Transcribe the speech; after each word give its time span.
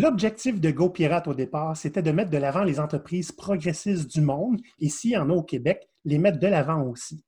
L'objectif 0.00 0.60
de 0.60 0.70
GoPirate 0.70 1.26
au 1.26 1.34
départ, 1.34 1.76
c'était 1.76 2.02
de 2.02 2.12
mettre 2.12 2.30
de 2.30 2.38
l'avant 2.38 2.62
les 2.62 2.78
entreprises 2.78 3.32
progressistes 3.32 4.08
du 4.08 4.20
monde, 4.20 4.60
et 4.78 4.88
s'il 4.88 5.10
y 5.10 5.16
en 5.16 5.28
a 5.28 5.32
au 5.32 5.42
Québec, 5.42 5.88
les 6.04 6.18
mettre 6.18 6.38
de 6.38 6.46
l'avant 6.46 6.84
aussi. 6.84 7.24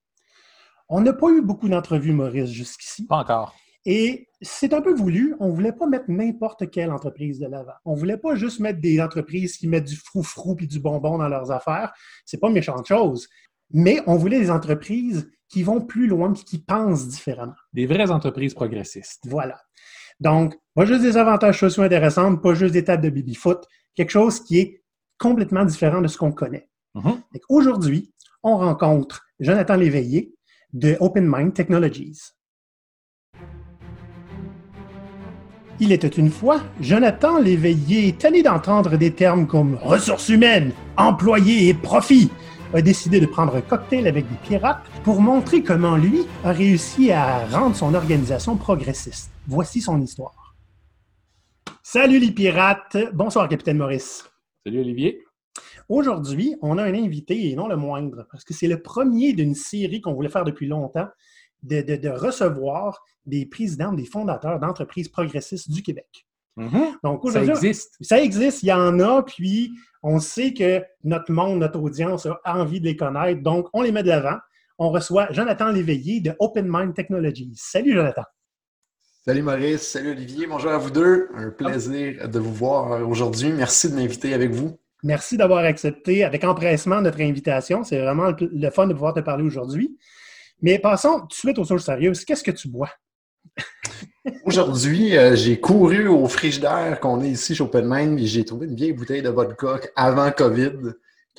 On 0.88 1.00
n'a 1.00 1.12
pas 1.12 1.30
eu 1.30 1.42
beaucoup 1.42 1.68
d'entrevues, 1.68 2.12
Maurice, 2.12 2.50
jusqu'ici. 2.50 3.06
Pas 3.08 3.16
encore. 3.18 3.56
Et 3.86 4.28
c'est 4.40 4.72
un 4.72 4.82
peu 4.82 4.94
voulu. 4.94 5.34
On 5.40 5.48
ne 5.48 5.52
voulait 5.52 5.72
pas 5.72 5.86
mettre 5.86 6.04
n'importe 6.08 6.70
quelle 6.70 6.92
entreprise 6.92 7.40
de 7.40 7.48
l'avant. 7.48 7.72
On 7.84 7.94
ne 7.94 7.98
voulait 7.98 8.18
pas 8.18 8.36
juste 8.36 8.60
mettre 8.60 8.80
des 8.80 9.00
entreprises 9.00 9.56
qui 9.56 9.66
mettent 9.66 9.88
du 9.88 9.96
frou-frou 9.96 10.56
et 10.60 10.66
du 10.66 10.78
bonbon 10.78 11.18
dans 11.18 11.28
leurs 11.28 11.50
affaires. 11.50 11.92
C'est 12.24 12.38
pas 12.38 12.50
méchante 12.50 12.86
chose. 12.86 13.26
Mais 13.72 14.00
on 14.06 14.14
voulait 14.14 14.38
des 14.38 14.50
entreprises 14.50 15.28
qui 15.48 15.64
vont 15.64 15.80
plus 15.80 16.06
loin 16.06 16.32
et 16.32 16.44
qui 16.44 16.58
pensent 16.58 17.08
différemment. 17.08 17.54
Des 17.72 17.86
vraies 17.86 18.12
entreprises 18.12 18.54
progressistes. 18.54 19.24
Voilà. 19.26 19.60
Donc, 20.20 20.54
pas 20.74 20.84
juste 20.84 21.02
des 21.02 21.16
avantages 21.16 21.58
sociaux 21.58 21.82
intéressants, 21.82 22.36
pas 22.36 22.54
juste 22.54 22.74
des 22.74 22.84
tables 22.84 23.02
de 23.02 23.10
baby-foot, 23.10 23.64
quelque 23.94 24.10
chose 24.10 24.40
qui 24.40 24.58
est 24.58 24.82
complètement 25.18 25.64
différent 25.64 26.00
de 26.00 26.08
ce 26.08 26.18
qu'on 26.18 26.32
connaît. 26.32 26.68
Mhm. 26.94 27.20
Aujourd'hui, 27.48 28.12
on 28.42 28.56
rencontre 28.56 29.22
Jonathan 29.38 29.76
Léveillé 29.76 30.34
de 30.72 30.96
Open 31.00 31.26
Mind 31.26 31.54
Technologies. 31.54 32.18
Il 35.82 35.92
était 35.92 36.08
une 36.08 36.30
fois, 36.30 36.60
Jonathan 36.80 37.38
Léveillé, 37.38 38.12
tanné 38.12 38.42
d'entendre 38.42 38.98
des 38.98 39.12
termes 39.12 39.46
comme 39.46 39.76
ressources 39.76 40.28
humaines, 40.28 40.72
employés 40.98 41.68
et 41.68 41.74
profit, 41.74 42.30
a 42.74 42.82
décidé 42.82 43.18
de 43.18 43.26
prendre 43.26 43.56
un 43.56 43.62
cocktail 43.62 44.06
avec 44.06 44.28
des 44.28 44.36
pirates 44.36 44.82
pour 45.02 45.20
montrer 45.20 45.62
comment 45.62 45.96
lui 45.96 46.26
a 46.44 46.52
réussi 46.52 47.10
à 47.10 47.46
rendre 47.46 47.74
son 47.74 47.94
organisation 47.94 48.56
progressiste. 48.56 49.30
Voici 49.50 49.80
son 49.80 50.00
histoire. 50.00 50.54
Salut 51.82 52.20
les 52.20 52.30
pirates! 52.30 52.96
Bonsoir, 53.12 53.48
capitaine 53.48 53.78
Maurice. 53.78 54.24
Salut 54.64 54.78
Olivier. 54.78 55.24
Aujourd'hui, 55.88 56.54
on 56.62 56.78
a 56.78 56.84
un 56.84 56.94
invité, 56.94 57.50
et 57.50 57.56
non 57.56 57.66
le 57.66 57.74
moindre, 57.74 58.28
parce 58.30 58.44
que 58.44 58.54
c'est 58.54 58.68
le 58.68 58.80
premier 58.80 59.32
d'une 59.32 59.56
série 59.56 60.00
qu'on 60.00 60.14
voulait 60.14 60.28
faire 60.28 60.44
depuis 60.44 60.68
longtemps, 60.68 61.08
de, 61.64 61.80
de- 61.82 61.96
de 61.96 62.08
recevoir 62.08 63.02
des 63.26 63.44
présidents, 63.44 63.92
des 63.92 64.04
fondateurs 64.04 64.60
d'entreprises 64.60 65.08
progressistes 65.08 65.68
du 65.68 65.82
Québec. 65.82 66.28
Donc 67.02 67.22
Ça 67.32 67.40
existe. 67.44 67.96
ça 68.00 68.20
existe, 68.22 68.62
il 68.62 68.66
y 68.66 68.72
en 68.72 69.00
a, 69.00 69.24
puis 69.24 69.72
on 70.04 70.20
sait 70.20 70.54
que 70.54 70.80
notre 71.02 71.32
monde, 71.32 71.58
notre 71.58 71.80
audience 71.80 72.24
a 72.26 72.38
envie 72.56 72.80
de 72.80 72.84
les 72.86 72.96
connaître, 72.96 73.42
donc 73.42 73.66
on 73.72 73.82
les 73.82 73.90
met 73.90 74.04
de 74.04 74.08
l'avant. 74.10 74.36
On 74.78 74.90
reçoit 74.90 75.32
Jonathan 75.32 75.70
Léveillé 75.72 76.20
de 76.20 76.36
Open 76.38 76.66
Mind 76.68 76.94
Technologies. 76.94 77.52
Salut 77.56 77.94
Jonathan. 77.94 78.22
Salut 79.30 79.42
Maurice, 79.42 79.82
salut 79.82 80.10
Olivier, 80.10 80.48
bonjour 80.48 80.72
à 80.72 80.78
vous 80.78 80.90
deux. 80.90 81.28
Un 81.36 81.50
plaisir 81.50 82.28
de 82.28 82.38
vous 82.40 82.52
voir 82.52 83.08
aujourd'hui. 83.08 83.52
Merci 83.52 83.88
de 83.88 83.94
m'inviter 83.94 84.34
avec 84.34 84.50
vous. 84.50 84.76
Merci 85.04 85.36
d'avoir 85.36 85.62
accepté 85.62 86.24
avec 86.24 86.42
empressement 86.42 87.00
notre 87.00 87.20
invitation. 87.20 87.84
C'est 87.84 88.00
vraiment 88.00 88.32
le, 88.32 88.70
fun 88.70 88.88
de 88.88 88.92
pouvoir 88.92 89.14
te 89.14 89.20
parler 89.20 89.44
aujourd'hui. 89.44 89.96
Mais 90.62 90.80
passons 90.80 91.20
tout 91.20 91.26
de 91.28 91.32
suite 91.32 91.58
aux 91.60 91.64
choses 91.64 91.84
sérieuses. 91.84 92.24
Qu'est-ce 92.24 92.42
que 92.42 92.50
tu 92.50 92.66
bois? 92.66 92.90
Aujourd'hui, 94.46 95.16
euh, 95.16 95.36
j'ai 95.36 95.60
couru 95.60 96.08
au 96.08 96.26
frigidaire 96.26 96.98
qu'on 96.98 97.22
est 97.22 97.30
ici 97.30 97.54
chez 97.54 97.62
Open 97.62 97.86
Mind 97.88 98.18
et 98.18 98.26
j'ai 98.26 98.44
trouvé 98.44 98.66
une 98.66 98.74
vieille 98.74 98.94
bouteille 98.94 99.22
de 99.22 99.30
vodka 99.30 99.78
avant 99.94 100.32
COVID 100.32 100.72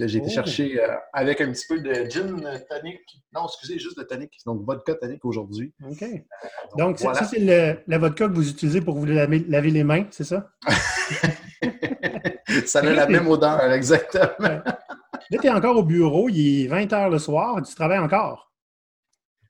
j'ai 0.07 0.19
été 0.19 0.27
Oh. 0.29 0.33
chercher 0.33 0.81
euh, 0.81 0.95
avec 1.13 1.41
un 1.41 1.51
petit 1.51 1.65
peu 1.67 1.79
de 1.79 2.09
gin 2.09 2.41
tonic. 2.69 2.99
Non, 3.33 3.45
excusez, 3.45 3.79
juste 3.79 3.97
de 3.97 4.03
tonic. 4.03 4.31
Donc, 4.45 4.63
vodka 4.65 4.95
tonic 4.95 5.23
aujourd'hui. 5.25 5.73
OK. 5.89 6.03
Donc, 6.77 6.97
c'est- 6.97 7.03
voilà. 7.05 7.19
ça, 7.19 7.25
c'est 7.25 7.83
la 7.87 7.97
vodka 7.97 8.27
que 8.27 8.33
vous 8.33 8.49
utilisez 8.49 8.81
pour 8.81 8.97
vous 8.97 9.05
laver, 9.05 9.39
laver 9.47 9.71
les 9.71 9.83
mains, 9.83 10.05
c'est 10.11 10.23
ça? 10.23 10.49
Ça 12.65 12.79
a 12.79 12.83
la 12.83 13.07
même 13.07 13.27
odeur, 13.27 13.71
exactement. 13.71 14.61
Là, 15.29 15.37
tu 15.39 15.47
es 15.47 15.49
encore 15.49 15.77
au 15.77 15.83
bureau, 15.83 16.27
il 16.29 16.65
est 16.65 16.67
20 16.67 16.91
heures 16.93 17.09
le 17.09 17.19
soir, 17.19 17.61
tu 17.65 17.73
travailles 17.75 17.99
encore? 17.99 18.51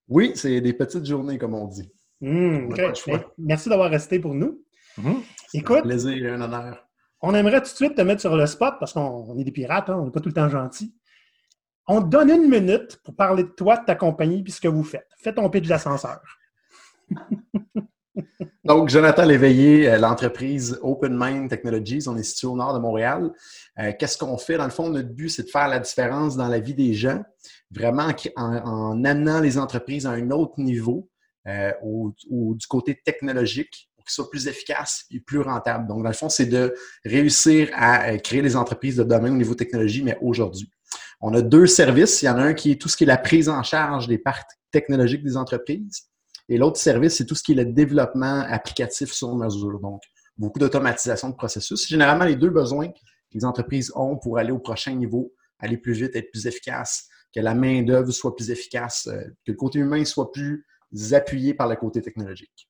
Oui, 0.08 0.34
c'est 0.36 0.62
des 0.62 0.74
petites 0.74 1.06
journées, 1.06 1.38
comme 1.38 1.56
on 1.56 1.68
dit. 1.68 1.90
Hum, 2.22 2.30
On 2.30 2.60
n'a 2.60 2.66
OK. 2.68 2.76
pas 2.78 2.88
le 2.90 2.94
choix. 2.94 3.34
Merci 3.40 3.70
d'avoir 3.70 3.90
resté 3.90 4.20
pour 4.20 4.36
nous. 4.36 4.62
Mhm. 4.98 5.08
Un 5.16 5.22
Écoute, 5.54 5.82
plaisir 5.84 6.26
et 6.26 6.30
un 6.30 6.42
honneur. 6.42 6.86
On 7.22 7.34
aimerait 7.34 7.62
tout 7.62 7.72
de 7.72 7.76
suite 7.76 7.96
te 7.96 8.02
mettre 8.02 8.22
sur 8.22 8.36
le 8.36 8.46
spot 8.46 8.76
parce 8.80 8.94
qu'on 8.94 9.26
on 9.30 9.38
est 9.38 9.44
des 9.44 9.52
pirates, 9.52 9.90
hein, 9.90 9.98
on 10.00 10.06
n'est 10.06 10.12
pas 10.12 10.20
tout 10.20 10.30
le 10.30 10.34
temps 10.34 10.50
gentils. 10.50 10.94
On 11.88 12.02
te 12.02 12.08
donne 12.08 12.30
une 12.30 12.50
minute 12.50 13.00
pour 13.04 13.16
parler 13.16 13.44
de 13.44 13.50
toi, 13.50 13.78
de 13.78 13.86
ta 13.86 13.96
compagnie 13.96 14.44
puis 14.44 14.52
ce 14.52 14.62
que 14.62 14.68
vous 14.68 14.84
faites. 14.84 15.08
Fais 15.18 15.34
ton 15.34 15.50
pitch 15.50 15.68
d'ascenseur. 15.68 16.22
Donc, 18.64 18.90
Jonathan 18.90 19.26
Léveillé, 19.26 19.90
euh, 19.90 19.98
l'entreprise 19.98 20.80
Open 20.84 21.18
Mind 21.18 21.50
Technologies, 21.50 22.08
on 22.08 22.16
est 22.18 22.24
situé 22.24 22.48
au 22.48 22.56
nord 22.56 22.74
de 22.74 22.80
Montréal. 22.80 23.32
Euh, 23.80 23.92
Qu'est-ce 23.98 24.18
qu'on 24.18 24.38
fait? 24.38 24.58
Dans 24.58 24.66
le 24.66 24.70
fond, 24.70 24.90
notre 24.90 25.10
but, 25.10 25.30
c'est 25.30 25.44
de 25.44 25.50
faire 25.50 25.68
la 25.68 25.80
différence 25.80 26.38
dans 26.38 26.48
la 26.48 26.60
vie 26.60 26.76
des 26.76 26.94
gens, 26.94 27.24
vraiment 27.72 28.10
en, 28.36 28.56
en 28.58 29.04
amenant 29.04 29.40
les 29.40 29.58
entreprises 29.58 30.06
à 30.06 30.12
un 30.12 30.30
autre 30.30 30.60
niveau 30.60 31.10
euh, 31.48 31.72
du 32.30 32.68
côté 32.68 33.02
technologique 33.04 33.90
qu'ils 34.12 34.24
soient 34.24 34.30
plus 34.30 34.48
efficaces 34.48 35.06
et 35.12 35.20
plus 35.20 35.40
rentables. 35.40 35.88
Donc, 35.88 36.04
dans 36.04 36.10
le 36.10 36.16
fond, 36.16 36.30
c'est 36.30 36.46
de 36.46 36.74
réussir 37.06 37.70
à 37.74 38.12
euh, 38.12 38.18
créer 38.18 38.42
les 38.42 38.56
entreprises 38.56 38.98
de 38.98 39.04
demain 39.04 39.32
au 39.32 39.38
niveau 39.38 39.56
technologie, 39.56 40.04
mais 40.04 40.18
aujourd'hui. 40.22 40.70
On 41.22 41.34
a 41.34 41.42
deux 41.42 41.68
services. 41.68 42.22
Il 42.22 42.26
y 42.26 42.30
en 42.30 42.38
a 42.38 42.44
un 42.44 42.54
qui 42.54 42.72
est 42.72 42.82
tout 42.82 42.90
ce 42.90 42.98
qui 42.98 43.04
est 43.04 43.08
la 43.08 43.18
prise 43.18 43.48
en 43.50 43.64
charge 43.64 44.08
des 44.08 44.18
parcs 44.18 44.50
technologiques 44.72 45.24
des 45.24 45.38
entreprises. 45.38 46.04
Et 46.50 46.58
l'autre 46.58 46.78
service, 46.78 47.16
c'est 47.16 47.26
tout 47.26 47.36
ce 47.36 47.44
qui 47.44 47.54
est 47.54 47.56
le 47.56 47.66
développement 47.66 48.42
applicatif 48.48 49.12
sur 49.14 49.34
mesure. 49.36 49.80
Donc, 49.80 50.02
beaucoup 50.38 50.60
d'automatisation 50.60 51.30
de 51.30 51.36
processus. 51.36 51.88
Généralement 51.88 52.26
les 52.26 52.36
deux 52.36 52.50
besoins 52.50 52.90
que 52.90 53.00
les 53.34 53.46
entreprises 53.46 53.92
ont 53.96 54.18
pour 54.18 54.38
aller 54.38 54.52
au 54.52 54.60
prochain 54.60 54.94
niveau, 54.94 55.34
aller 55.60 55.78
plus 55.78 55.94
vite, 55.94 56.16
être 56.16 56.32
plus 56.32 56.48
efficace, 56.48 57.08
que 57.34 57.40
la 57.40 57.54
main-d'œuvre 57.54 58.12
soit 58.12 58.36
plus 58.36 58.52
efficace, 58.52 59.08
euh, 59.08 59.22
que 59.46 59.52
le 59.52 59.54
côté 59.54 59.80
humain 59.80 60.04
soit 60.04 60.32
plus 60.32 60.66
appuyé 61.14 61.54
par 61.54 61.70
le 61.70 61.76
côté 61.76 62.02
technologique. 62.02 62.68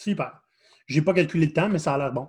Super. 0.00 0.40
J'ai 0.86 1.02
pas 1.02 1.12
calculé 1.12 1.46
le 1.46 1.52
temps, 1.52 1.68
mais 1.68 1.78
ça 1.78 1.92
a 1.92 1.98
l'air 1.98 2.12
bon. 2.12 2.28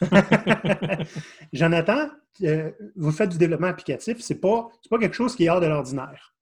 Jonathan, 1.52 2.10
euh, 2.42 2.72
vous 2.96 3.12
faites 3.12 3.30
du 3.30 3.38
développement 3.38 3.68
applicatif, 3.68 4.18
c'est 4.20 4.40
pas, 4.40 4.68
c'est 4.82 4.88
pas 4.88 4.98
quelque 4.98 5.14
chose 5.14 5.36
qui 5.36 5.44
est 5.44 5.48
hors 5.48 5.60
de 5.60 5.66
l'ordinaire. 5.66 6.34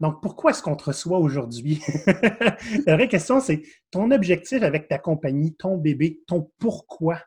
Donc, 0.00 0.20
pourquoi 0.20 0.50
est-ce 0.50 0.60
qu'on 0.60 0.74
te 0.74 0.84
reçoit 0.84 1.18
aujourd'hui? 1.18 1.80
La 2.86 2.96
vraie 2.96 3.06
question, 3.06 3.40
c'est 3.40 3.62
ton 3.92 4.10
objectif 4.10 4.62
avec 4.64 4.88
ta 4.88 4.98
compagnie, 4.98 5.54
ton 5.54 5.76
bébé, 5.76 6.20
ton 6.26 6.50
pourquoi. 6.58 7.22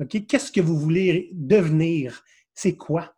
OK? 0.00 0.26
Qu'est-ce 0.26 0.50
que 0.50 0.60
vous 0.60 0.78
voulez 0.78 1.30
devenir? 1.32 2.24
C'est 2.54 2.76
quoi? 2.76 3.15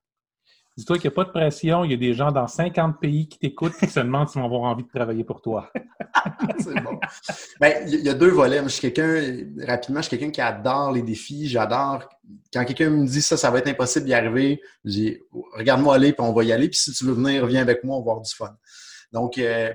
Dis-toi 0.79 0.99
qu'il 0.99 1.11
n'y 1.11 1.15
a 1.15 1.17
pas 1.17 1.25
de 1.25 1.31
pression. 1.31 1.83
Il 1.83 1.91
y 1.91 1.95
a 1.95 1.97
des 1.97 2.15
gens 2.15 2.31
dans 2.31 2.47
50 2.47 3.01
pays 3.01 3.29
qui 3.29 3.37
t'écoutent 3.41 3.73
et 3.83 3.87
qui 3.89 3.93
se 3.93 3.99
demandent 3.99 4.29
s'ils 4.29 4.41
vont 4.41 4.47
avoir 4.47 4.63
envie 4.63 4.85
de 4.85 4.89
travailler 4.89 5.25
pour 5.25 5.43
toi. 5.43 5.73
C'est 6.61 6.81
bon. 6.85 7.01
Ben, 7.61 7.85
il 7.89 8.01
y 8.03 8.09
a 8.09 8.15
deux 8.15 8.31
volets. 8.31 8.63
Je 8.63 8.69
suis 8.69 8.93
quelqu'un, 8.93 9.45
rapidement, 9.67 10.01
je 10.01 10.07
suis 10.07 10.17
quelqu'un 10.17 10.31
qui 10.31 10.41
adore 10.41 10.93
les 10.93 11.03
défis. 11.03 11.49
J'adore. 11.49 12.09
Quand 12.53 12.65
quelqu'un 12.65 12.91
me 12.91 13.05
dit 13.05 13.23
ça, 13.23 13.37
ça 13.37 13.51
va 13.51 13.59
être 13.59 13.67
impossible 13.67 14.07
d'y 14.07 14.15
arriver, 14.15 14.61
je 14.85 14.91
dis 14.91 15.19
regarde-moi 15.57 15.97
aller, 15.97 16.13
puis 16.13 16.25
on 16.25 16.33
va 16.33 16.45
y 16.45 16.53
aller. 16.53 16.69
Puis 16.69 16.79
si 16.79 16.93
tu 16.93 17.07
veux 17.07 17.15
venir, 17.15 17.45
viens 17.47 17.63
avec 17.63 17.83
moi, 17.83 17.97
on 17.97 18.03
va 18.05 18.13
avoir 18.13 18.23
du 18.23 18.33
fun. 18.33 18.57
Donc, 19.13 19.37
euh, 19.39 19.75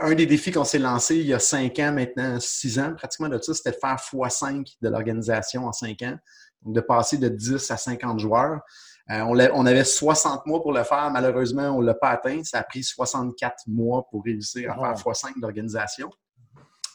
un 0.00 0.14
des 0.16 0.26
défis 0.26 0.50
qu'on 0.50 0.64
s'est 0.64 0.80
lancé 0.80 1.14
il 1.14 1.26
y 1.26 1.32
a 1.32 1.38
cinq 1.38 1.78
ans, 1.78 1.92
maintenant 1.92 2.40
six 2.40 2.80
ans, 2.80 2.92
pratiquement 2.96 3.28
de 3.28 3.38
ça, 3.40 3.54
c'était 3.54 3.70
de 3.70 3.76
faire 3.76 3.98
x5 3.98 4.78
de 4.82 4.88
l'organisation 4.88 5.66
en 5.66 5.72
cinq 5.72 6.02
ans. 6.02 6.16
Donc, 6.62 6.74
de 6.74 6.80
passer 6.80 7.18
de 7.18 7.28
10 7.28 7.70
à 7.70 7.76
50 7.76 8.18
joueurs. 8.18 8.60
Euh, 9.10 9.22
on, 9.54 9.66
avait 9.66 9.84
60 9.84 10.46
mois 10.46 10.62
pour 10.62 10.72
le 10.72 10.84
faire. 10.84 11.10
Malheureusement, 11.10 11.70
on 11.70 11.80
ne 11.80 11.86
l'a 11.86 11.94
pas 11.94 12.10
atteint. 12.10 12.42
Ça 12.44 12.60
a 12.60 12.62
pris 12.62 12.84
64 12.84 13.64
mois 13.66 14.06
pour 14.08 14.22
réussir 14.24 14.70
à 14.72 14.94
faire 14.94 15.12
x5 15.12 15.40
d'organisation. 15.40 16.10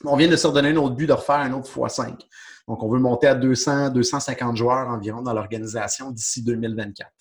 On 0.06 0.16
vient 0.16 0.30
de 0.30 0.36
se 0.36 0.48
redonner 0.48 0.70
un 0.70 0.78
autre 0.78 0.96
but 0.96 1.08
de 1.08 1.14
refaire 1.14 1.38
un 1.38 1.52
autre 1.54 1.70
x5. 1.70 2.18
Donc, 2.68 2.81
on 2.84 2.90
veut 2.90 3.00
monter 3.00 3.28
à 3.28 3.36
200, 3.36 3.90
250 3.90 4.56
joueurs 4.56 4.88
environ 4.88 5.22
dans 5.22 5.34
l'organisation 5.34 6.12
d'ici 6.12 6.42
2024. 6.44 7.12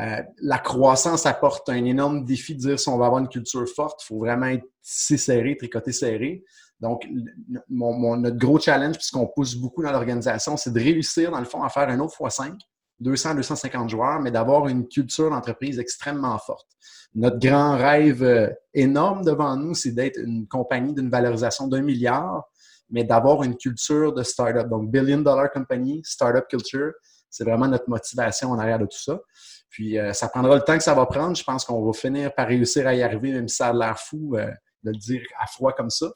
Euh, 0.00 0.22
la 0.40 0.58
croissance 0.58 1.26
apporte 1.26 1.68
un 1.68 1.84
énorme 1.84 2.24
défi 2.24 2.54
de 2.54 2.60
dire 2.60 2.80
si 2.80 2.88
on 2.88 2.96
va 2.98 3.06
avoir 3.06 3.20
une 3.20 3.28
culture 3.28 3.64
forte, 3.68 4.02
il 4.02 4.06
faut 4.06 4.18
vraiment 4.18 4.46
être 4.46 4.64
tissé 4.82 5.16
serré, 5.18 5.56
tricoté 5.56 5.92
serré. 5.92 6.44
Donc, 6.80 7.04
le- 7.04 7.60
mon- 7.68 7.92
mon- 7.92 8.16
notre 8.16 8.36
gros 8.36 8.58
challenge, 8.58 8.96
puisqu'on 8.96 9.26
pousse 9.26 9.54
beaucoup 9.54 9.82
dans 9.82 9.92
l'organisation, 9.92 10.56
c'est 10.56 10.72
de 10.72 10.80
réussir, 10.80 11.30
dans 11.30 11.38
le 11.38 11.44
fond, 11.44 11.62
à 11.62 11.68
faire 11.68 11.88
un 11.88 12.00
autre 12.00 12.16
x5, 12.18 12.58
200, 13.00 13.34
250 13.34 13.90
joueurs, 13.90 14.20
mais 14.20 14.30
d'avoir 14.30 14.68
une 14.68 14.86
culture 14.88 15.30
d'entreprise 15.30 15.78
extrêmement 15.78 16.38
forte. 16.38 16.66
Notre 17.14 17.38
grand 17.38 17.76
rêve 17.76 18.22
euh, 18.22 18.48
énorme 18.72 19.24
devant 19.24 19.56
nous, 19.56 19.74
c'est 19.74 19.92
d'être 19.92 20.18
une 20.18 20.46
compagnie 20.46 20.94
d'une 20.94 21.10
valorisation 21.10 21.68
d'un 21.68 21.82
milliard, 21.82 22.44
mais 22.90 23.04
d'avoir 23.04 23.42
une 23.42 23.56
culture 23.56 24.12
de 24.12 24.22
startup. 24.22 24.68
Donc, 24.68 24.90
billion 24.90 25.18
dollar 25.18 25.50
company, 25.50 26.02
startup 26.04 26.46
culture, 26.48 26.92
c'est 27.30 27.44
vraiment 27.44 27.68
notre 27.68 27.88
motivation 27.88 28.50
en 28.50 28.58
arrière 28.58 28.78
de 28.78 28.86
tout 28.86 28.98
ça. 28.98 29.20
Puis, 29.70 29.98
euh, 29.98 30.12
ça 30.12 30.28
prendra 30.28 30.54
le 30.54 30.62
temps 30.62 30.76
que 30.76 30.84
ça 30.84 30.94
va 30.94 31.06
prendre. 31.06 31.36
Je 31.36 31.44
pense 31.44 31.64
qu'on 31.64 31.84
va 31.84 31.92
finir 31.92 32.34
par 32.34 32.46
réussir 32.46 32.86
à 32.86 32.94
y 32.94 33.02
arriver, 33.02 33.32
même 33.32 33.48
si 33.48 33.56
ça 33.56 33.68
a 33.68 33.72
l'air 33.72 33.98
fou. 33.98 34.36
Euh, 34.36 34.50
le 34.84 34.92
dire 34.92 35.22
à 35.40 35.46
froid 35.46 35.72
comme 35.72 35.90
ça. 35.90 36.12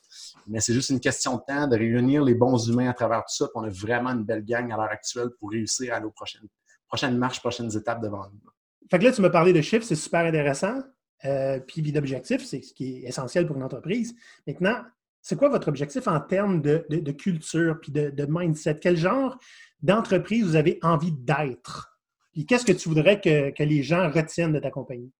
Mais 0.47 0.61
c'est 0.61 0.75
juste 0.75 0.91
une 0.91 1.01
question 1.01 1.37
de 1.37 1.43
temps 1.47 1.67
de 1.67 1.77
réunir 1.77 2.23
les 2.23 2.35
bons 2.35 2.69
humains 2.69 2.91
à 2.91 2.93
travers 2.93 3.21
tout 3.21 3.35
ça. 3.35 3.49
On 3.55 3.65
a 3.65 3.71
vraiment 3.71 4.11
une 4.11 4.25
belle 4.25 4.45
gang 4.45 4.71
à 4.71 4.77
l'heure 4.77 4.91
actuelle 4.91 5.31
pour 5.41 5.51
réussir 5.51 5.95
à 5.95 6.01
nos 6.01 6.11
prochaines, 6.11 6.47
prochaines 6.89 7.17
marches, 7.17 7.41
prochaines 7.41 7.77
étapes 7.77 8.03
devant 8.03 8.29
nous. 8.31 8.51
Fait 8.91 8.99
que 8.99 9.05
là, 9.05 9.13
tu 9.13 9.21
m'as 9.21 9.31
parlé 9.31 9.53
de 9.53 9.61
chiffres, 9.61 9.85
c'est 9.85 9.95
super 9.95 10.21
intéressant. 10.21 10.83
Euh, 11.25 11.61
puis 11.61 11.83
d'objectifs, 11.93 12.45
c'est 12.45 12.63
ce 12.63 12.73
qui 12.73 12.99
est 12.99 13.09
essentiel 13.09 13.47
pour 13.47 13.57
une 13.57 13.63
entreprise. 13.63 14.15
Maintenant, 14.47 14.83
c'est 15.21 15.37
quoi 15.37 15.49
votre 15.49 15.69
objectif 15.69 16.07
en 16.07 16.21
termes 16.21 16.63
de, 16.63 17.13
culture 17.13 17.79
puis 17.81 17.93
de, 17.93 18.27
mindset? 18.29 18.79
Quel 18.81 18.97
genre 18.97 19.39
d'entreprise 19.83 20.45
vous 20.45 20.57
avez 20.57 20.79
envie 20.83 21.13
d'être? 21.13 21.99
Puis 22.33 22.47
qu'est-ce 22.47 22.65
que 22.65 22.73
tu 22.73 22.89
voudrais 22.89 23.21
que, 23.21 23.63
les 23.63 23.83
gens 23.83 24.11
retiennent 24.11 24.53
de 24.53 24.61
ta 24.61 24.71
compagnie? 24.71 25.13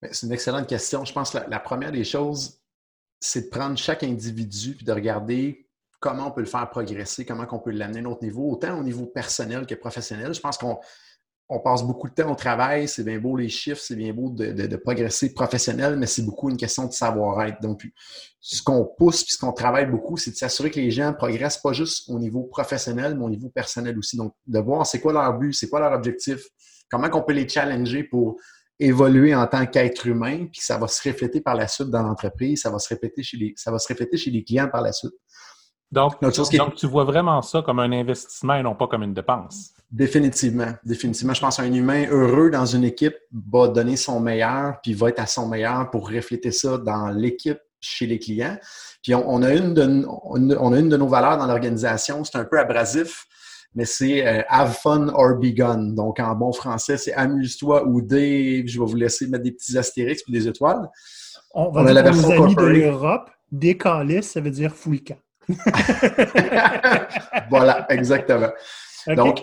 Ben, 0.00 0.10
c'est 0.12 0.26
une 0.26 0.32
excellente 0.32 0.68
question. 0.68 1.04
Je 1.04 1.12
pense 1.12 1.30
que 1.32 1.38
la, 1.50 1.60
première 1.60 1.92
des 1.92 2.04
choses, 2.04 2.60
c'est 3.20 3.42
de 3.42 3.48
prendre 3.48 3.76
chaque 3.76 4.04
individu 4.04 4.76
et 4.80 4.84
de 4.84 4.92
regarder 4.92 5.65
comment 6.00 6.28
on 6.28 6.30
peut 6.30 6.40
le 6.40 6.46
faire 6.46 6.68
progresser, 6.70 7.24
comment 7.24 7.46
on 7.50 7.58
peut 7.58 7.70
l'amener 7.70 8.00
à 8.00 8.02
un 8.02 8.06
autre 8.06 8.22
niveau, 8.22 8.50
autant 8.50 8.78
au 8.78 8.82
niveau 8.82 9.06
personnel 9.06 9.66
que 9.66 9.74
professionnel. 9.74 10.34
Je 10.34 10.40
pense 10.40 10.58
qu'on 10.58 10.78
on 11.48 11.60
passe 11.60 11.84
beaucoup 11.84 12.08
de 12.08 12.14
temps 12.14 12.32
au 12.32 12.34
travail, 12.34 12.88
c'est 12.88 13.04
bien 13.04 13.18
beau 13.18 13.36
les 13.36 13.48
chiffres, 13.48 13.80
c'est 13.80 13.94
bien 13.94 14.12
beau 14.12 14.30
de, 14.30 14.76
progresser 14.76 15.32
professionnel, 15.32 15.96
mais 15.96 16.06
c'est 16.06 16.22
beaucoup 16.22 16.50
une 16.50 16.56
question 16.56 16.86
de 16.86 16.92
savoir-être. 16.92 17.60
Donc, 17.60 17.86
ce 18.40 18.62
qu'on 18.62 18.84
pousse 18.84 19.22
puis 19.22 19.34
ce 19.34 19.38
qu'on 19.38 19.52
travaille 19.52 19.86
beaucoup, 19.86 20.16
c'est 20.16 20.32
de 20.32 20.36
s'assurer 20.36 20.70
que 20.70 20.80
les 20.80 20.90
gens 20.90 21.12
progressent 21.14 21.62
pas 21.62 21.72
juste 21.72 22.08
au 22.08 22.18
niveau 22.18 22.42
professionnel, 22.44 23.16
mais 23.16 23.24
au 23.24 23.30
niveau 23.30 23.48
personnel 23.48 23.96
aussi. 23.96 24.16
Donc, 24.16 24.34
de 24.46 24.58
voir 24.58 24.86
c'est 24.86 25.00
quoi 25.00 25.12
leur 25.12 25.38
but, 25.38 25.52
c'est 25.52 25.68
quoi 25.68 25.78
leur 25.78 25.92
objectif, 25.92 26.40
comment 26.90 27.08
on 27.12 27.22
peut 27.22 27.32
les 27.32 27.48
challenger 27.48 28.02
pour 28.02 28.36
évoluer 28.78 29.34
en 29.34 29.46
tant 29.46 29.64
qu'être 29.66 30.06
humain, 30.06 30.46
puis 30.52 30.60
ça 30.60 30.76
va 30.78 30.88
se 30.88 31.08
refléter 31.08 31.40
par 31.40 31.54
la 31.54 31.68
suite 31.68 31.88
dans 31.88 32.02
l'entreprise, 32.02 32.60
ça 32.60 32.70
va 32.70 32.78
se 32.78 32.88
répéter 32.88 33.22
chez 33.22 33.36
les, 33.36 33.54
ça 33.56 33.70
va 33.70 33.78
se 33.78 33.88
refléter 33.88 34.16
chez 34.16 34.30
les 34.30 34.44
clients 34.44 34.68
par 34.68 34.82
la 34.82 34.92
suite. 34.92 35.14
Donc, 35.96 36.20
donc 36.20 36.74
tu 36.74 36.86
vois 36.86 37.04
vraiment 37.04 37.40
ça 37.40 37.62
comme 37.62 37.78
un 37.78 37.90
investissement 37.90 38.56
et 38.56 38.62
non 38.62 38.74
pas 38.74 38.86
comme 38.86 39.02
une 39.02 39.14
dépense. 39.14 39.72
Définitivement. 39.90 40.72
Définitivement. 40.84 41.32
Je 41.32 41.40
pense 41.40 41.56
qu'un 41.56 41.72
humain 41.72 42.06
heureux 42.10 42.50
dans 42.50 42.66
une 42.66 42.84
équipe 42.84 43.16
va 43.50 43.68
donner 43.68 43.96
son 43.96 44.20
meilleur, 44.20 44.74
puis 44.82 44.92
va 44.92 45.08
être 45.08 45.20
à 45.20 45.26
son 45.26 45.48
meilleur 45.48 45.90
pour 45.90 46.10
refléter 46.10 46.52
ça 46.52 46.76
dans 46.76 47.08
l'équipe 47.08 47.58
chez 47.80 48.06
les 48.06 48.18
clients. 48.18 48.58
Puis 49.02 49.14
on, 49.14 49.42
a, 49.42 49.54
une 49.54 49.72
de, 49.72 50.04
on 50.06 50.72
a 50.72 50.78
une 50.78 50.88
de 50.90 50.96
nos 50.98 51.08
valeurs 51.08 51.38
dans 51.38 51.46
l'organisation, 51.46 52.24
c'est 52.24 52.36
un 52.36 52.44
peu 52.44 52.58
abrasif, 52.58 53.24
mais 53.74 53.84
c'est 53.84 54.26
euh, 54.26 54.42
have 54.48 54.74
fun 54.74 55.08
or 55.14 55.36
be 55.36 55.54
gone. 55.54 55.94
Donc 55.94 56.20
en 56.20 56.34
bon 56.34 56.52
français, 56.52 56.98
c'est 56.98 57.14
amuse-toi 57.14 57.86
ou 57.86 58.02
des. 58.02 58.64
Je 58.66 58.78
vais 58.78 58.86
vous 58.86 58.96
laisser 58.96 59.28
mettre 59.28 59.44
des 59.44 59.52
petits 59.52 59.78
astérix 59.78 60.22
puis 60.22 60.32
des 60.32 60.46
étoiles. 60.46 60.90
On 61.54 61.70
va 61.70 61.90
dire 61.90 62.04
pour 62.10 62.22
nos 62.22 62.44
amis 62.44 62.54
de 62.54 62.62
l'Europe, 62.62 63.30
décaler, 63.50 64.20
ça 64.20 64.40
veut 64.40 64.50
dire 64.50 64.74
full 64.74 65.00
voilà, 67.50 67.86
exactement. 67.90 68.50
Donc, 69.08 69.42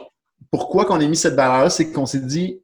pourquoi 0.51 0.85
qu'on 0.85 0.99
a 0.99 1.05
mis 1.05 1.15
cette 1.15 1.35
valeur-là, 1.35 1.69
c'est 1.69 1.91
qu'on 1.91 2.05
s'est 2.05 2.19
dit, 2.19 2.61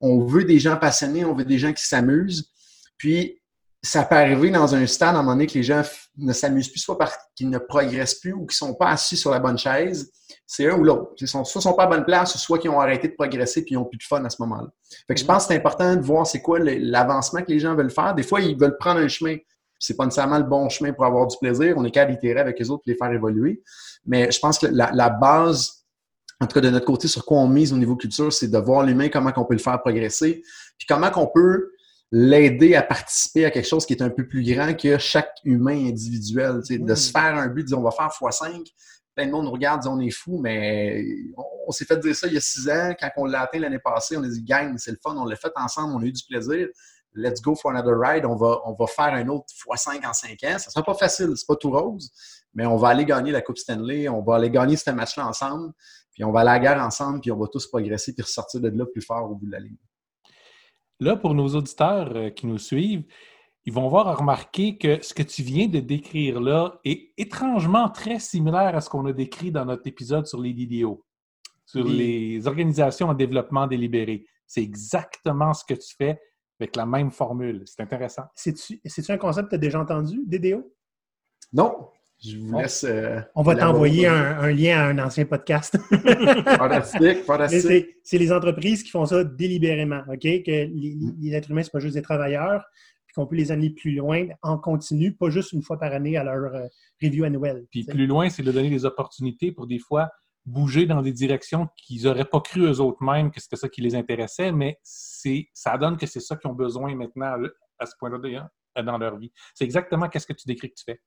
on 0.00 0.24
veut 0.24 0.44
des 0.44 0.58
gens 0.58 0.76
passionnés, 0.76 1.24
on 1.24 1.34
veut 1.34 1.44
des 1.44 1.58
gens 1.58 1.72
qui 1.72 1.84
s'amusent. 1.84 2.50
Puis, 2.98 3.40
ça 3.82 4.04
peut 4.04 4.16
arriver 4.16 4.50
dans 4.50 4.74
un 4.74 4.86
stade, 4.86 5.14
à 5.14 5.18
un 5.18 5.22
moment 5.22 5.32
donné, 5.32 5.46
que 5.46 5.54
les 5.54 5.62
gens 5.62 5.82
ne 6.16 6.32
s'amusent 6.32 6.68
plus, 6.68 6.80
soit 6.80 6.98
parce 6.98 7.16
qu'ils 7.34 7.50
ne 7.50 7.58
progressent 7.58 8.16
plus 8.16 8.32
ou 8.32 8.46
qu'ils 8.46 8.64
ne 8.64 8.70
sont 8.70 8.74
pas 8.74 8.90
assis 8.90 9.16
sur 9.16 9.30
la 9.30 9.38
bonne 9.38 9.58
chaise. 9.58 10.10
C'est 10.46 10.70
un 10.70 10.76
ou 10.76 10.84
l'autre. 10.84 11.12
Soit 11.24 11.40
ils 11.40 11.58
ne 11.58 11.62
sont 11.62 11.74
pas 11.74 11.84
à 11.84 11.86
bonne 11.86 12.04
place, 12.04 12.36
soit 12.36 12.58
qu'ils 12.58 12.70
ont 12.70 12.80
arrêté 12.80 13.08
de 13.08 13.14
progresser 13.14 13.62
puis 13.62 13.74
ils 13.74 13.78
n'ont 13.78 13.84
plus 13.84 13.98
de 13.98 14.02
fun 14.02 14.24
à 14.24 14.30
ce 14.30 14.40
moment-là. 14.42 14.68
Fait 15.06 15.14
que 15.14 15.20
je 15.20 15.24
pense 15.24 15.46
que 15.46 15.52
c'est 15.52 15.58
important 15.58 15.94
de 15.94 16.00
voir 16.00 16.26
c'est 16.26 16.40
quoi 16.40 16.58
l'avancement 16.58 17.42
que 17.42 17.50
les 17.50 17.60
gens 17.60 17.74
veulent 17.74 17.90
faire. 17.90 18.14
Des 18.14 18.22
fois, 18.22 18.40
ils 18.40 18.58
veulent 18.58 18.78
prendre 18.78 19.00
un 19.00 19.08
chemin. 19.08 19.36
C'est 19.78 19.96
pas 19.96 20.04
nécessairement 20.04 20.38
le 20.38 20.44
bon 20.44 20.68
chemin 20.68 20.92
pour 20.92 21.04
avoir 21.04 21.26
du 21.26 21.36
plaisir. 21.38 21.74
On 21.76 21.84
est 21.84 21.90
qu'à 21.90 22.04
l'itérer 22.04 22.40
avec 22.40 22.58
les 22.58 22.70
autres 22.70 22.82
et 22.86 22.92
les 22.92 22.96
faire 22.96 23.12
évoluer. 23.12 23.62
Mais 24.04 24.30
je 24.30 24.38
pense 24.38 24.58
que 24.58 24.66
la 24.66 25.10
base 25.10 25.86
en 26.40 26.46
tout 26.46 26.54
cas 26.54 26.60
de 26.60 26.70
notre 26.70 26.84
côté, 26.84 27.08
sur 27.08 27.24
quoi 27.24 27.38
on 27.38 27.48
mise 27.48 27.72
au 27.72 27.76
niveau 27.76 27.96
culture, 27.96 28.32
c'est 28.32 28.48
de 28.48 28.58
voir 28.58 28.82
l'humain, 28.82 29.08
comment 29.08 29.32
on 29.36 29.44
peut 29.44 29.54
le 29.54 29.60
faire 29.60 29.80
progresser, 29.80 30.42
puis 30.76 30.86
comment 30.86 31.10
on 31.16 31.26
peut 31.26 31.72
l'aider 32.12 32.74
à 32.74 32.82
participer 32.82 33.46
à 33.46 33.50
quelque 33.50 33.66
chose 33.66 33.86
qui 33.86 33.94
est 33.94 34.02
un 34.02 34.10
peu 34.10 34.26
plus 34.28 34.44
grand 34.44 34.74
que 34.74 34.98
chaque 34.98 35.34
humain 35.44 35.88
individuel. 35.88 36.60
De 36.68 36.94
se 36.94 37.10
faire 37.10 37.36
un 37.36 37.48
but, 37.48 37.62
de 37.62 37.68
dire 37.68 37.78
on 37.78 37.82
va 37.82 37.90
faire 37.90 38.08
x5, 38.08 38.64
plein 39.14 39.26
de 39.26 39.30
monde 39.32 39.46
nous 39.46 39.50
regarde, 39.50 39.82
dit 39.82 39.88
on 39.88 39.98
est 39.98 40.10
fou, 40.10 40.38
mais 40.38 41.04
on, 41.66 41.72
s'est 41.72 41.86
fait 41.86 41.98
dire 41.98 42.14
ça 42.14 42.26
il 42.26 42.34
y 42.34 42.36
a 42.36 42.40
six 42.40 42.68
ans. 42.68 42.94
Quand 43.00 43.10
on 43.16 43.24
l'a 43.24 43.42
atteint 43.42 43.58
l'année 43.58 43.78
passée, 43.78 44.16
on 44.16 44.22
a 44.22 44.28
dit 44.28 44.42
gang, 44.42 44.74
c'est 44.76 44.90
le 44.90 44.98
fun, 45.02 45.16
on 45.16 45.24
l'a 45.24 45.36
fait 45.36 45.52
ensemble, 45.56 45.94
on 45.94 46.02
a 46.02 46.04
eu 46.04 46.12
du 46.12 46.22
plaisir. 46.28 46.68
Let's 47.16 47.40
go 47.40 47.54
for 47.54 47.74
another 47.74 47.96
ride. 47.98 48.24
On 48.24 48.36
va, 48.36 48.60
on 48.66 48.74
va 48.74 48.86
faire 48.86 49.14
un 49.14 49.26
autre 49.28 49.46
x5 49.46 50.06
en 50.06 50.12
cinq 50.12 50.44
ans. 50.44 50.58
Ça 50.58 50.70
sera 50.70 50.84
pas 50.84 50.94
facile, 50.94 51.32
c'est 51.34 51.46
pas 51.46 51.56
tout 51.56 51.70
rose, 51.70 52.12
mais 52.54 52.66
on 52.66 52.76
va 52.76 52.88
aller 52.88 53.04
gagner 53.04 53.32
la 53.32 53.40
Coupe 53.40 53.58
Stanley, 53.58 54.08
on 54.08 54.22
va 54.22 54.36
aller 54.36 54.50
gagner 54.50 54.76
ce 54.76 54.90
match-là 54.90 55.26
ensemble. 55.26 55.72
Puis 56.12 56.24
on 56.24 56.32
va 56.32 56.40
à 56.40 56.44
la 56.44 56.58
guerre 56.58 56.82
ensemble, 56.82 57.20
puis 57.20 57.30
on 57.30 57.36
va 57.38 57.46
tous 57.48 57.66
progresser, 57.66 58.14
puis 58.14 58.22
ressortir 58.22 58.60
de 58.60 58.68
là 58.68 58.86
plus 58.86 59.02
fort 59.02 59.30
au 59.30 59.34
bout 59.34 59.46
de 59.46 59.52
la 59.52 59.60
ligne. 59.60 59.76
Là, 61.00 61.16
pour 61.16 61.34
nos 61.34 61.48
auditeurs 61.48 62.10
euh, 62.14 62.30
qui 62.30 62.46
nous 62.46 62.58
suivent, 62.58 63.04
ils 63.66 63.72
vont 63.72 63.88
voir 63.88 64.16
remarquer 64.16 64.78
que 64.78 65.02
ce 65.02 65.12
que 65.12 65.22
tu 65.22 65.42
viens 65.42 65.66
de 65.66 65.80
décrire 65.80 66.40
là 66.40 66.80
est 66.84 67.12
étrangement 67.18 67.90
très 67.90 68.20
similaire 68.20 68.76
à 68.76 68.80
ce 68.80 68.88
qu'on 68.88 69.04
a 69.06 69.12
décrit 69.12 69.50
dans 69.50 69.64
notre 69.64 69.86
épisode 69.86 70.26
sur 70.26 70.40
les 70.40 70.54
DDO, 70.54 71.04
sur 71.66 71.84
les 71.84 72.46
organisations 72.46 73.08
en 73.08 73.14
développement 73.14 73.66
délibéré. 73.66 74.24
C'est 74.46 74.62
exactement 74.62 75.52
ce 75.52 75.64
que 75.64 75.74
tu 75.74 75.96
fais 75.98 76.18
avec 76.60 76.76
la 76.76 76.86
même 76.86 77.10
formule. 77.10 77.62
C'est 77.66 77.82
intéressant. 77.82 78.24
C'est-tu 78.34 78.80
un 79.12 79.18
concept 79.18 79.46
que 79.46 79.50
tu 79.50 79.54
as 79.56 79.58
déjà 79.58 79.80
entendu, 79.80 80.24
DDO? 80.26 80.72
Non, 81.52 81.88
je 82.24 82.38
vous 82.38 82.58
laisse. 82.58 82.84
Euh, 82.84 83.20
on 83.34 83.42
va 83.42 83.54
t'envoyer 83.56 84.06
un, 84.06 84.50
lien 84.50 84.78
à 84.78 84.84
un 84.86 84.98
ancien 84.98 85.26
podcast. 85.26 85.78
fantastique, 85.90 87.24
fantastique. 87.24 87.86
C'est 88.02 88.18
les 88.18 88.32
entreprises 88.32 88.82
qui 88.82 88.90
font 88.90 89.04
ça 89.04 89.22
délibérément, 89.22 90.02
OK? 90.08 90.22
Que 90.22 90.66
mm. 90.66 91.16
les, 91.20 91.34
êtres 91.34 91.50
humains, 91.50 91.62
ce 91.62 91.70
pas 91.70 91.78
juste 91.78 91.94
des 91.94 92.02
travailleurs, 92.02 92.64
puis 93.06 93.14
qu'on 93.14 93.26
peut 93.26 93.36
les 93.36 93.52
amener 93.52 93.70
plus 93.70 93.94
loin 93.94 94.26
en 94.42 94.58
continu, 94.58 95.12
pas 95.12 95.28
juste 95.28 95.52
une 95.52 95.62
fois 95.62 95.78
par 95.78 95.92
année 95.92 96.16
à 96.16 96.24
leur 96.24 96.54
euh, 96.54 96.66
review 97.02 97.24
annuel. 97.24 97.66
Puis 97.70 97.84
plus 97.84 98.06
loin, 98.06 98.30
c'est 98.30 98.42
de 98.42 98.50
donner 98.50 98.70
des 98.70 98.84
opportunités 98.86 99.52
pour 99.52 99.66
des 99.66 99.78
fois 99.78 100.10
bouger 100.46 100.86
dans 100.86 101.02
des 101.02 101.12
directions 101.12 101.68
qu'ils 101.76 102.04
n'auraient 102.04 102.24
pas 102.24 102.40
cru 102.40 102.62
eux 102.62 102.80
autres 102.80 103.02
mêmes 103.02 103.30
que 103.30 103.40
c'était 103.40 103.56
ça 103.56 103.68
qui 103.68 103.82
les 103.82 103.94
intéressait, 103.94 104.52
mais 104.52 104.78
ça 104.82 105.76
donne 105.76 105.96
que 105.96 106.06
c'est 106.06 106.20
ça 106.20 106.36
qu'ils 106.36 106.50
ont 106.50 106.54
besoin 106.54 106.94
maintenant 106.94 107.36
à, 107.78 107.86
ce 107.86 107.92
point-là 107.98 108.48
dans 108.82 108.98
leur 108.98 109.18
vie. 109.18 109.32
C'est 109.54 109.64
exactement 109.64 110.08
qu'est-ce 110.08 110.26
que 110.26 110.32
tu 110.32 110.46
décris 110.46 110.70
que 110.70 110.76
tu 110.76 110.84
fais. 110.84 111.00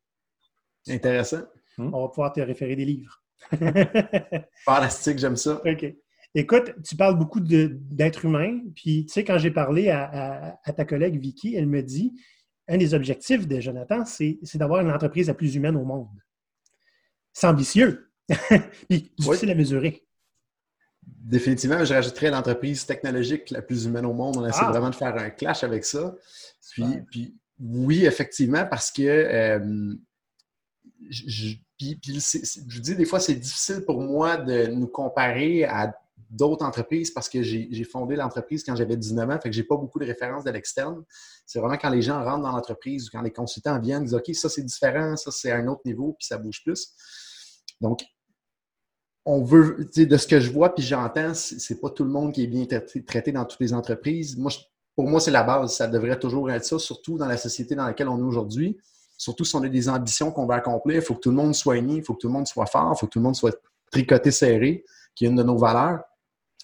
Intéressant. 0.89 1.41
Hmm? 1.77 1.93
On 1.93 2.01
va 2.01 2.09
pouvoir 2.09 2.33
te 2.33 2.41
référer 2.41 2.75
des 2.75 2.85
livres. 2.85 3.23
Fantastique, 4.65 5.17
j'aime 5.17 5.37
ça. 5.37 5.61
OK. 5.65 5.95
Écoute, 6.35 6.75
tu 6.83 6.95
parles 6.95 7.17
beaucoup 7.17 7.39
d'être 7.39 8.25
humain, 8.25 8.59
puis 8.75 9.05
tu 9.05 9.13
sais, 9.13 9.23
quand 9.23 9.39
j'ai 9.39 9.49
parlé 9.49 9.89
à, 9.89 10.59
ta 10.75 10.85
collègue 10.85 11.19
Vicky, 11.19 11.55
elle 11.55 11.67
me 11.67 11.81
dit 11.81 12.13
un 12.67 12.77
des 12.77 12.93
objectifs 12.93 13.47
de 13.47 13.59
Jonathan, 13.59 14.05
c'est 14.05 14.37
d'avoir 14.55 14.81
une 14.81 14.91
entreprise 14.91 15.27
la 15.27 15.33
plus 15.33 15.55
humaine 15.55 15.75
au 15.75 15.85
monde. 15.85 16.07
C'est 17.33 17.47
ambitieux, 17.47 18.08
puis 18.89 19.11
difficile 19.17 19.51
à 19.51 19.55
mesurer. 19.55 20.03
Définitivement, 21.05 21.83
je 21.83 21.93
rajouterais 21.93 22.29
l'entreprise 22.29 22.85
technologique 22.85 23.49
la 23.51 23.61
plus 23.61 23.85
humaine 23.85 24.05
au 24.05 24.13
monde. 24.13 24.37
On 24.37 24.45
essaie 24.45 24.59
ah! 24.61 24.71
vraiment 24.71 24.89
de 24.89 24.95
faire 24.95 25.15
un 25.17 25.29
clash 25.29 25.63
avec 25.63 25.85
ça. 25.85 26.15
Puis, 26.71 26.83
puis 27.09 27.35
oui, 27.59 28.05
effectivement, 28.05 28.65
parce 28.65 28.91
que 28.91 29.01
euh, 29.01 29.95
je, 31.09 31.55
je 31.79 32.79
dis 32.79 32.95
des 32.95 33.05
fois, 33.05 33.19
c'est 33.19 33.35
difficile 33.35 33.83
pour 33.85 34.01
moi 34.01 34.37
de 34.37 34.67
nous 34.67 34.87
comparer 34.87 35.65
à 35.65 35.93
d'autres 36.29 36.63
entreprises 36.63 37.11
parce 37.11 37.27
que 37.27 37.41
j'ai 37.41 37.83
fondé 37.83 38.15
l'entreprise 38.15 38.63
quand 38.63 38.75
j'avais 38.75 38.95
19 38.95 39.29
ans, 39.29 39.39
fait 39.41 39.49
que 39.49 39.55
j'ai 39.55 39.63
pas 39.63 39.77
beaucoup 39.77 39.99
de 39.99 40.05
références 40.05 40.43
de 40.43 40.51
l'externe. 40.51 41.03
C'est 41.45 41.59
vraiment 41.59 41.77
quand 41.77 41.89
les 41.89 42.01
gens 42.01 42.23
rentrent 42.23 42.43
dans 42.43 42.51
l'entreprise 42.51 43.07
ou 43.07 43.11
quand 43.11 43.21
les 43.21 43.31
consultants 43.31 43.79
viennent, 43.79 44.03
ils 44.03 44.05
disent 44.05 44.13
OK, 44.13 44.33
ça 44.35 44.49
c'est 44.49 44.63
différent, 44.63 45.15
ça 45.15 45.31
c'est 45.31 45.51
un 45.51 45.67
autre 45.67 45.81
niveau, 45.85 46.15
puis 46.19 46.27
ça 46.27 46.37
bouge 46.37 46.61
plus. 46.63 46.93
Donc, 47.81 48.03
on 49.25 49.43
veut, 49.43 49.87
de 49.95 50.17
ce 50.17 50.27
que 50.27 50.39
je 50.39 50.51
vois 50.51 50.73
puis 50.73 50.83
j'entends, 50.83 51.33
c'est 51.33 51.79
pas 51.79 51.89
tout 51.89 52.03
le 52.03 52.09
monde 52.09 52.33
qui 52.33 52.43
est 52.43 52.47
bien 52.47 52.65
traité, 53.05 53.31
dans 53.31 53.45
toutes 53.45 53.59
les 53.59 53.73
entreprises. 53.73 54.37
Moi, 54.37 54.51
pour 54.95 55.07
moi, 55.07 55.19
c'est 55.19 55.31
la 55.31 55.43
base. 55.43 55.75
Ça 55.75 55.87
devrait 55.87 56.19
toujours 56.19 56.51
être 56.51 56.65
ça, 56.65 56.79
surtout 56.79 57.17
dans 57.17 57.27
la 57.27 57.37
société 57.37 57.75
dans 57.75 57.85
laquelle 57.85 58.09
on 58.09 58.17
est 58.17 58.23
aujourd'hui. 58.23 58.77
Surtout 59.17 59.43
si 59.45 59.55
on 59.55 59.63
a 59.63 59.69
des 59.69 59.89
ambitions 59.89 60.31
qu'on 60.31 60.45
veut 60.45 60.55
accomplir, 60.55 60.97
il 60.97 61.01
faut 61.01 61.15
que 61.15 61.19
tout 61.19 61.29
le 61.29 61.35
monde 61.35 61.53
soit 61.53 61.77
uni, 61.77 61.97
il 61.97 62.03
faut 62.03 62.13
que 62.13 62.19
tout 62.19 62.27
le 62.27 62.33
monde 62.33 62.47
soit 62.47 62.65
fort, 62.65 62.93
il 62.95 62.99
faut 62.99 63.05
que 63.05 63.11
tout 63.11 63.19
le 63.19 63.23
monde 63.23 63.35
soit 63.35 63.57
tricoté 63.91 64.31
serré, 64.31 64.85
qui 65.15 65.25
est 65.25 65.27
une 65.27 65.35
de 65.35 65.43
nos 65.43 65.57
valeurs. 65.57 65.99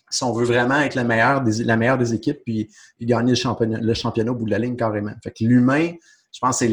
Si 0.10 0.24
on 0.24 0.32
veut 0.32 0.46
vraiment 0.46 0.80
être 0.80 0.96
la 0.96 1.04
meilleure 1.04 1.44
des, 1.44 2.14
équipes, 2.14 2.40
puis, 2.46 2.70
gagner 3.02 3.32
le 3.32 3.36
championnat, 3.36 3.80
le 3.82 4.30
au 4.30 4.36
bout 4.36 4.46
de 4.46 4.52
la 4.52 4.60
ligne 4.60 4.76
carrément. 4.76 5.14
Fait 5.24 5.32
que 5.32 5.44
l'humain, 5.44 5.94
je 6.32 6.40
pense, 6.40 6.60
c'est 6.60 6.72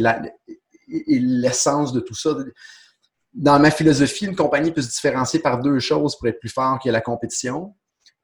l'essence 0.89 1.93
de 1.93 2.01
tout 2.01 2.15
ça. 2.15 2.37
Dans 3.35 3.59
ma 3.59 3.71
philosophie, 3.71 4.27
une 4.27 4.37
compagnie 4.37 4.73
peut 4.73 4.83
se 4.83 4.91
différencier 4.91 5.41
par 5.41 5.61
deux 5.61 5.79
choses 5.79 6.17
pour 6.17 6.29
être 6.29 6.39
plus 6.39 6.51
fort 6.51 6.79
que 6.83 6.91
la 6.91 7.01
compétition. 7.01 7.75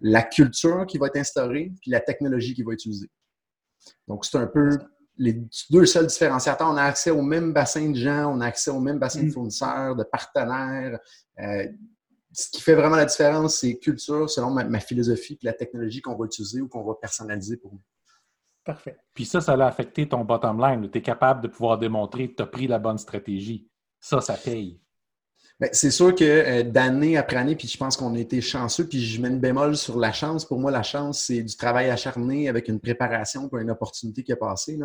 La 0.00 0.23
culture 0.23 0.87
qui 0.87 0.99
va 0.99 1.07
être 1.09 1.17
instaurée, 1.17 1.73
puis 1.81 1.91
la 1.91 2.00
technologie 2.00 2.55
qui 2.55 2.62
va 2.62 2.73
être 2.73 2.81
utilisée. 2.81 3.11
Donc, 4.07 4.25
c'est 4.25 4.38
un 4.38 4.47
peu 4.47 4.79
les 5.17 5.43
deux 5.71 5.87
seuls 5.87 6.07
différenciateurs. 6.07 6.69
On 6.71 6.77
a 6.77 6.85
accès 6.85 7.11
au 7.11 7.23
même 7.23 7.53
bassin 7.53 7.91
de 7.91 7.97
gens, 7.97 8.33
on 8.33 8.41
a 8.41 8.47
accès 8.47 8.71
au 8.71 8.81
même 8.81 8.99
bassin 8.99 9.23
de 9.23 9.27
mm. 9.27 9.33
fournisseurs, 9.33 9.97
de 9.97 10.05
partenaires. 10.05 10.99
Euh, 11.41 11.67
ce 12.33 12.50
qui 12.50 12.61
fait 12.61 12.75
vraiment 12.75 12.97
la 12.97 13.05
différence, 13.05 13.57
c'est 13.57 13.79
culture, 13.79 14.31
selon 14.31 14.50
ma, 14.50 14.81
philosophie, 14.81 15.37
puis 15.37 15.47
la 15.47 15.53
technologie 15.53 16.00
qu'on 16.00 16.15
va 16.15 16.27
utiliser 16.27 16.61
ou 16.61 16.69
qu'on 16.69 16.85
va 16.85 16.95
personnaliser 16.95 17.57
pour 17.57 17.73
nous. 17.73 17.83
Parfait. 18.65 18.97
Puis 19.15 19.25
ça, 19.25 19.41
ça 19.41 19.55
a 19.55 19.67
affecté 19.67 20.09
ton 20.09 20.25
bottom 20.25 20.61
line. 20.61 20.88
Tu 20.91 20.99
es 20.99 21.03
capable 21.03 21.41
de 21.41 21.49
pouvoir 21.49 21.79
démontrer 21.79 22.31
que 22.31 22.37
tu 22.37 22.43
as 22.43 22.47
pris 22.47 22.67
la 22.67 22.79
bonne 22.79 22.99
stratégie. 22.99 23.69
Ça, 23.99 24.21
ça 24.21 24.35
paye. 24.35 24.81
Ben, 25.61 25.69
c'est 25.73 25.91
sûr 25.91 26.15
que 26.15 26.25
euh, 26.25 26.62
d'année 26.62 27.17
après 27.17 27.37
année, 27.37 27.57
puis 27.57 27.67
je 27.67 27.77
pense 27.77 27.97
qu'on 27.97 28.15
a 28.15 28.19
été 28.19 28.41
chanceux, 28.41 28.87
puis 28.87 29.05
je 29.05 29.21
mets 29.21 29.27
une 29.27 29.41
bémol 29.41 29.77
sur 29.77 29.99
la 29.99 30.12
chance. 30.12 30.45
Pour 30.45 30.61
moi, 30.61 30.71
la 30.71 30.85
chance, 30.85 31.25
c'est 31.25 31.43
du 31.43 31.57
travail 31.57 31.91
acharné 31.91 32.49
avec 32.49 32.69
une 32.69 32.79
préparation 32.79 33.49
pour 33.49 33.59
une 33.59 33.71
opportunité 33.71 34.23
qui 34.23 34.31
est 34.31 34.37
passée. 34.37 34.79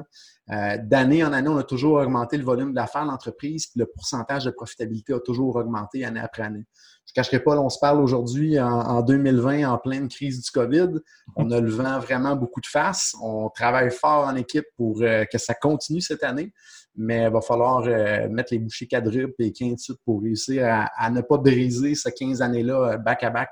Euh, 0.50 0.78
d'année 0.82 1.24
en 1.24 1.32
année, 1.32 1.48
on 1.48 1.58
a 1.58 1.64
toujours 1.64 1.98
augmenté 1.98 2.38
le 2.38 2.44
volume 2.44 2.74
d'affaires 2.74 3.04
de 3.04 3.12
l'entreprise, 3.12 3.68
puis 3.68 3.82
le 3.82 3.86
pourcentage 3.86 4.46
de 4.46 4.50
profitabilité 4.50 5.14
a 5.14 5.20
toujours 5.20 5.56
augmenté 5.58 6.06
année 6.06 6.20
après 6.20 6.42
année. 6.42 6.66
Je 7.06 7.12
ne 7.12 7.16
cacherai 7.22 7.44
pas, 7.44 7.60
on 7.60 7.70
se 7.70 7.78
parle 7.78 8.02
aujourd'hui 8.02 8.60
en, 8.60 9.02
2020, 9.04 9.70
en 9.70 9.78
pleine 9.78 10.08
crise 10.08 10.42
du 10.42 10.50
COVID. 10.50 11.02
On 11.36 11.52
a 11.52 11.60
le 11.60 11.70
vent 11.70 12.00
vraiment 12.00 12.36
beaucoup 12.36 12.62
de 12.62 12.66
face. 12.66 13.14
On 13.22 13.50
travaille 13.50 13.92
fort 13.92 14.26
en 14.26 14.36
équipe 14.36 14.66
pour 14.78 15.02
euh, 15.02 15.26
que 15.26 15.38
ça 15.38 15.54
continue 15.54 16.02
cette 16.02 16.24
année 16.24 16.52
mais 16.96 17.24
il 17.24 17.30
va 17.30 17.42
falloir 17.42 17.84
euh, 17.86 18.30
mettre 18.30 18.54
les 18.54 18.60
bouchées 18.60 18.88
quadruples 18.88 19.34
et 19.40 19.52
15 19.52 19.88
pour 20.06 20.22
réussir 20.22 20.64
à, 20.66 21.10
ne 21.10 21.22
pas 21.22 21.38
briser 21.38 21.96
ces 21.96 22.12
15 22.12 22.42
années-là 22.42 22.98
back-à-back 22.98 23.52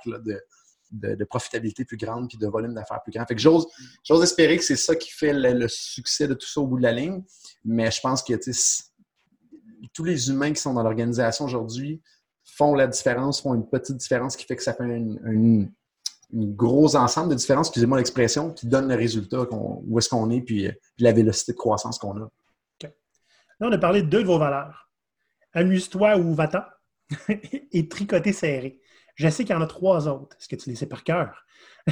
de, 0.91 1.23
profitabilité 1.25 1.85
plus 1.85 1.97
grande 1.97 2.27
puis 2.27 2.37
de 2.37 2.47
volume 2.47 2.73
d'affaires 2.73 3.01
plus 3.01 3.11
grand. 3.11 3.25
Fait 3.25 3.35
que 3.35 3.41
j'ose, 3.41 3.67
espérer 4.21 4.57
que 4.57 4.63
c'est 4.63 4.75
ça 4.75 4.95
qui 4.95 5.09
fait 5.11 5.33
le, 5.33 5.67
succès 5.67 6.27
de 6.27 6.33
tout 6.33 6.47
ça 6.47 6.61
au 6.61 6.67
bout 6.67 6.77
de 6.77 6.83
la 6.83 6.91
ligne, 6.91 7.23
mais 7.65 7.89
je 7.89 7.99
pense 8.01 8.21
que 8.21 8.33
tous 9.93 10.03
les 10.03 10.29
humains 10.29 10.53
qui 10.53 10.61
sont 10.61 10.73
dans 10.73 10.83
l'organisation 10.83 11.45
aujourd'hui 11.45 12.01
font 12.43 12.75
la 12.75 12.87
différence, 12.87 13.41
font 13.41 13.55
une 13.55 13.67
petite 13.67 13.97
différence 13.97 14.35
qui 14.35 14.45
fait 14.45 14.55
que 14.55 14.63
ça 14.63 14.73
fait 14.73 14.83
un 14.83 15.65
gros 16.33 16.95
ensemble 16.95 17.29
de 17.29 17.35
différences, 17.35 17.67
excusez-moi 17.67 17.97
l'expression, 17.97 18.51
qui 18.51 18.67
donne 18.67 18.87
le 18.87 18.95
résultat, 18.95 19.45
où 19.51 19.99
est-ce 19.99 20.09
qu'on 20.09 20.29
est, 20.29 20.41
puis, 20.41 20.69
puis 20.95 21.03
la 21.03 21.11
vélocité 21.11 21.51
de 21.53 21.57
croissance 21.57 21.97
qu'on 21.97 22.17
a. 22.21 22.29
Là, 23.61 23.67
on 23.67 23.71
a 23.71 23.77
parlé 23.77 24.01
de 24.01 24.07
deux 24.07 24.23
de 24.23 24.27
vos 24.27 24.39
valeurs. 24.39 24.89
Amuse-toi 25.53 26.17
ou 26.17 26.33
va-t'en 26.33 26.63
et 27.71 27.87
tricoter 27.87 28.33
serré. 28.33 28.79
Je 29.15 29.29
sais 29.29 29.43
qu'il 29.43 29.55
y 29.55 29.57
en 29.57 29.61
a 29.61 29.67
trois 29.67 30.07
autres. 30.07 30.35
Est-ce 30.39 30.47
que 30.47 30.55
tu 30.55 30.69
les 30.69 30.75
sais 30.75 30.87
par 30.87 31.03
cœur? 31.03 31.45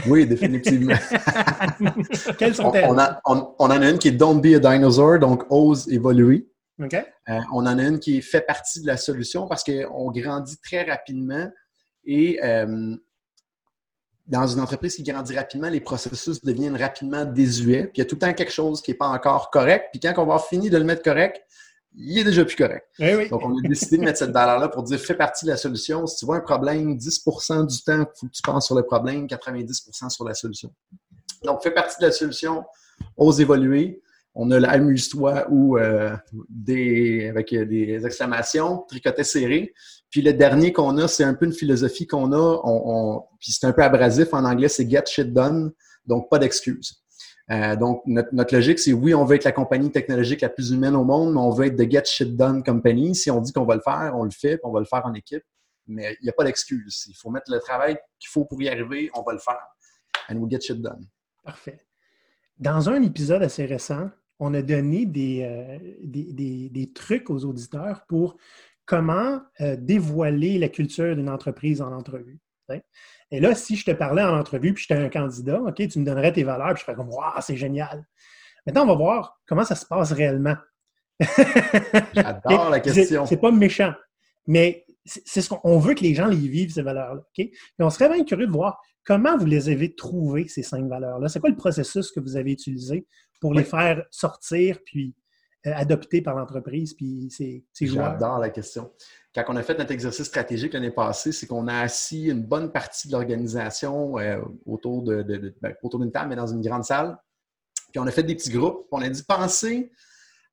Oui, 0.07 0.25
définitivement. 0.25 0.95
Quelles 2.39 2.55
sont-elles? 2.55 2.89
On, 3.25 3.53
on, 3.59 3.65
en 3.65 3.69
a 3.69 3.89
une 3.89 3.99
qui 3.99 4.07
est 4.07 4.13
Don't 4.13 4.41
be 4.41 4.55
a 4.55 4.59
dinosaur, 4.59 5.19
donc 5.19 5.43
ose 5.51 5.87
évoluer. 5.91 6.49
Euh, 6.81 7.39
on 7.51 7.67
en 7.67 7.77
a 7.77 7.83
une 7.83 7.99
qui 7.99 8.21
fait 8.21 8.41
partie 8.41 8.81
de 8.81 8.87
la 8.87 8.97
solution 8.97 9.47
parce 9.47 9.63
qu'on 9.63 10.11
grandit 10.11 10.59
très 10.61 10.83
rapidement 10.83 11.51
et 12.05 12.39
euh, 12.43 12.95
dans 14.29 14.45
une 14.45 14.61
entreprise 14.61 14.95
qui 14.95 15.03
grandit 15.03 15.35
rapidement, 15.35 15.69
les 15.69 15.81
processus 15.81 16.41
deviennent 16.41 16.77
rapidement 16.77 17.25
désuets. 17.25 17.85
Puis 17.85 17.93
il 17.95 17.99
y 17.99 18.01
a 18.01 18.05
tout 18.05 18.15
le 18.15 18.19
temps 18.19 18.33
quelque 18.33 18.51
chose 18.51 18.81
qui 18.81 18.91
n'est 18.91 18.97
pas 18.97 19.07
encore 19.07 19.49
correct. 19.49 19.87
Puis 19.91 19.99
quand 19.99 20.13
on 20.17 20.27
va 20.27 20.37
finir 20.37 20.71
de 20.71 20.77
le 20.77 20.83
mettre 20.83 21.01
correct, 21.01 21.41
il 21.95 22.19
est 22.19 22.23
déjà 22.23 22.45
plus 22.45 22.55
correct. 22.55 22.87
Eh 22.99 23.27
Donc, 23.27 23.41
on 23.43 23.57
a 23.57 23.67
décidé 23.67 23.97
de 23.97 24.03
mettre 24.03 24.19
cette 24.19 24.29
valeur-là 24.29 24.69
pour 24.69 24.83
dire 24.83 24.99
fais 24.99 25.15
partie 25.15 25.45
de 25.45 25.49
la 25.49 25.57
solution. 25.57 26.05
Si 26.05 26.17
tu 26.17 26.25
vois 26.25 26.37
un 26.37 26.41
problème, 26.41 26.95
10% 26.95 27.65
du 27.65 27.81
temps, 27.81 28.01
il 28.01 28.19
faut 28.19 28.27
que 28.27 28.31
tu 28.31 28.41
penses 28.43 28.67
sur 28.67 28.75
le 28.75 28.83
problème, 28.83 29.25
90% 29.25 30.09
sur 30.09 30.23
la 30.23 30.35
solution. 30.35 30.71
Donc, 31.43 31.63
fais 31.63 31.71
partie 31.71 31.99
de 31.99 32.05
la 32.05 32.11
solution, 32.11 32.63
ose 33.17 33.41
évoluer. 33.41 34.01
On 34.35 34.51
a 34.51 34.59
l'amuse-toi 34.59 35.47
ou 35.49 35.77
euh, 35.77 36.15
des, 36.49 37.29
avec 37.29 37.53
des 37.53 38.05
exclamations, 38.05 38.85
tricoter 38.87 39.23
serré. 39.23 39.73
Puis 40.09 40.21
le 40.21 40.33
dernier 40.33 40.71
qu'on 40.71 40.97
a, 40.97 41.07
c'est 41.07 41.23
un 41.23 41.33
peu 41.33 41.45
une 41.45 41.53
philosophie 41.53 42.07
qu'on 42.07 42.31
a, 42.31 43.21
puis 43.39 43.51
c'est 43.51 43.65
un 43.65 43.73
peu 43.73 43.83
abrasif 43.83 44.33
en 44.33 44.45
anglais, 44.45 44.69
c'est 44.69 44.89
get 44.89 45.03
shit 45.07 45.33
done, 45.33 45.71
donc 46.05 46.29
pas 46.29 46.39
d'excuses. 46.39 47.03
Euh, 47.51 47.75
donc, 47.75 48.03
notre, 48.05 48.53
logique, 48.53 48.77
c'est 48.77 48.93
oui, 48.93 49.13
on 49.15 49.25
veut 49.25 49.35
être 49.35 49.43
la 49.43 49.51
compagnie 49.51 49.91
technologique 49.91 50.41
la 50.41 50.49
plus 50.49 50.71
humaine 50.71 50.95
au 50.95 51.03
monde, 51.03 51.33
mais 51.33 51.39
on 51.39 51.49
veut 51.49 51.65
être 51.65 51.75
the 51.75 51.89
get 51.89 52.05
shit 52.05 52.35
done 52.35 52.63
company. 52.63 53.15
Si 53.15 53.31
on 53.31 53.41
dit 53.41 53.51
qu'on 53.51 53.65
va 53.65 53.75
le 53.75 53.81
faire, 53.81 54.13
on 54.15 54.23
le 54.23 54.31
fait, 54.31 54.57
puis 54.57 54.65
on 54.65 54.71
va 54.71 54.79
le 54.79 54.85
faire 54.85 55.05
en 55.05 55.13
équipe. 55.13 55.43
Mais 55.87 56.15
il 56.21 56.25
n'y 56.25 56.29
a 56.29 56.33
pas 56.33 56.43
d'excuse. 56.43 57.05
Il 57.07 57.15
faut 57.15 57.31
mettre 57.31 57.51
le 57.51 57.59
travail 57.59 57.97
qu'il 58.19 58.29
faut 58.29 58.45
pour 58.45 58.61
y 58.61 58.69
arriver, 58.69 59.09
on 59.15 59.23
va 59.23 59.33
le 59.33 59.39
faire. 59.39 59.65
And 60.29 60.35
we 60.35 60.49
get 60.49 60.61
shit 60.61 60.79
done. 60.79 61.07
Parfait. 61.43 61.79
Dans 62.59 62.89
un 62.89 63.01
épisode 63.01 63.41
assez 63.41 63.65
récent, 63.65 64.09
on 64.39 64.53
a 64.53 64.61
donné 64.61 65.05
des, 65.05 65.43
euh, 65.43 65.77
des, 66.03 66.69
des 66.69 66.93
trucs 66.93 67.29
aux 67.29 67.45
auditeurs 67.45 68.05
pour 68.07 68.37
comment 68.85 69.41
euh, 69.61 69.75
dévoiler 69.77 70.57
la 70.57 70.69
culture 70.69 71.15
d'une 71.15 71.29
entreprise 71.29 71.81
en 71.81 71.91
entrevue. 71.93 72.39
Et 73.31 73.39
là, 73.39 73.55
si 73.55 73.75
je 73.75 73.85
te 73.85 73.91
parlais 73.91 74.23
en 74.23 74.37
entrevue, 74.37 74.73
puis 74.73 74.85
j'étais 74.87 75.01
un 75.01 75.09
candidat, 75.09 75.61
OK, 75.61 75.87
tu 75.87 75.99
me 75.99 76.05
donnerais 76.05 76.33
tes 76.33 76.43
valeurs, 76.43 76.73
puis 76.73 76.79
je 76.79 76.83
ferais 76.83 76.95
comme 76.95 77.09
Waouh, 77.09 77.41
c'est 77.41 77.57
génial. 77.57 78.05
Maintenant, 78.65 78.83
on 78.83 78.87
va 78.87 78.95
voir 78.95 79.39
comment 79.47 79.63
ça 79.63 79.75
se 79.75 79.85
passe 79.85 80.11
réellement. 80.11 80.55
J'adore 82.13 82.69
la 82.69 82.79
question. 82.79 83.25
C'est 83.25 83.37
pas 83.37 83.51
méchant, 83.51 83.93
mais 84.47 84.85
c'est 85.05 85.41
ce 85.41 85.49
qu'on 85.49 85.79
veut 85.79 85.93
que 85.93 86.01
les 86.01 86.13
gens 86.13 86.27
les 86.27 86.35
vivent, 86.35 86.71
ces 86.71 86.81
valeurs-là. 86.81 87.21
OK? 87.21 87.39
Et 87.39 87.53
on 87.79 87.89
serait 87.89 88.09
bien 88.09 88.23
curieux 88.23 88.47
de 88.47 88.51
voir 88.51 88.81
comment 89.09 89.35
vous 89.37 89.47
les 89.47 89.69
avez 89.69 89.95
trouvées, 89.95 90.47
ces 90.47 90.61
cinq 90.61 90.87
valeurs-là? 90.87 91.29
C'est 91.29 91.39
quoi 91.39 91.49
le 91.49 91.55
processus 91.55 92.11
que 92.11 92.19
vous 92.19 92.35
avez 92.37 92.51
utilisé 92.51 93.07
pour 93.41 93.55
les 93.55 93.63
faire 93.63 94.05
sortir 94.11 94.77
puis 94.85 95.15
euh, 95.65 95.71
adopté 95.73 96.21
par 96.21 96.35
l'entreprise 96.35 96.93
puis 96.93 97.27
c'est 97.31 97.63
J'adore 97.81 98.37
la 98.37 98.51
question. 98.51 98.91
Quand 99.33 99.45
on 99.47 99.55
a 99.55 99.63
fait 99.63 99.79
notre 99.79 99.91
exercice 99.91 100.27
stratégique 100.27 100.73
l'année 100.73 100.91
passée, 100.91 101.31
c'est 101.31 101.47
qu'on 101.47 101.67
a 101.67 101.79
assis 101.79 102.25
une 102.25 102.43
bonne 102.43 102.71
partie 102.71 103.07
de 103.07 103.13
l'organisation 103.13 104.19
euh, 104.19 104.41
autour 104.67 105.01
de, 105.01 105.55
ben, 105.59 105.73
autour 105.81 105.99
d'une 106.01 106.11
table, 106.11 106.29
mais 106.29 106.35
dans 106.35 106.45
une 106.45 106.61
grande 106.61 106.83
salle. 106.83 107.17
Puis 107.91 107.99
on 107.99 108.05
a 108.05 108.11
fait 108.11 108.21
des 108.21 108.35
petits 108.35 108.51
groupes. 108.51 108.85
On 108.91 109.01
a 109.01 109.09
dit 109.09 109.23
pensez 109.27 109.91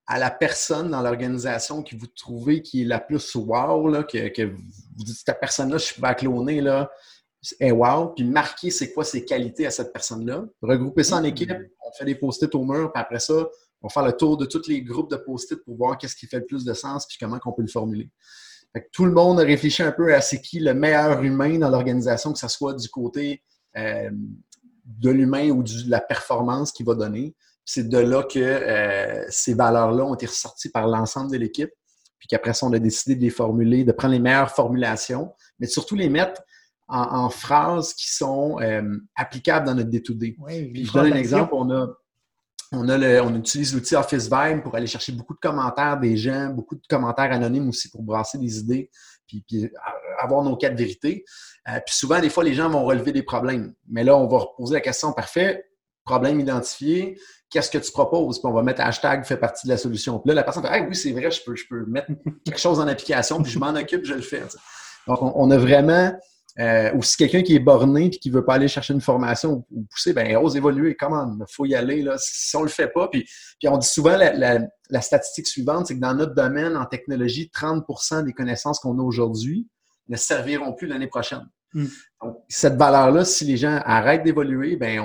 à 0.07 0.19
la 0.19 0.31
personne 0.31 0.91
dans 0.91 1.03
l'organisation 1.03 1.83
que 1.83 1.95
vous 1.95 2.07
trouvez 2.07 2.63
qui 2.63 2.83
est 2.83 2.87
la 2.87 3.01
plus 3.01 3.35
wow, 3.35 3.89
là, 3.89 4.03
que, 4.03 4.45
vous 4.45 5.05
dites 5.05 5.17
cette 5.27 5.41
personne-là, 5.41 5.77
je 5.77 5.85
suis 5.85 6.01
pas 6.01 6.15
cloner, 6.15 6.63
là, 6.63 6.91
est 7.61 7.71
wow, 7.71 8.09
puis 8.09 8.25
marquez 8.25 8.71
c'est 8.71 8.93
quoi 8.93 9.05
ses 9.05 9.25
qualités 9.25 9.67
à 9.67 9.71
cette 9.71 9.93
personne-là. 9.93 10.45
Regroupez 10.63 11.05
ça 11.05 11.17
en 11.17 11.23
mmh. 11.23 11.27
équipe, 11.27 11.53
on 11.85 11.93
fait 11.93 12.05
des 12.05 12.15
post-it 12.15 12.55
au 12.55 12.65
mur, 12.65 12.93
puis 12.93 13.01
après 13.01 13.21
ça, 13.21 13.49
on 13.83 13.89
va 13.89 13.93
faire 13.93 14.05
le 14.05 14.13
tour 14.13 14.37
de 14.37 14.47
tous 14.47 14.69
les 14.69 14.83
groupes 14.83 15.11
de 15.11 15.17
post-it 15.17 15.63
pour 15.65 15.77
voir 15.77 15.99
qu'est-ce 15.99 16.17
qui 16.17 16.27
fait 16.27 16.39
le 16.39 16.47
plus 16.47 16.65
de 16.65 16.75
sens 16.75 17.07
puis 17.07 17.17
comment 17.21 17.39
on 17.45 17.53
peut 17.53 17.63
le 17.63 17.69
formuler. 17.69 18.11
tout 18.93 19.05
le 19.05 19.13
monde 19.13 19.41
a 19.41 19.45
réfléchi 19.45 19.83
un 19.83 19.93
peu 19.93 20.15
à 20.15 20.21
c'est 20.21 20.41
qui 20.41 20.61
le 20.61 20.75
meilleur 20.75 21.23
humain 21.23 21.59
dans 21.59 21.71
l'organisation, 21.71 22.33
que 22.33 22.39
ce 22.39 22.49
soit 22.49 22.75
du 22.75 22.89
côté 22.89 23.43
euh, 23.77 24.11
de 24.85 25.11
l'humain 25.11 25.51
ou 25.51 25.63
de 25.63 25.91
la 25.91 26.01
performance 26.01 26.73
qu'il 26.73 26.87
va 26.87 26.95
donner. 26.95 27.35
C'est 27.65 27.89
de 27.89 27.99
là 27.99 28.23
que 28.23 28.39
euh, 28.39 29.25
ces 29.29 29.55
valeurs-là 29.55 30.05
ont 30.05 30.15
été 30.15 30.27
ressorties 30.27 30.71
par 30.71 30.87
l'ensemble 30.87 31.33
de 31.33 31.37
l'équipe. 31.37 31.71
Puis 32.19 32.29
qu'après 32.29 32.55
ça, 32.55 32.67
on 32.67 32.73
a 32.73 32.79
décidé 32.79 33.17
de 33.17 33.21
les 33.21 33.31
formuler, 33.31 33.85
de 33.85 33.93
prendre 33.93 34.15
les 34.15 34.21
meilleures 34.21 34.51
formulations, 34.51 35.33
mais 35.59 35.67
surtout 35.67 35.97
les 35.97 36.09
mettre 36.09 36.43
en, 36.89 37.29
phrases 37.31 37.95
qui 37.95 38.11
sont 38.11 38.61
euh, 38.61 38.97
applicables 39.17 39.67
dans 39.67 39.75
notre 39.75 39.91
D2D. 39.91 40.37
je 40.85 40.93
donne 40.93 41.13
un 41.13 41.17
exemple. 41.17 41.55
On 41.55 41.71
a, 41.71 41.89
on, 42.73 43.35
utilise 43.35 43.75
l'outil 43.75 43.95
Office 43.97 44.31
Vibe 44.31 44.63
pour 44.63 44.75
aller 44.75 44.87
chercher 44.87 45.13
beaucoup 45.13 45.35
de 45.35 45.39
commentaires 45.41 45.99
des 45.99 46.17
gens, 46.17 46.49
beaucoup 46.49 46.75
de 46.75 46.87
commentaires 46.89 47.33
anonymes 47.33 47.69
aussi 47.69 47.91
pour 47.91 48.03
brasser 48.03 48.39
des 48.39 48.59
idées, 48.59 48.91
puis, 49.27 49.71
avoir 50.21 50.43
nos 50.43 50.57
quatre 50.57 50.77
vérités. 50.77 51.25
Euh, 51.69 51.79
puis 51.85 51.95
souvent, 51.95 52.21
des 52.21 52.31
fois, 52.31 52.45
les 52.45 52.55
gens 52.55 52.69
vont 52.69 52.85
relever 52.85 53.13
des 53.13 53.23
problèmes. 53.23 53.75
Mais 53.89 54.05
là, 54.05 54.17
on 54.17 54.27
va 54.27 54.39
reposer 54.39 54.75
la 54.75 54.81
question, 54.81 55.13
parfait, 55.13 55.67
problème 56.05 56.39
identifié, 56.41 57.19
qu'est-ce 57.51 57.71
que 57.71 57.79
tu 57.79 57.91
proposes? 57.91 58.39
Puis 58.39 58.49
on 58.49 58.53
va 58.53 58.63
mettre 58.63 58.81
hashtag 58.81 59.25
fait 59.25 59.37
partie 59.37 59.67
de 59.67 59.73
la 59.73 59.79
solution. 59.79 60.19
Puis 60.21 60.29
là, 60.29 60.35
la 60.35 60.43
personne 60.45 60.65
fait, 60.65 60.87
oui, 60.87 60.95
c'est 60.95 61.13
vrai, 61.13 61.31
je 61.31 61.43
peux, 61.45 61.57
je 61.57 61.65
peux 61.69 61.85
mettre 61.87 62.09
quelque 62.45 62.61
chose 62.61 62.79
en 62.79 62.87
application, 62.87 63.43
puis 63.43 63.51
je 63.51 63.59
m'en 63.59 63.75
occupe, 63.75 64.05
je 64.05 64.15
le 64.15 64.23
fais. 64.23 64.43
Donc, 65.07 65.19
on 65.21 65.51
a 65.51 65.59
vraiment 65.59 66.13
euh, 66.59 66.91
ou 66.95 67.03
si 67.03 67.17
quelqu'un 67.19 67.43
qui 67.43 67.55
est 67.55 67.61
borné 67.61 68.07
et 68.07 68.11
qui 68.11 68.31
ne 68.31 68.35
veut 68.35 68.45
pas 68.45 68.55
aller 68.55 68.69
chercher 68.69 68.95
une 68.95 69.03
formation 69.03 69.67
ou, 69.71 69.87
pousser, 69.91 70.15
ben 70.15 70.37
ose 70.37 70.57
évoluer, 70.57 70.95
comment? 70.95 71.37
Il 71.39 71.45
faut 71.51 71.67
y 71.67 71.75
aller. 71.75 72.01
Là. 72.01 72.17
Si 72.19 72.57
on 72.57 72.61
ne 72.61 72.65
le 72.65 72.71
fait 72.71 72.89
pas, 72.89 73.09
puis, 73.09 73.25
puis 73.59 73.69
on 73.69 73.77
dit 73.77 73.87
souvent 73.87 74.17
la, 74.17 75.03
statistique 75.03 75.47
suivante, 75.47 75.87
c'est 75.87 75.97
que 75.97 76.01
dans 76.01 76.15
notre 76.15 76.35
domaine, 76.35 76.77
en 76.77 76.87
technologie, 76.87 77.51
30% 77.55 78.25
des 78.25 78.33
connaissances 78.33 78.79
qu'on 78.79 78.99
a 78.99 79.03
aujourd'hui 79.03 79.69
ne 80.09 80.17
serviront 80.17 80.73
plus 80.73 80.87
l'année 80.87 81.09
prochaine. 81.09 81.47
Hmm. 81.75 81.87
Donc, 82.23 82.39
cette 82.49 82.77
valeur-là, 82.77 83.27
si 83.27 83.45
les 83.45 83.59
gens 83.59 83.79
arrêtent 83.85 84.23
d'évoluer, 84.23 84.77
ben 84.77 85.01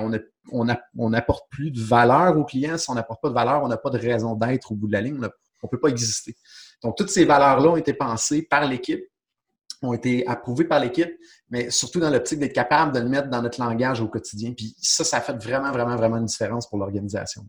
on 0.50 0.64
n'apporte 0.64 1.44
on 1.44 1.50
plus 1.50 1.70
de 1.70 1.80
valeur 1.80 2.38
aux 2.38 2.44
clients. 2.44 2.78
Si 2.78 2.88
on 2.88 2.94
n'apporte 2.94 3.20
pas 3.20 3.28
de 3.28 3.34
valeur, 3.34 3.62
on 3.62 3.68
n'a 3.68 3.76
pas 3.76 3.90
de 3.90 3.98
raison 3.98 4.36
d'être 4.36 4.72
au 4.72 4.74
bout 4.74 4.86
de 4.86 4.92
la 4.92 5.02
ligne. 5.02 5.16
On 5.16 5.66
ne 5.66 5.68
peut 5.68 5.80
pas 5.80 5.88
exister. 5.88 6.34
Donc, 6.82 6.96
toutes 6.96 7.10
ces 7.10 7.26
valeurs-là 7.26 7.72
ont 7.72 7.76
été 7.76 7.92
pensées 7.92 8.42
par 8.42 8.66
l'équipe 8.66 9.04
ont 9.82 9.92
été 9.92 10.26
approuvés 10.26 10.64
par 10.64 10.80
l'équipe, 10.80 11.10
mais 11.50 11.70
surtout 11.70 12.00
dans 12.00 12.10
l'optique 12.10 12.38
d'être 12.38 12.52
capable 12.52 12.92
de 12.92 13.00
le 13.00 13.08
mettre 13.08 13.28
dans 13.28 13.42
notre 13.42 13.60
langage 13.60 14.00
au 14.00 14.08
quotidien. 14.08 14.52
Puis 14.52 14.74
ça, 14.78 15.04
ça 15.04 15.18
a 15.18 15.20
fait 15.20 15.36
vraiment, 15.42 15.72
vraiment, 15.72 15.96
vraiment 15.96 16.18
une 16.18 16.26
différence 16.26 16.68
pour 16.68 16.78
l'organisation. 16.78 17.46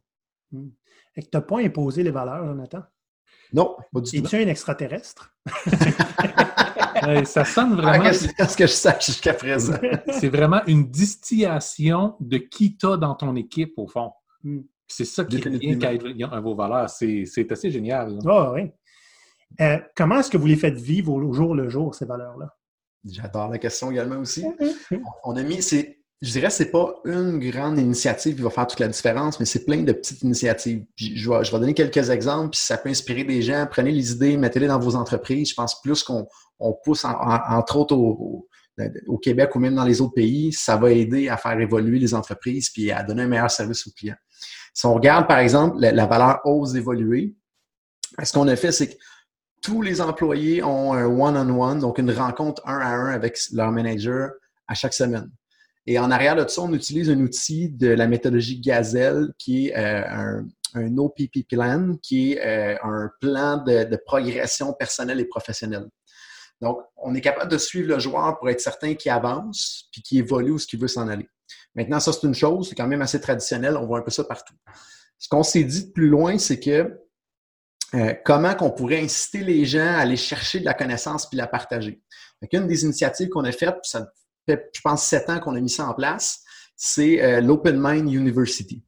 Hmm. 0.51 0.69
Et 1.15 1.21
que 1.21 1.29
tu 1.29 1.37
n'as 1.37 1.41
pas 1.41 1.59
imposé 1.59 2.03
les 2.03 2.11
valeurs, 2.11 2.45
Jonathan? 2.45 2.83
Non, 3.53 3.75
pas 3.93 4.01
du 4.01 4.09
tout. 4.09 4.25
Es-tu 4.25 4.35
un 4.37 4.47
extraterrestre? 4.47 5.35
ça 7.25 7.45
sonne 7.45 7.75
vraiment. 7.75 8.11
C'est 8.11 8.49
ce 8.49 8.57
que 8.57 8.65
je 8.65 8.71
sache 8.71 9.05
jusqu'à 9.05 9.33
présent. 9.33 9.77
c'est 10.19 10.29
vraiment 10.29 10.61
une 10.65 10.89
distillation 10.89 12.15
de 12.19 12.37
qui 12.37 12.75
tu 12.75 12.87
as 12.87 12.97
dans 12.97 13.13
ton 13.13 13.35
équipe, 13.35 13.73
au 13.77 13.87
fond. 13.87 14.11
Hmm. 14.43 14.61
C'est 14.87 15.05
ça 15.05 15.23
qui 15.25 15.37
vient 15.37 16.29
à 16.31 16.39
vos 16.39 16.55
valeurs. 16.55 16.89
C'est 16.89 17.51
assez 17.51 17.71
génial. 17.71 18.17
Ah 18.25 18.51
oui. 18.53 18.71
Euh, 19.61 19.77
comment 19.95 20.19
est-ce 20.19 20.29
que 20.29 20.37
vous 20.37 20.47
les 20.47 20.55
faites 20.55 20.75
vivre 20.75 21.13
au 21.13 21.33
jour 21.33 21.55
le 21.55 21.69
jour, 21.69 21.93
ces 21.95 22.05
valeurs-là? 22.05 22.55
J'adore 23.05 23.49
la 23.49 23.57
question 23.57 23.91
également 23.91 24.17
aussi. 24.17 24.45
On 25.23 25.35
a 25.35 25.43
mis, 25.43 25.61
c'est, 25.61 25.99
je 26.21 26.31
dirais, 26.31 26.49
c'est 26.49 26.71
pas 26.71 26.95
une 27.05 27.37
grande 27.39 27.77
initiative 27.77 28.35
qui 28.35 28.41
va 28.41 28.49
faire 28.49 28.65
toute 28.65 28.79
la 28.79 28.87
différence, 28.87 29.39
mais 29.39 29.45
c'est 29.45 29.65
plein 29.65 29.81
de 29.83 29.91
petites 29.91 30.21
initiatives. 30.21 30.85
Je 30.95 31.29
vais, 31.29 31.43
je 31.43 31.51
vais 31.51 31.59
donner 31.59 31.73
quelques 31.73 32.09
exemples, 32.09 32.51
puis 32.51 32.61
ça 32.61 32.77
peut 32.77 32.89
inspirer 32.89 33.25
des 33.25 33.41
gens. 33.41 33.67
Prenez 33.69 33.91
les 33.91 34.13
idées, 34.13 34.37
mettez-les 34.37 34.67
dans 34.67 34.79
vos 34.79 34.95
entreprises. 34.95 35.49
Je 35.49 35.55
pense 35.55 35.81
plus 35.81 36.01
qu'on 36.01 36.25
on 36.59 36.73
pousse, 36.73 37.05
entre 37.05 37.75
autres, 37.75 37.95
au, 37.95 38.47
au, 39.07 39.17
Québec 39.17 39.55
ou 39.55 39.59
même 39.59 39.75
dans 39.75 39.83
les 39.83 40.01
autres 40.01 40.13
pays, 40.13 40.51
ça 40.53 40.77
va 40.77 40.91
aider 40.91 41.29
à 41.29 41.37
faire 41.37 41.59
évoluer 41.59 41.99
les 41.99 42.13
entreprises 42.13 42.69
puis 42.69 42.91
à 42.91 43.03
donner 43.03 43.23
un 43.23 43.27
meilleur 43.27 43.51
service 43.51 43.85
aux 43.87 43.91
clients. 43.91 44.15
Si 44.73 44.85
on 44.85 44.93
regarde, 44.95 45.27
par 45.27 45.39
exemple, 45.39 45.77
la, 45.79 46.05
valeur 46.05 46.39
ose 46.45 46.75
évoluer, 46.75 47.35
ce 48.23 48.33
qu'on 48.33 48.47
a 48.47 48.55
fait, 48.55 48.71
c'est 48.71 48.89
que 48.89 48.95
tous 49.63 49.81
les 49.81 50.01
employés 50.01 50.61
ont 50.61 50.93
un 50.93 51.05
one-on-one, 51.05 51.79
donc 51.79 51.97
une 51.97 52.11
rencontre 52.11 52.61
un 52.67 52.79
à 52.79 52.89
un 52.89 53.13
avec 53.13 53.39
leur 53.53 53.71
manager 53.71 54.31
à 54.67 54.75
chaque 54.75 54.93
semaine. 54.93 55.31
Et 55.87 55.97
en 55.97 56.11
arrière 56.11 56.35
de 56.35 56.47
ça, 56.47 56.61
on 56.61 56.73
utilise 56.73 57.09
un 57.09 57.19
outil 57.19 57.69
de 57.69 57.87
la 57.87 58.07
méthodologie 58.07 58.59
Gazelle 58.59 59.33
qui 59.37 59.69
est 59.69 59.77
euh, 59.77 60.41
un, 60.75 60.97
OPP 60.97 61.47
plan, 61.49 61.95
qui 62.01 62.33
est 62.33 62.45
euh, 62.45 62.77
un 62.83 63.09
plan 63.19 63.57
de, 63.57 63.97
progression 64.05 64.73
personnelle 64.73 65.19
et 65.19 65.25
professionnelle. 65.25 65.87
Donc, 66.61 66.79
on 66.97 67.15
est 67.15 67.21
capable 67.21 67.51
de 67.51 67.57
suivre 67.57 67.89
le 67.89 67.99
joueur 67.99 68.37
pour 68.39 68.49
être 68.49 68.61
certain 68.61 68.93
qu'il 68.95 69.11
avance 69.11 69.89
puis 69.91 70.01
qu'il 70.01 70.19
évolue 70.19 70.51
où 70.51 70.59
ce 70.59 70.67
qu'il 70.67 70.79
veut 70.79 70.87
s'en 70.87 71.07
aller. 71.07 71.27
Maintenant, 71.75 71.99
ça, 71.99 72.13
c'est 72.13 72.27
une 72.27 72.35
chose, 72.35 72.69
c'est 72.69 72.75
quand 72.75 72.87
même 72.87 73.01
assez 73.01 73.19
traditionnel, 73.19 73.75
on 73.77 73.85
voit 73.85 73.99
un 73.99 74.03
peu 74.03 74.11
ça 74.11 74.23
partout. 74.23 74.53
Ce 75.17 75.27
qu'on 75.27 75.43
s'est 75.43 75.63
dit 75.63 75.87
de 75.87 75.91
plus 75.91 76.07
loin, 76.07 76.37
c'est 76.37 76.59
que 76.59 77.02
euh, 77.95 78.13
comment 78.25 78.55
qu'on 78.55 78.71
pourrait 78.71 79.01
inciter 79.01 79.43
les 79.43 79.65
gens 79.65 79.85
à 79.85 79.99
aller 79.99 80.17
chercher 80.17 80.59
de 80.59 80.65
la 80.65 80.73
connaissance 80.73 81.27
puis 81.27 81.37
la 81.37 81.47
partager. 81.47 82.01
une 82.51 82.67
des 82.67 82.83
initiatives 82.83 83.29
qu'on 83.29 83.43
a 83.43 83.51
faites, 83.51 83.77
ça 83.83 84.11
fait, 84.47 84.69
je 84.73 84.81
pense, 84.81 85.05
sept 85.05 85.29
ans 85.29 85.39
qu'on 85.39 85.55
a 85.55 85.61
mis 85.61 85.69
ça 85.69 85.87
en 85.87 85.93
place, 85.93 86.41
c'est 86.75 87.23
euh, 87.23 87.41
l'Open 87.41 87.79
Mind 87.79 88.11
University. 88.11 88.83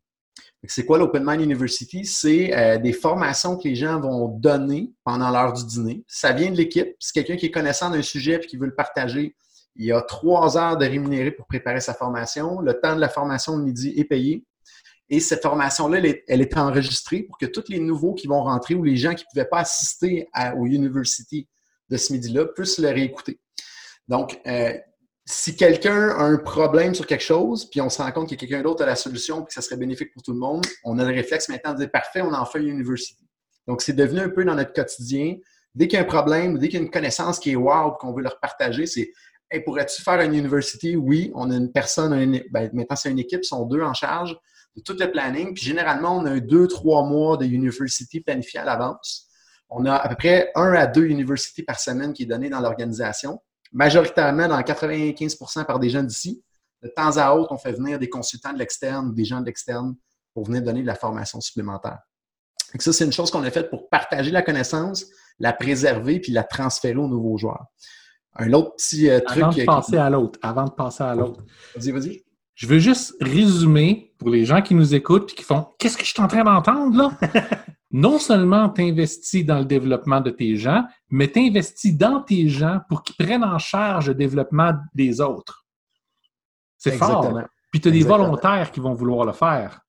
C'est 0.67 0.85
quoi 0.85 0.97
l'Open 0.97 1.23
Mind 1.23 1.41
University? 1.41 2.05
C'est 2.05 2.55
euh, 2.55 2.77
des 2.77 2.93
formations 2.93 3.57
que 3.57 3.67
les 3.67 3.75
gens 3.75 3.99
vont 3.99 4.27
donner 4.27 4.91
pendant 5.03 5.29
l'heure 5.29 5.53
du 5.53 5.63
dîner. 5.65 6.03
Ça 6.07 6.33
vient 6.33 6.51
de 6.51 6.57
l'équipe. 6.57 6.95
C'est 6.99 7.13
quelqu'un 7.13 7.35
qui 7.35 7.47
est 7.47 7.51
connaissant 7.51 7.91
d'un 7.91 8.01
sujet 8.01 8.35
et 8.35 8.39
qui 8.39 8.57
veut 8.57 8.65
le 8.65 8.75
partager. 8.75 9.35
Il 9.75 9.85
y 9.85 9.91
a 9.91 10.01
trois 10.01 10.57
heures 10.57 10.77
de 10.77 10.85
rémunéré 10.85 11.31
pour 11.31 11.45
préparer 11.47 11.81
sa 11.81 11.93
formation. 11.93 12.61
Le 12.61 12.79
temps 12.79 12.95
de 12.95 13.01
la 13.01 13.09
formation 13.09 13.57
de 13.57 13.63
midi 13.63 13.93
est 13.95 14.05
payé. 14.05 14.43
Et 15.09 15.19
cette 15.19 15.43
formation-là, 15.43 15.99
elle, 16.27 16.41
est, 16.41 16.57
enregistrée 16.57 17.23
pour 17.23 17.37
que 17.37 17.45
tous 17.45 17.65
les 17.69 17.79
nouveaux 17.79 18.13
qui 18.13 18.27
vont 18.27 18.43
rentrer 18.43 18.73
ou 18.73 18.83
les 18.83 18.97
gens 18.97 19.13
qui 19.13 19.23
ne 19.23 19.29
pouvaient 19.31 19.49
pas 19.49 19.59
assister 19.59 20.27
à, 20.33 20.55
au 20.55 20.65
University 20.65 21.47
de 21.89 21.97
ce 21.97 22.13
midi-là 22.13 22.45
puissent 22.47 22.79
le 22.79 22.89
réécouter. 22.89 23.39
Donc, 24.07 24.39
euh, 24.47 24.73
si 25.25 25.55
quelqu'un 25.55 26.09
a 26.09 26.23
un 26.23 26.37
problème 26.37 26.95
sur 26.95 27.05
quelque 27.05 27.23
chose, 27.23 27.69
puis 27.69 27.81
on 27.81 27.89
se 27.89 28.01
rend 28.01 28.11
compte 28.11 28.29
que 28.29 28.35
quelqu'un 28.35 28.61
d'autre 28.61 28.83
a 28.83 28.87
la 28.87 28.95
solution, 28.95 29.37
puis 29.37 29.47
que 29.47 29.53
ça 29.53 29.61
serait 29.61 29.77
bénéfique 29.77 30.11
pour 30.11 30.23
tout 30.23 30.33
le 30.33 30.39
monde, 30.39 30.65
on 30.83 30.97
a 30.97 31.05
le 31.05 31.13
réflexe 31.13 31.49
maintenant 31.49 31.73
de 31.73 31.79
dire 31.79 31.91
parfait, 31.91 32.21
on 32.21 32.33
en 32.33 32.45
fait 32.45 32.59
une 32.59 32.69
university. 32.69 33.23
Donc, 33.67 33.81
c'est 33.81 33.93
devenu 33.93 34.19
un 34.19 34.29
peu 34.29 34.43
dans 34.43 34.55
notre 34.55 34.73
quotidien. 34.73 35.35
Dès 35.75 35.87
qu'il 35.87 35.97
y 35.97 36.01
a 36.01 36.03
un 36.03 36.07
problème, 36.07 36.57
dès 36.57 36.67
qu'il 36.67 36.79
y 36.79 36.81
a 36.81 36.85
une 36.85 36.91
connaissance 36.91 37.39
qui 37.39 37.51
est 37.51 37.55
wow, 37.55 37.91
qu'on 37.99 38.13
veut 38.13 38.23
leur 38.23 38.39
partager, 38.39 38.87
c'est 38.87 39.11
hey, 39.51 39.63
pourrais-tu 39.63 40.01
faire 40.01 40.19
une 40.21 40.33
university? 40.33 40.95
Oui, 40.95 41.31
on 41.35 41.51
a 41.51 41.55
une 41.55 41.71
personne, 41.71 42.39
ben, 42.49 42.69
maintenant 42.73 42.95
c'est 42.95 43.11
une 43.11 43.19
équipe, 43.19 43.45
sont 43.45 43.65
deux 43.65 43.81
en 43.81 43.93
charge 43.93 44.35
de 44.75 44.81
tout 44.81 44.95
le 44.99 45.11
planning. 45.11 45.53
Puis 45.53 45.63
généralement, 45.63 46.17
on 46.17 46.25
a 46.25 46.39
deux, 46.39 46.67
trois 46.67 47.03
mois 47.03 47.37
de 47.37 47.45
university 47.45 48.21
planifiés 48.21 48.59
à 48.59 48.65
l'avance. 48.65 49.27
On 49.69 49.85
a 49.85 49.95
à 49.95 50.09
peu 50.09 50.15
près 50.15 50.51
un 50.55 50.73
à 50.73 50.85
deux 50.85 51.05
universités 51.05 51.63
par 51.63 51.79
semaine 51.79 52.13
qui 52.13 52.23
est 52.23 52.27
donné 52.27 52.49
dans 52.49 52.59
l'organisation, 52.59 53.41
majoritairement 53.71 54.47
dans 54.47 54.59
95% 54.59 55.65
par 55.65 55.79
des 55.79 55.89
gens 55.89 56.03
d'ici. 56.03 56.43
De 56.83 56.89
temps 56.89 57.17
à 57.17 57.33
autre, 57.33 57.51
on 57.51 57.57
fait 57.57 57.71
venir 57.71 57.97
des 57.97 58.09
consultants 58.09 58.53
de 58.53 58.59
l'externe 58.59 59.07
ou 59.07 59.13
des 59.13 59.25
gens 59.25 59.41
de 59.41 59.45
l'externe 59.45 59.95
pour 60.33 60.45
venir 60.45 60.61
donner 60.61 60.81
de 60.81 60.87
la 60.87 60.95
formation 60.95 61.41
supplémentaire. 61.41 61.99
Donc 62.73 62.81
ça, 62.81 62.93
c'est 62.93 63.05
une 63.05 63.13
chose 63.13 63.31
qu'on 63.31 63.43
a 63.43 63.51
faite 63.51 63.69
pour 63.69 63.89
partager 63.89 64.31
la 64.31 64.41
connaissance, 64.41 65.05
la 65.39 65.53
préserver 65.53 66.19
puis 66.19 66.31
la 66.31 66.43
transférer 66.43 66.97
aux 66.97 67.07
nouveaux 67.07 67.37
joueurs. 67.37 67.65
Un 68.35 68.51
autre 68.51 68.75
petit 68.75 69.09
euh, 69.09 69.21
truc. 69.21 69.43
Avant 69.43 69.51
de 69.51 69.63
passer 69.63 69.97
à 69.97 70.09
l'autre. 70.09 70.39
Avant 70.41 70.65
de 70.65 70.71
passer 70.71 71.03
à 71.03 71.15
l'autre. 71.15 71.43
Vas-y, 71.75 71.91
vas-y. 71.91 72.24
Je 72.55 72.67
veux 72.67 72.79
juste 72.79 73.15
résumer 73.19 74.13
pour 74.17 74.29
les 74.29 74.45
gens 74.45 74.61
qui 74.61 74.75
nous 74.75 74.95
écoutent 74.95 75.31
et 75.33 75.35
qui 75.35 75.43
font 75.43 75.67
Qu'est-ce 75.77 75.97
que 75.97 76.05
je 76.05 76.11
suis 76.11 76.21
en 76.21 76.27
train 76.27 76.43
d'entendre 76.43 76.97
là? 76.97 77.11
non 77.91 78.17
seulement 78.17 78.69
tu 78.69 78.81
investis 78.81 79.45
dans 79.45 79.59
le 79.59 79.65
développement 79.65 80.21
de 80.21 80.29
tes 80.29 80.55
gens, 80.55 80.83
mais 81.09 81.29
tu 81.29 81.39
investis 81.39 81.95
dans 81.95 82.21
tes 82.21 82.47
gens 82.47 82.79
pour 82.89 83.03
qu'ils 83.03 83.15
prennent 83.15 83.43
en 83.43 83.59
charge 83.59 84.07
le 84.07 84.15
développement 84.15 84.73
des 84.93 85.21
autres. 85.21 85.65
C'est 86.77 86.97
fort. 86.97 87.41
Puis 87.71 87.81
tu 87.81 87.89
as 87.89 87.91
des 87.91 88.03
volontaires 88.03 88.71
qui 88.71 88.79
vont 88.79 88.93
vouloir 88.93 89.25
le 89.25 89.33
faire. 89.33 89.81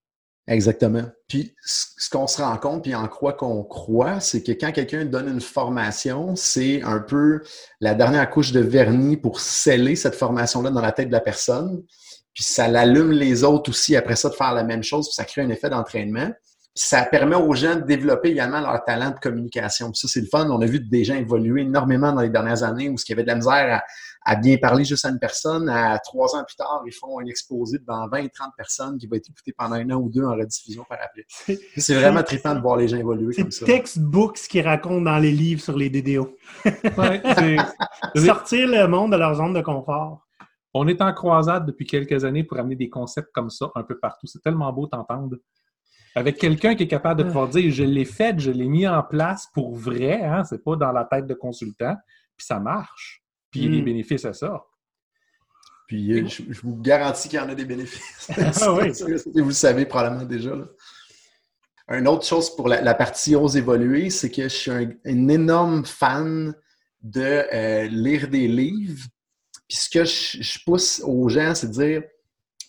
Exactement. 0.49 1.05
Puis 1.29 1.55
ce 1.65 2.09
qu'on 2.09 2.29
se 2.29 2.41
rend 2.41 2.57
compte, 2.57 2.85
puis 2.85 2.95
en 2.95 3.09
quoi 3.09 3.33
qu'on 3.33 3.65
croit, 3.65 4.21
c'est 4.21 4.43
que 4.45 4.53
quand 4.53 4.71
quelqu'un 4.71 5.05
donne 5.05 5.29
une 5.29 5.41
formation, 5.41 6.37
c'est 6.37 6.83
un 6.83 7.01
peu 7.01 7.43
la 7.81 7.95
dernière 7.95 8.31
couche 8.31 8.53
de 8.53 8.61
vernis 8.61 9.17
pour 9.17 9.41
sceller 9.41 9.97
cette 9.97 10.15
formation-là 10.15 10.71
dans 10.71 10.81
la 10.81 10.93
tête 10.93 11.09
de 11.09 11.13
la 11.13 11.21
personne 11.21 11.83
puis 12.37 12.45
ça 12.45 12.69
l'allume 12.69 13.13
les 13.13 13.45
autres 13.45 13.71
aussi 13.71 13.97
après 13.97 14.15
ça 14.15 14.29
de 14.29 14.35
faire 14.35 14.53
la 14.53 14.63
même 14.63 14.83
chose, 14.83 15.09
puis 15.09 15.15
ça 15.15 15.25
crée 15.25 15.41
un 15.41 15.49
effet 15.49 15.71
d'entraînement. 15.71 16.31
ça 16.75 17.03
permet 17.07 17.35
aux 17.35 17.55
gens 17.55 17.77
de 17.77 17.81
développer 17.81 18.29
également 18.29 18.61
leur 18.61 18.85
talent 18.85 19.09
de 19.09 19.19
communication. 19.19 19.91
Puis 19.91 20.01
ça, 20.01 20.09
c'est 20.09 20.21
le 20.21 20.27
fun. 20.27 20.47
On 20.51 20.61
a 20.61 20.67
vu 20.67 20.79
des 20.79 21.03
gens 21.03 21.15
évoluer 21.15 21.63
énormément 21.63 22.13
dans 22.13 22.21
les 22.21 22.29
dernières 22.29 22.63
années 22.63 22.91
où 22.91 22.99
ce 22.99 23.07
qui 23.07 23.15
avait 23.15 23.23
de 23.23 23.29
la 23.29 23.37
misère 23.37 23.81
à, 24.23 24.37
bien 24.37 24.59
parler 24.59 24.85
juste 24.85 25.07
à 25.07 25.09
une 25.09 25.19
personne, 25.19 25.71
à 25.71 25.99
trois 26.01 26.37
ans 26.37 26.45
plus 26.45 26.57
tard, 26.57 26.83
ils 26.85 26.93
font 26.93 27.19
un 27.21 27.25
exposé 27.25 27.79
devant 27.79 28.07
20, 28.09 28.29
30 28.31 28.51
personnes 28.55 28.99
qui 28.99 29.07
va 29.07 29.17
être 29.17 29.31
écouté 29.31 29.55
pendant 29.57 29.77
un 29.77 29.89
an 29.89 29.95
ou 29.95 30.11
deux 30.11 30.25
en 30.25 30.35
rediffusion 30.35 30.85
par 30.87 30.99
après. 31.03 31.27
C'est 31.79 31.95
vraiment 31.95 32.23
trippant 32.23 32.55
de 32.55 32.61
voir 32.61 32.77
les 32.77 32.89
gens 32.89 32.99
évoluer 32.99 33.35
comme 33.35 33.51
ça. 33.51 33.61
C'est 33.61 33.73
textbooks 33.73 34.41
qui 34.51 34.61
racontent 34.61 35.01
dans 35.01 35.19
les 35.19 35.33
livres 35.33 35.63
sur 35.63 35.79
les 35.79 35.89
DDO. 35.89 36.37
Sortir 38.17 38.69
le 38.69 38.87
monde 38.87 39.13
de 39.13 39.17
leur 39.17 39.37
zone 39.37 39.55
de 39.55 39.63
confort. 39.63 40.26
On 40.79 40.87
est 40.89 41.01
en 41.01 41.13
croisade 41.15 41.65
depuis 41.65 41.87
quelques 41.87 42.25
années 42.25 42.45
pour 42.45 42.59
amener 42.59 42.77
des 42.77 42.91
concepts 42.91 43.33
comme 43.33 43.49
ça 43.49 43.71
un 43.75 43.83
peu 43.83 43.99
partout. 43.99 44.27
C'est 44.27 44.43
tellement 44.43 44.71
beau 44.75 44.87
t'entendre. 44.87 45.37
Avec 46.15 46.37
quelqu'un 46.37 46.75
qui 46.75 46.83
est 46.83 46.89
capable 46.89 47.23
de 47.23 47.27
pouvoir 47.27 47.49
dire 47.49 47.73
je 47.73 47.83
l'ai 47.83 48.05
fait, 48.05 48.39
je 48.39 48.51
l'ai 48.51 48.69
mis 48.69 48.87
en 48.87 49.03
place 49.03 49.49
pour 49.55 49.75
vrai, 49.75 50.23
hein, 50.23 50.45
c'est 50.45 50.63
pas 50.63 50.77
dans 50.77 50.93
la 50.93 51.05
tête 51.05 51.27
de 51.27 51.35
consultant, 51.35 51.95
puis 52.37 52.47
ça 52.47 52.61
marche. 52.61 53.23
Puis 53.51 53.61
il 53.61 53.65
y 53.65 53.69
a 53.69 53.71
des 53.71 53.83
hmm. 53.83 53.85
bénéfices 53.87 54.25
à 54.27 54.35
ça. 54.35 54.65
Puis 55.87 56.13
euh, 56.13 56.27
je, 56.27 56.43
vous 56.61 56.77
garantis 56.77 57.29
qu'il 57.29 57.39
y 57.39 57.43
en 57.43 57.49
a 57.49 57.55
des 57.55 57.65
bénéfices. 57.65 58.31
ah, 58.61 58.75
oui. 58.75 58.93
vous 59.35 59.49
le 59.49 59.53
savez 59.53 59.87
probablement 59.87 60.25
déjà. 60.25 60.53
Une 61.89 62.09
autre 62.09 62.27
chose 62.27 62.55
pour 62.55 62.69
la, 62.69 62.95
partie 62.95 63.35
ose 63.35 63.57
évoluer, 63.57 64.11
c'est 64.11 64.31
que 64.31 64.43
je 64.43 64.49
suis 64.49 64.71
un, 64.71 64.91
énorme 65.05 65.87
fan 65.87 66.55
de 67.03 67.21
euh, 67.23 67.87
lire 67.87 68.29
des 68.29 68.49
livres 68.49 69.07
puis 69.69 69.79
ce 69.79 69.91
que 69.91 70.05
je, 70.05 70.59
pousse 70.65 71.03
aux 71.05 71.29
gens, 71.29 71.55
c'est 71.55 71.69
de 71.69 71.73
dire 71.73 72.03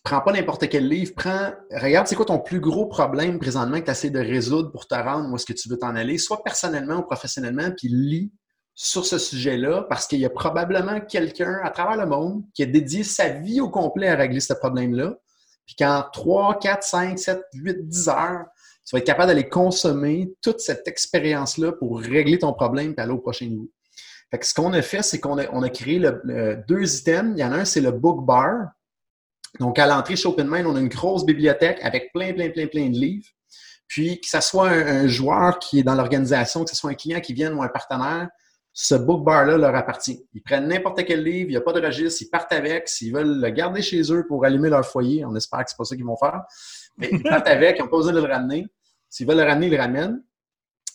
prends 0.03 0.21
pas 0.21 0.31
n'importe 0.31 0.69
quel 0.69 0.87
livre, 0.87 1.11
prends, 1.15 1.51
regarde 1.71 2.07
c'est 2.07 2.15
quoi 2.15 2.25
ton 2.25 2.39
plus 2.39 2.61
gros 2.61 2.85
problème 2.85 3.39
présentement 3.39 3.79
que 3.79 3.85
tu 3.85 3.91
essaies 3.91 4.09
de 4.09 4.19
résoudre 4.19 4.71
pour 4.71 4.87
te 4.87 4.95
rendre 4.95 5.29
où 5.29 5.35
est-ce 5.35 5.45
que 5.45 5.53
tu 5.53 5.67
veux 5.67 5.77
t'en 5.77 5.95
aller, 5.95 6.17
soit 6.17 6.43
personnellement 6.43 6.99
ou 6.99 7.03
professionnellement, 7.03 7.71
puis 7.77 7.89
lis 7.89 8.31
sur 8.73 9.05
ce 9.05 9.17
sujet-là 9.17 9.85
parce 9.89 10.07
qu'il 10.07 10.19
y 10.19 10.25
a 10.25 10.29
probablement 10.29 11.01
quelqu'un 11.01 11.59
à 11.63 11.71
travers 11.71 11.97
le 11.97 12.05
monde 12.05 12.43
qui 12.53 12.63
a 12.63 12.67
dédié 12.67 13.03
sa 13.03 13.29
vie 13.29 13.59
au 13.59 13.69
complet 13.69 14.07
à 14.07 14.15
régler 14.15 14.39
ce 14.39 14.53
problème-là. 14.53 15.15
Puis 15.65 15.75
qu'en 15.75 16.03
3, 16.13 16.59
4, 16.59 16.83
5, 16.83 17.19
7, 17.19 17.41
8, 17.55 17.87
10 17.89 18.07
heures, 18.07 18.45
tu 18.85 18.95
vas 18.95 18.99
être 18.99 19.05
capable 19.05 19.27
d'aller 19.27 19.49
consommer 19.49 20.31
toute 20.41 20.61
cette 20.61 20.87
expérience-là 20.87 21.73
pour 21.73 21.99
régler 21.99 22.39
ton 22.39 22.53
problème 22.53 22.93
et 22.97 23.01
aller 23.01 23.11
au 23.11 23.17
prochain 23.17 23.47
niveau 23.47 23.69
ce 24.41 24.53
qu'on 24.53 24.73
a 24.73 24.81
fait, 24.81 25.03
c'est 25.03 25.19
qu'on 25.19 25.37
a, 25.37 25.45
on 25.51 25.63
a 25.63 25.69
créé 25.69 25.99
deux 26.67 26.97
items. 26.97 27.33
Il 27.35 27.39
y 27.39 27.43
en 27.43 27.51
a 27.51 27.57
un, 27.57 27.65
c'est 27.65 27.81
le 27.81 27.91
book 27.91 28.25
bar. 28.25 28.71
Donc, 29.59 29.79
à 29.79 29.87
l'entrée 29.87 30.15
chez 30.15 30.27
OpenMind, 30.27 30.65
on 30.67 30.75
a 30.75 30.79
une 30.79 30.89
grosse 30.89 31.25
bibliothèque 31.25 31.79
avec 31.81 32.11
plein, 32.13 32.33
plein, 32.33 32.49
plein, 32.49 32.67
plein 32.67 32.89
de 32.89 32.97
livres. 32.97 33.27
Puis, 33.87 34.19
que 34.19 34.27
ce 34.27 34.41
soit 34.41 34.69
un, 34.69 35.07
joueur 35.07 35.59
qui 35.59 35.79
est 35.79 35.83
dans 35.83 35.95
l'organisation, 35.95 36.63
que 36.63 36.69
ce 36.69 36.75
soit 36.75 36.91
un 36.91 36.95
client 36.95 37.21
qui 37.21 37.33
vienne 37.33 37.53
ou 37.53 37.63
un 37.63 37.69
partenaire, 37.69 38.27
ce 38.73 38.95
book 38.95 39.23
bar-là 39.23 39.57
leur 39.57 39.73
appartient. 39.73 40.27
Ils 40.33 40.43
prennent 40.43 40.67
n'importe 40.67 41.03
quel 41.05 41.23
livre, 41.23 41.49
il 41.49 41.53
n'y 41.53 41.57
a 41.57 41.61
pas 41.61 41.73
de 41.73 41.83
registre, 41.83 42.21
ils 42.21 42.29
partent 42.29 42.51
avec. 42.51 42.89
S'ils 42.89 43.13
veulent 43.13 43.41
le 43.41 43.49
garder 43.49 43.81
chez 43.81 44.01
eux 44.11 44.25
pour 44.27 44.45
allumer 44.45 44.69
leur 44.69 44.85
foyer, 44.85 45.25
on 45.25 45.35
espère 45.35 45.63
que 45.63 45.71
c'est 45.71 45.77
pas 45.77 45.85
ça 45.85 45.95
qu'ils 45.95 46.05
vont 46.05 46.17
faire. 46.17 46.43
Mais 46.97 47.09
ils 47.11 47.23
partent 47.23 47.47
avec, 47.47 47.77
ils 47.79 47.81
n'ont 47.81 47.87
pas 47.87 47.97
besoin 47.97 48.13
de 48.13 48.19
le 48.19 48.31
ramener. 48.31 48.67
S'ils 49.09 49.25
veulent 49.25 49.37
le 49.37 49.43
ramener, 49.43 49.67
ils 49.67 49.73
le 49.73 49.77
ramènent. 49.79 50.21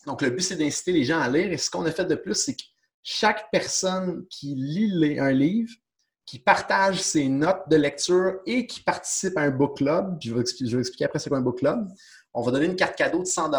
Donc, 0.07 0.21
le 0.21 0.31
but, 0.31 0.43
c'est 0.43 0.57
d'inciter 0.57 0.93
les 0.93 1.05
gens 1.05 1.21
à 1.21 1.29
lire. 1.29 1.51
Et 1.51 1.57
ce 1.57 1.71
qu'on 1.71 1.85
a 1.87 1.91
fait 1.91 2.05
de 2.05 2.15
plus, 2.15 2.35
c'est 2.35 2.55
que 2.55 2.63
chaque 3.03 3.51
personne 3.51 4.27
qui 4.29 4.55
lit 4.55 5.19
un 5.19 5.33
livre, 5.33 5.73
qui 6.25 6.39
partage 6.39 7.01
ses 7.01 7.29
notes 7.29 7.69
de 7.69 7.77
lecture 7.77 8.41
et 8.47 8.67
qui 8.67 8.83
participe 8.83 9.37
à 9.37 9.43
un 9.43 9.51
book 9.51 9.79
club, 9.79 10.17
je 10.21 10.33
vais 10.35 10.41
expliquer, 10.41 11.05
après 11.05 11.19
c'est 11.19 11.29
quoi 11.29 11.39
un 11.39 11.43
book 11.43 11.59
club, 11.59 11.87
on 12.33 12.43
va 12.43 12.53
donner 12.53 12.67
une 12.67 12.77
carte 12.77 12.97
cadeau 12.97 13.21
de 13.21 13.27
100 13.27 13.51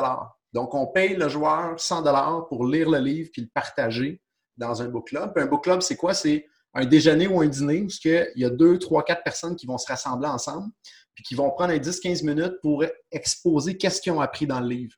Donc, 0.53 0.73
on 0.73 0.87
paye 0.87 1.15
le 1.15 1.29
joueur 1.29 1.79
100 1.79 2.43
pour 2.43 2.65
lire 2.65 2.89
le 2.89 2.99
livre 2.99 3.29
puis 3.31 3.41
le 3.41 3.49
partager 3.53 4.21
dans 4.57 4.81
un 4.81 4.87
book 4.87 5.07
club. 5.07 5.33
Puis 5.33 5.43
un 5.43 5.47
book 5.47 5.63
club, 5.63 5.81
c'est 5.81 5.95
quoi? 5.95 6.13
C'est 6.13 6.45
un 6.73 6.85
déjeuner 6.85 7.27
ou 7.27 7.41
un 7.41 7.47
dîner 7.47 7.83
où 7.83 7.87
il 8.05 8.41
y 8.41 8.45
a 8.45 8.49
deux, 8.49 8.79
trois, 8.79 9.03
quatre 9.03 9.23
personnes 9.23 9.55
qui 9.55 9.67
vont 9.67 9.77
se 9.77 9.87
rassembler 9.87 10.27
ensemble 10.27 10.71
puis 11.13 11.23
qui 11.23 11.35
vont 11.35 11.51
prendre 11.51 11.73
un 11.73 11.77
10-15 11.77 12.25
minutes 12.25 12.55
pour 12.61 12.83
exposer 13.11 13.77
qu'est-ce 13.77 14.01
qu'ils 14.01 14.13
ont 14.13 14.21
appris 14.21 14.47
dans 14.47 14.59
le 14.59 14.67
livre. 14.67 14.95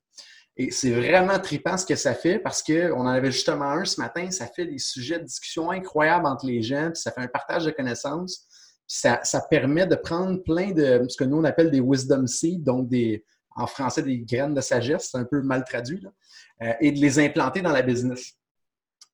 Et 0.57 0.71
c'est 0.71 0.91
vraiment 0.91 1.37
trippant 1.39 1.77
ce 1.77 1.85
que 1.85 1.95
ça 1.95 2.13
fait 2.13 2.39
parce 2.39 2.63
qu'on 2.63 3.01
en 3.01 3.07
avait 3.07 3.31
justement 3.31 3.65
un 3.65 3.83
ce 3.85 3.99
matin. 3.99 4.31
Ça 4.31 4.47
fait 4.47 4.65
des 4.65 4.77
sujets 4.77 5.19
de 5.19 5.25
discussion 5.25 5.69
incroyables 5.69 6.25
entre 6.25 6.45
les 6.45 6.61
gens, 6.61 6.91
puis 6.91 7.01
ça 7.01 7.11
fait 7.11 7.21
un 7.21 7.27
partage 7.27 7.65
de 7.65 7.71
connaissances. 7.71 8.45
Ça, 8.87 9.19
ça, 9.23 9.41
permet 9.41 9.87
de 9.87 9.95
prendre 9.95 10.41
plein 10.43 10.71
de 10.71 11.03
ce 11.09 11.17
que 11.17 11.23
nous 11.23 11.37
on 11.37 11.43
appelle 11.43 11.71
des 11.71 11.81
wisdom 11.81 12.27
seeds, 12.27 12.59
donc 12.59 12.87
des, 12.87 13.25
en 13.55 13.67
français 13.67 14.03
des 14.03 14.19
graines 14.19 14.53
de 14.53 14.61
sagesse, 14.61 15.09
c'est 15.11 15.17
un 15.17 15.25
peu 15.25 15.41
mal 15.41 15.63
traduit, 15.63 16.05
euh, 16.61 16.73
et 16.81 16.91
de 16.91 16.99
les 16.99 17.19
implanter 17.19 17.61
dans 17.61 17.71
la 17.71 17.81
business. 17.81 18.33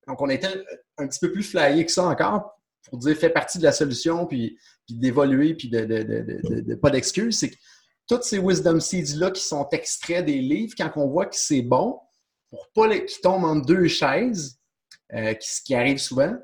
Donc, 0.08 0.22
on 0.22 0.30
était 0.30 0.64
un 0.98 1.08
petit 1.08 1.20
peu 1.20 1.32
plus 1.32 1.44
flyé 1.44 1.86
que 1.86 1.92
ça 1.92 2.06
encore 2.06 2.58
pour 2.90 2.98
dire 2.98 3.16
fait 3.16 3.30
partie 3.30 3.60
de 3.60 3.64
la 3.64 3.72
solution, 3.72 4.26
puis, 4.26 4.58
puis 4.88 4.96
d'évoluer, 4.96 5.54
puis 5.54 5.70
de, 5.70 6.76
pas 6.76 6.90
d'excuses. 6.90 7.46
Toutes 8.12 8.26
ces 8.26 8.40
wisdom 8.40 8.82
seeds-là 8.82 9.32
qui 9.32 9.42
sont 9.42 9.70
extraits 9.72 10.26
des 10.26 10.42
livres, 10.42 10.74
quand 10.78 10.92
on 10.98 11.08
voit 11.08 11.28
que 11.28 11.38
c'est 11.38 11.62
bon, 11.62 11.98
pour 12.50 12.68
pas 12.76 12.90
qu'ils 12.90 13.22
tombent 13.22 13.46
en 13.46 13.56
deux 13.56 13.88
chaises, 13.88 14.60
euh, 15.14 15.34
ce 15.40 15.62
qui 15.62 15.76
arrive 15.76 15.98
souvent, 15.98 16.36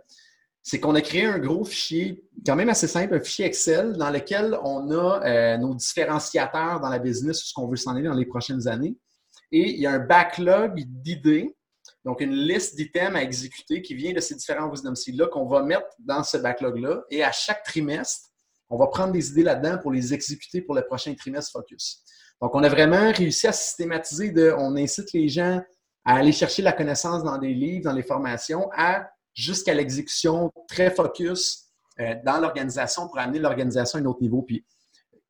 c'est 0.63 0.79
qu'on 0.79 0.95
a 0.95 1.01
créé 1.01 1.25
un 1.25 1.39
gros 1.39 1.65
fichier, 1.65 2.23
quand 2.45 2.55
même 2.55 2.69
assez 2.69 2.87
simple, 2.87 3.15
un 3.15 3.19
fichier 3.19 3.43
Excel 3.43 3.97
dans 3.97 4.11
lequel 4.11 4.57
on 4.63 4.89
a 4.91 5.21
euh, 5.25 5.57
nos 5.57 5.75
différenciateurs 5.75 6.79
dans 6.79 6.87
la 6.87 6.99
business, 6.99 7.43
ce 7.43 7.53
qu'on 7.53 7.67
veut 7.67 7.75
s'en 7.75 7.95
aller 7.95 8.07
dans 8.07 8.13
les 8.13 8.25
prochaines 8.25 8.65
années. 8.69 8.95
Et 9.51 9.71
il 9.71 9.81
y 9.81 9.87
a 9.87 9.91
un 9.91 9.99
backlog 9.99 10.85
d'idées, 10.85 11.53
donc 12.05 12.21
une 12.21 12.33
liste 12.33 12.77
d'items 12.77 13.17
à 13.17 13.21
exécuter 13.21 13.81
qui 13.81 13.93
vient 13.93 14.13
de 14.13 14.21
ces 14.21 14.35
différents 14.35 14.69
wisdom 14.69 14.95
seeds-là 14.95 15.27
qu'on 15.27 15.49
va 15.49 15.63
mettre 15.63 15.89
dans 15.99 16.23
ce 16.23 16.37
backlog-là. 16.37 17.03
Et 17.09 17.25
à 17.25 17.33
chaque 17.33 17.63
trimestre, 17.63 18.29
on 18.69 18.77
va 18.77 18.87
prendre 18.87 19.13
des 19.13 19.29
idées 19.31 19.43
là-dedans 19.43 19.77
pour 19.77 19.91
les 19.91 20.13
exécuter 20.13 20.61
pour 20.61 20.75
le 20.75 20.85
prochain 20.85 21.13
trimestre 21.15 21.51
Focus. 21.51 22.03
Donc, 22.41 22.53
on 22.53 22.63
a 22.63 22.69
vraiment 22.69 23.11
réussi 23.11 23.47
à 23.47 23.51
systématiser 23.51 24.31
de, 24.31 24.53
on 24.57 24.75
incite 24.75 25.11
les 25.13 25.27
gens 25.27 25.61
à 26.05 26.15
aller 26.15 26.31
chercher 26.31 26.61
la 26.61 26.71
connaissance 26.71 27.23
dans 27.23 27.37
des 27.37 27.53
livres, 27.53 27.85
dans 27.85 27.93
les 27.93 28.03
formations, 28.03 28.69
à 28.75 29.09
jusqu'à 29.33 29.73
l'exécution 29.73 30.51
très 30.67 30.89
focus 30.89 31.65
euh, 31.99 32.15
dans 32.25 32.39
l'organisation 32.39 33.07
pour 33.07 33.19
amener 33.19 33.39
l'organisation 33.39 33.99
à 33.99 34.01
un 34.01 34.05
autre 34.05 34.21
niveau. 34.21 34.41
Puis, 34.41 34.65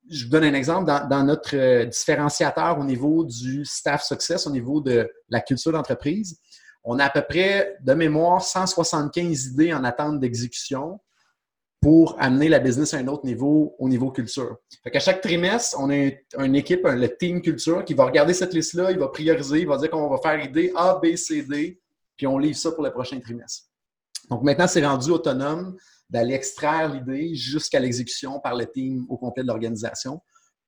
je 0.09 0.25
vous 0.25 0.31
donne 0.31 0.45
un 0.45 0.53
exemple. 0.53 0.85
Dans, 0.85 1.23
notre 1.23 1.55
euh, 1.55 1.85
différenciateur 1.85 2.77
au 2.79 2.83
niveau 2.83 3.25
du 3.25 3.65
staff 3.65 4.03
success, 4.03 4.47
au 4.47 4.51
niveau 4.51 4.81
de 4.81 5.09
la 5.29 5.41
culture 5.41 5.71
d'entreprise, 5.71 6.39
on 6.83 6.99
a 6.99 7.05
à 7.05 7.09
peu 7.09 7.21
près, 7.21 7.75
de 7.81 7.93
mémoire, 7.93 8.41
175 8.41 9.47
idées 9.47 9.73
en 9.73 9.83
attente 9.83 10.19
d'exécution 10.19 10.99
pour 11.87 12.17
amener 12.19 12.49
la 12.49 12.59
business 12.59 12.93
à 12.93 12.97
un 12.97 13.07
autre 13.07 13.25
niveau 13.25 13.73
au 13.79 13.87
niveau 13.87 14.11
culture. 14.11 14.57
Fait 14.83 14.91
qu'à 14.91 14.99
chaque 14.99 15.21
trimestre, 15.21 15.77
on 15.79 15.89
a 15.89 16.09
une 16.43 16.55
équipe, 16.57 16.81
le 16.83 17.07
team 17.07 17.41
culture, 17.41 17.85
qui 17.85 17.93
va 17.93 18.03
regarder 18.03 18.33
cette 18.33 18.53
liste-là, 18.53 18.91
il 18.91 18.99
va 18.99 19.07
prioriser, 19.07 19.61
il 19.61 19.67
va 19.67 19.77
dire 19.77 19.89
qu'on 19.89 20.09
va 20.09 20.17
faire 20.17 20.43
idée 20.43 20.73
A, 20.75 20.99
B, 21.01 21.15
C, 21.15 21.43
D, 21.43 21.79
puis 22.17 22.27
on 22.27 22.39
livre 22.39 22.57
ça 22.57 22.73
pour 22.73 22.83
le 22.83 22.91
prochain 22.91 23.17
trimestre. 23.21 23.67
Donc 24.29 24.43
maintenant, 24.43 24.67
c'est 24.67 24.85
rendu 24.85 25.11
autonome 25.11 25.77
d'aller 26.09 26.33
extraire 26.33 26.93
l'idée 26.93 27.33
jusqu'à 27.35 27.79
l'exécution 27.79 28.41
par 28.41 28.55
le 28.55 28.69
team 28.69 29.05
au 29.07 29.15
complet 29.15 29.43
de 29.43 29.47
l'organisation 29.47 30.19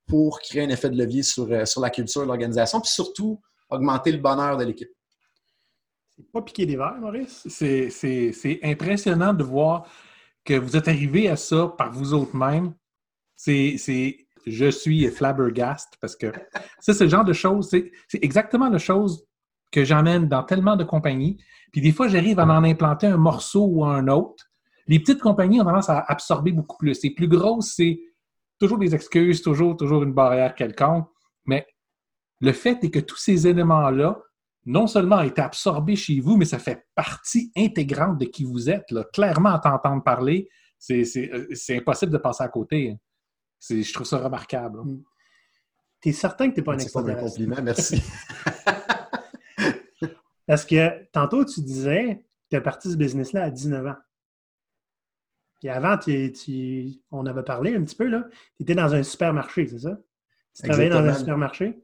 pour 0.08 0.40
créer 0.40 0.64
un 0.64 0.70
effet 0.70 0.90
de 0.90 0.98
levier 0.98 1.24
sur, 1.24 1.52
euh, 1.52 1.66
sur 1.66 1.82
la 1.82 1.90
culture 1.90 2.22
de 2.22 2.28
l'organisation, 2.28 2.80
puis 2.80 2.92
surtout 2.92 3.42
augmenter 3.70 4.14
le 4.14 4.20
bonheur 4.20 4.56
de 4.56 4.64
l'équipe. 4.64 4.92
C'est 6.16 6.32
pas 6.32 6.42
piquer 6.42 6.66
des 6.66 6.78
verres, 6.78 6.96
Maurice? 7.02 7.46
C'est 7.50 8.60
impressionnant 8.64 9.34
de 9.34 9.44
voir 9.44 9.86
que 10.50 10.56
vous 10.56 10.76
êtes 10.76 10.88
arrivé 10.88 11.30
à 11.30 11.36
ça 11.36 11.68
par 11.78 11.92
vous 11.92 12.16
autres 12.16 12.36
mêmes, 12.36 12.74
c'est, 13.36 13.78
je 14.48 14.72
suis 14.72 15.08
flabbergast 15.08 15.94
parce 16.02 16.16
que 16.16 16.32
ça, 16.80 16.94
c'est 16.94 17.04
le 17.04 17.10
genre 17.10 17.24
de 17.24 17.34
choses, 17.34 17.70
c'est, 17.70 17.92
exactement 18.14 18.68
la 18.68 18.80
chose 18.80 19.24
que 19.72 19.86
j'emmène 19.86 20.28
dans 20.28 20.44
tellement 20.44 20.76
de 20.76 20.84
compagnies. 20.84 21.38
Puis 21.72 21.82
des 21.82 21.92
fois, 21.92 22.08
j'arrive 22.08 22.40
à 22.40 22.46
en 22.46 22.64
implanter 22.64 23.06
un 23.06 23.18
morceau 23.18 23.68
ou 23.68 23.86
un 23.86 24.08
autre. 24.08 24.44
Les 24.88 25.00
petites 25.00 25.20
compagnies 25.20 25.62
ont 25.62 25.66
tendance 25.66 25.90
à 25.90 26.00
absorber 26.08 26.52
beaucoup 26.52 26.78
plus. 26.78 27.00
Les 27.04 27.12
plus 27.12 27.28
grosses, 27.28 27.74
c'est 27.76 28.00
toujours 28.60 28.80
des 28.80 28.96
excuses, 28.96 29.44
toujours, 29.44 29.78
toujours 29.78 30.02
une 30.02 30.14
barrière 30.14 30.56
quelconque. 30.56 31.08
Mais 31.46 31.68
le 32.42 32.54
fait 32.54 32.84
est 32.84 32.90
que 32.90 33.00
tous 33.00 33.18
ces 33.18 33.46
éléments-là 33.46 34.20
non 34.70 34.86
seulement 34.86 35.18
a 35.18 35.26
été 35.26 35.42
absorbé 35.42 35.96
chez 35.96 36.20
vous, 36.20 36.38
mais 36.38 36.46
ça 36.46 36.60
fait 36.60 36.86
partie 36.94 37.52
intégrante 37.58 38.20
de 38.20 38.26
qui 38.26 38.44
vous 38.44 38.70
êtes. 38.70 38.92
Là. 38.92 39.04
Clairement, 39.12 39.50
à 39.50 39.60
t'entendre 39.60 40.04
parler, 40.04 40.48
c'est 40.78 41.02
impossible 41.72 42.12
de 42.12 42.20
passer 42.20 42.44
à 42.44 42.50
côté. 42.50 42.96
Je 43.68 43.92
trouve 43.92 44.06
ça 44.06 44.20
remarquable. 44.20 44.84
Mm. 44.84 45.04
Tu 46.02 46.10
es 46.10 46.12
certain 46.12 46.50
que 46.50 46.54
tu 46.54 46.60
n'es 46.60 46.64
pas 46.64 46.74
un 46.74 46.78
extraterrestre? 46.78 47.24
un 47.24 47.28
compliment, 47.28 47.62
merci. 47.64 48.02
Parce 50.48 50.66
que 50.66 51.04
tantôt, 51.12 51.44
tu 51.46 51.62
disais 51.62 52.18
que 52.18 52.22
tu 52.52 52.56
es 52.58 52.62
parti 52.62 52.92
ce 52.92 52.96
business-là 52.96 53.46
à 53.46 53.50
19 53.50 53.88
ans. 53.88 53.98
Puis 55.60 55.70
avant, 55.70 55.98
on 57.10 57.26
avait 57.26 57.44
parlé 57.44 57.76
un 57.76 57.84
petit 57.84 57.96
peu, 57.96 58.08
là. 58.08 58.24
Tu 58.56 58.64
étais 58.64 58.76
dans 58.76 58.94
un 58.94 59.02
supermarché, 59.02 59.68
c'est 59.68 59.80
ça? 59.80 59.98
Tu 60.54 60.62
travaillais 60.62 60.90
dans 60.90 61.04
un 61.04 61.16
supermarché. 61.16 61.82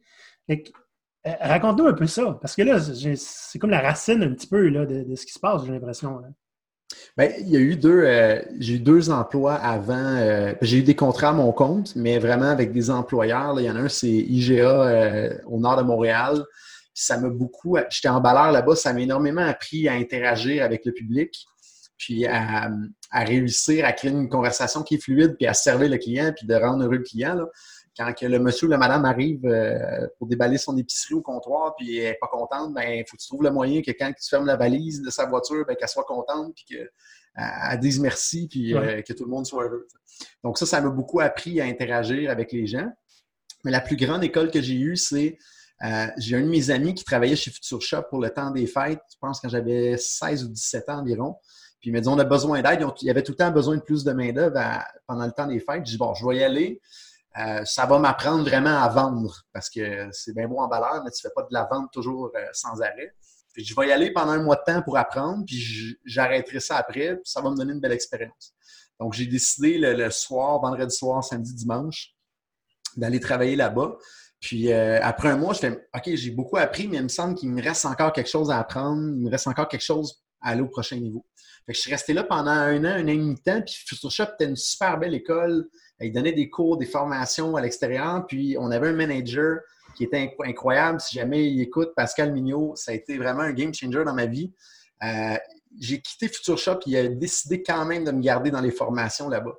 Euh, 1.27 1.31
raconte-nous 1.41 1.87
un 1.87 1.93
peu 1.93 2.07
ça, 2.07 2.37
parce 2.39 2.55
que 2.55 2.61
là, 2.61 2.79
c'est 2.79 3.57
comme 3.59 3.71
la 3.71 3.81
racine 3.81 4.21
un 4.21 4.31
petit 4.31 4.47
peu 4.47 4.67
là, 4.69 4.85
de, 4.85 5.15
ce 5.15 5.25
qui 5.25 5.33
se 5.33 5.39
passe, 5.39 5.65
j'ai 5.65 5.71
l'impression. 5.71 6.21
Bien, 7.17 7.31
il 7.39 7.49
y 7.49 7.55
a 7.55 7.59
eu 7.59 7.75
deux, 7.75 8.03
euh, 8.03 8.39
j'ai 8.59 8.75
eu 8.75 8.79
deux 8.79 9.09
emplois 9.09 9.55
avant. 9.55 9.95
Euh, 9.95 10.53
j'ai 10.61 10.77
eu 10.77 10.83
des 10.83 10.95
contrats 10.95 11.29
à 11.29 11.33
mon 11.33 11.51
compte, 11.51 11.95
mais 11.95 12.19
vraiment 12.19 12.49
avec 12.49 12.71
des 12.71 12.91
employeurs. 12.91 13.59
il 13.59 13.65
y 13.65 13.71
en 13.71 13.75
a 13.75 13.79
un, 13.79 13.89
c'est 13.89 14.07
IGA 14.07 15.39
au 15.47 15.59
nord 15.59 15.77
de 15.77 15.83
Montréal. 15.83 16.43
Ça 16.93 17.17
m'a 17.17 17.29
beaucoup. 17.29 17.77
J'étais 17.89 18.07
emballeur 18.07 18.51
là-bas, 18.51 18.75
ça 18.75 18.93
m'a 18.93 19.01
énormément 19.01 19.41
appris 19.41 19.87
à 19.87 19.93
interagir 19.93 20.63
avec 20.63 20.85
le 20.85 20.93
public, 20.93 21.45
puis 21.97 22.27
à, 22.27 22.69
réussir 23.11 23.83
à 23.83 23.93
créer 23.93 24.11
une 24.11 24.29
conversation 24.29 24.83
qui 24.83 24.95
est 24.95 25.03
fluide, 25.03 25.35
puis 25.37 25.47
à 25.47 25.53
servir 25.55 25.89
le 25.89 25.97
client, 25.97 26.31
puis 26.37 26.45
de 26.45 26.53
rendre 26.53 26.83
heureux 26.83 26.97
le 26.97 27.03
client. 27.03 27.33
Là 27.33 27.45
quand 27.97 28.13
que 28.13 28.25
le 28.25 28.39
monsieur 28.39 28.67
ou 28.67 28.69
la 28.69 28.77
madame 28.77 29.05
arrive 29.05 29.45
euh, 29.45 30.07
pour 30.17 30.27
déballer 30.27 30.57
son 30.57 30.77
épicerie 30.77 31.13
au 31.13 31.21
comptoir 31.21 31.75
puis 31.75 31.97
elle 31.97 32.11
n'est 32.11 32.17
pas 32.19 32.27
contente, 32.27 32.73
ben 32.73 32.83
il 32.89 33.05
faut 33.07 33.15
que 33.15 33.21
tu 33.21 33.27
trouves 33.27 33.43
le 33.43 33.51
moyen 33.51 33.81
que 33.81 33.91
quand 33.91 34.11
tu 34.11 34.29
fermes 34.29 34.45
la 34.45 34.57
valise 34.57 35.01
de 35.01 35.09
sa 35.09 35.25
voiture, 35.25 35.65
ben, 35.65 35.75
qu'elle 35.75 35.87
soit 35.87 36.03
contente 36.03 36.53
puis 36.55 36.65
qu'elle 36.65 37.79
dise 37.79 37.99
merci 37.99 38.47
puis 38.49 38.75
euh, 38.75 39.01
que 39.01 39.13
tout 39.13 39.23
le 39.23 39.29
monde 39.29 39.45
soit 39.45 39.63
heureux. 39.63 39.87
Donc 40.43 40.57
ça, 40.57 40.65
ça 40.65 40.81
m'a 40.81 40.89
beaucoup 40.89 41.19
appris 41.19 41.61
à 41.61 41.65
interagir 41.65 42.29
avec 42.29 42.51
les 42.51 42.67
gens. 42.67 42.89
Mais 43.63 43.71
la 43.71 43.81
plus 43.81 43.95
grande 43.95 44.23
école 44.23 44.51
que 44.51 44.61
j'ai 44.61 44.75
eue, 44.75 44.95
c'est 44.95 45.37
euh, 45.83 46.07
j'ai 46.17 46.37
un 46.37 46.41
de 46.41 46.47
mes 46.47 46.69
amis 46.69 46.93
qui 46.93 47.03
travaillait 47.03 47.35
chez 47.35 47.51
Future 47.51 47.81
Shop 47.81 48.03
pour 48.09 48.19
le 48.19 48.29
temps 48.29 48.51
des 48.51 48.65
fêtes, 48.67 49.01
je 49.11 49.17
pense 49.19 49.41
quand 49.41 49.49
j'avais 49.49 49.97
16 49.97 50.45
ou 50.45 50.47
17 50.49 50.89
ans 50.89 50.99
environ. 50.99 51.35
Puis 51.79 51.89
il 51.89 51.93
m'a 51.93 51.99
dit 51.99 52.07
on 52.07 52.17
a 52.17 52.23
besoin 52.23 52.61
d'aide. 52.61 52.85
Il 53.01 53.07
y 53.07 53.09
avait 53.09 53.23
tout 53.23 53.33
le 53.33 53.37
temps 53.37 53.51
besoin 53.51 53.75
de 53.75 53.81
plus 53.81 54.03
de 54.03 54.11
main-d'œuvre 54.11 54.59
pendant 55.07 55.25
le 55.25 55.31
temps 55.31 55.47
des 55.47 55.59
fêtes. 55.59 55.85
Je 55.85 55.91
dis 55.91 55.97
bon, 55.97 56.13
je 56.13 56.25
vais 56.25 56.37
y 56.37 56.43
aller. 56.43 56.81
Euh, 57.37 57.65
ça 57.65 57.85
va 57.85 57.99
m'apprendre 57.99 58.43
vraiment 58.43 58.77
à 58.81 58.87
vendre 58.87 59.43
parce 59.51 59.69
que 59.69 60.07
c'est 60.11 60.33
bien 60.33 60.47
beau 60.47 60.59
en 60.59 60.69
valeur, 60.69 61.03
mais 61.03 61.11
tu 61.11 61.25
ne 61.25 61.29
fais 61.29 61.33
pas 61.35 61.41
de 61.43 61.53
la 61.53 61.67
vente 61.69 61.91
toujours 61.91 62.31
euh, 62.33 62.45
sans 62.53 62.81
arrêt. 62.81 63.13
je 63.57 63.75
vais 63.75 63.89
y 63.89 63.91
aller 63.91 64.13
pendant 64.13 64.31
un 64.31 64.41
mois 64.41 64.55
de 64.55 64.63
temps 64.65 64.81
pour 64.81 64.97
apprendre, 64.97 65.43
puis 65.45 65.97
j'arrêterai 66.05 66.61
ça 66.61 66.77
après, 66.77 67.15
puis 67.15 67.25
ça 67.25 67.41
va 67.41 67.49
me 67.49 67.57
donner 67.57 67.73
une 67.73 67.81
belle 67.81 67.91
expérience. 67.91 68.53
Donc, 69.01 69.13
j'ai 69.13 69.25
décidé 69.25 69.77
le, 69.77 70.09
soir, 70.09 70.61
vendredi 70.61 70.95
soir, 70.95 71.21
samedi, 71.23 71.53
dimanche, 71.53 72.15
d'aller 72.95 73.19
travailler 73.19 73.57
là-bas. 73.57 73.97
Puis 74.39 74.71
euh, 74.71 74.99
après 75.01 75.29
un 75.29 75.37
mois, 75.37 75.53
je 75.53 75.59
fais 75.59 75.87
OK, 75.93 76.15
j'ai 76.15 76.31
beaucoup 76.31 76.57
appris, 76.57 76.87
mais 76.87 76.97
il 76.97 77.03
me 77.03 77.09
semble 77.09 77.35
qu'il 77.35 77.49
me 77.49 77.61
reste 77.61 77.85
encore 77.85 78.13
quelque 78.13 78.29
chose 78.29 78.49
à 78.49 78.59
apprendre, 78.59 79.01
il 79.01 79.23
me 79.23 79.29
reste 79.29 79.47
encore 79.47 79.67
quelque 79.67 79.83
chose 79.83 80.21
à 80.41 80.49
aller 80.51 80.61
au 80.61 80.67
prochain 80.67 80.97
niveau. 80.97 81.25
je 81.67 81.73
suis 81.73 81.91
resté 81.91 82.13
là 82.13 82.23
pendant 82.23 82.51
un 82.51 82.83
an, 82.85 82.95
un 82.95 83.05
an 83.05 83.07
et 83.07 83.17
demi 83.17 83.35
de 83.35 83.41
temps, 83.41 83.61
puis 83.61 83.73
Future 83.85 84.11
Shop 84.11 84.25
était 84.35 84.45
une 84.45 84.55
super 84.55 84.97
belle 84.99 85.15
école 85.15 85.67
il 86.01 86.11
donnait 86.11 86.33
des 86.33 86.49
cours, 86.49 86.77
des 86.77 86.85
formations 86.85 87.55
à 87.55 87.61
l'extérieur. 87.61 88.25
Puis 88.27 88.57
on 88.59 88.71
avait 88.71 88.89
un 88.89 88.93
manager 88.93 89.59
qui 89.95 90.03
était 90.03 90.35
incroyable. 90.43 90.99
Si 90.99 91.15
jamais 91.15 91.49
il 91.49 91.61
écoute, 91.61 91.93
Pascal 91.95 92.33
Mignot, 92.33 92.75
ça 92.75 92.91
a 92.91 92.95
été 92.95 93.17
vraiment 93.17 93.41
un 93.41 93.53
game 93.53 93.73
changer 93.73 94.03
dans 94.03 94.13
ma 94.13 94.25
vie. 94.25 94.53
Euh, 95.03 95.37
j'ai 95.79 96.01
quitté 96.01 96.27
Future 96.27 96.57
Shop 96.57 96.79
et 96.85 96.89
il 96.89 96.97
a 96.97 97.07
décidé 97.07 97.63
quand 97.63 97.85
même 97.85 98.03
de 98.03 98.11
me 98.11 98.21
garder 98.21 98.51
dans 98.51 98.61
les 98.61 98.71
formations 98.71 99.29
là-bas. 99.29 99.55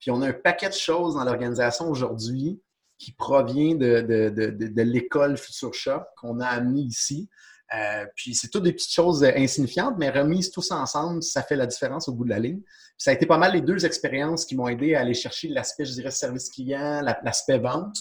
Puis 0.00 0.10
on 0.10 0.22
a 0.22 0.28
un 0.28 0.32
paquet 0.32 0.68
de 0.68 0.74
choses 0.74 1.14
dans 1.14 1.24
l'organisation 1.24 1.90
aujourd'hui 1.90 2.60
qui 2.98 3.12
provient 3.12 3.74
de, 3.74 4.00
de, 4.00 4.82
l'école 4.82 5.36
Future 5.36 5.74
Shop 5.74 6.02
qu'on 6.16 6.40
a 6.40 6.46
amené 6.46 6.80
ici. 6.80 7.28
Euh, 7.76 8.06
puis 8.16 8.34
c'est 8.34 8.48
toutes 8.48 8.62
des 8.62 8.72
petites 8.72 8.92
choses 8.92 9.22
insignifiantes, 9.22 9.96
mais 9.98 10.08
remises 10.10 10.50
tous 10.50 10.70
ensemble, 10.70 11.22
ça 11.22 11.42
fait 11.42 11.56
la 11.56 11.66
différence 11.66 12.08
au 12.08 12.12
bout 12.12 12.24
de 12.24 12.30
la 12.30 12.38
ligne. 12.38 12.60
ça 12.96 13.10
a 13.10 13.14
été 13.14 13.26
pas 13.26 13.36
mal 13.36 13.52
les 13.52 13.60
deux 13.60 13.84
expériences 13.84 14.46
qui 14.46 14.56
m'ont 14.56 14.68
aidé 14.68 14.94
à 14.94 15.00
aller 15.00 15.14
chercher 15.14 15.48
l'aspect, 15.48 15.84
je 15.84 15.92
dirais, 15.92 16.10
service 16.10 16.48
client, 16.48 17.02
l'aspect 17.22 17.58
vente. 17.58 17.96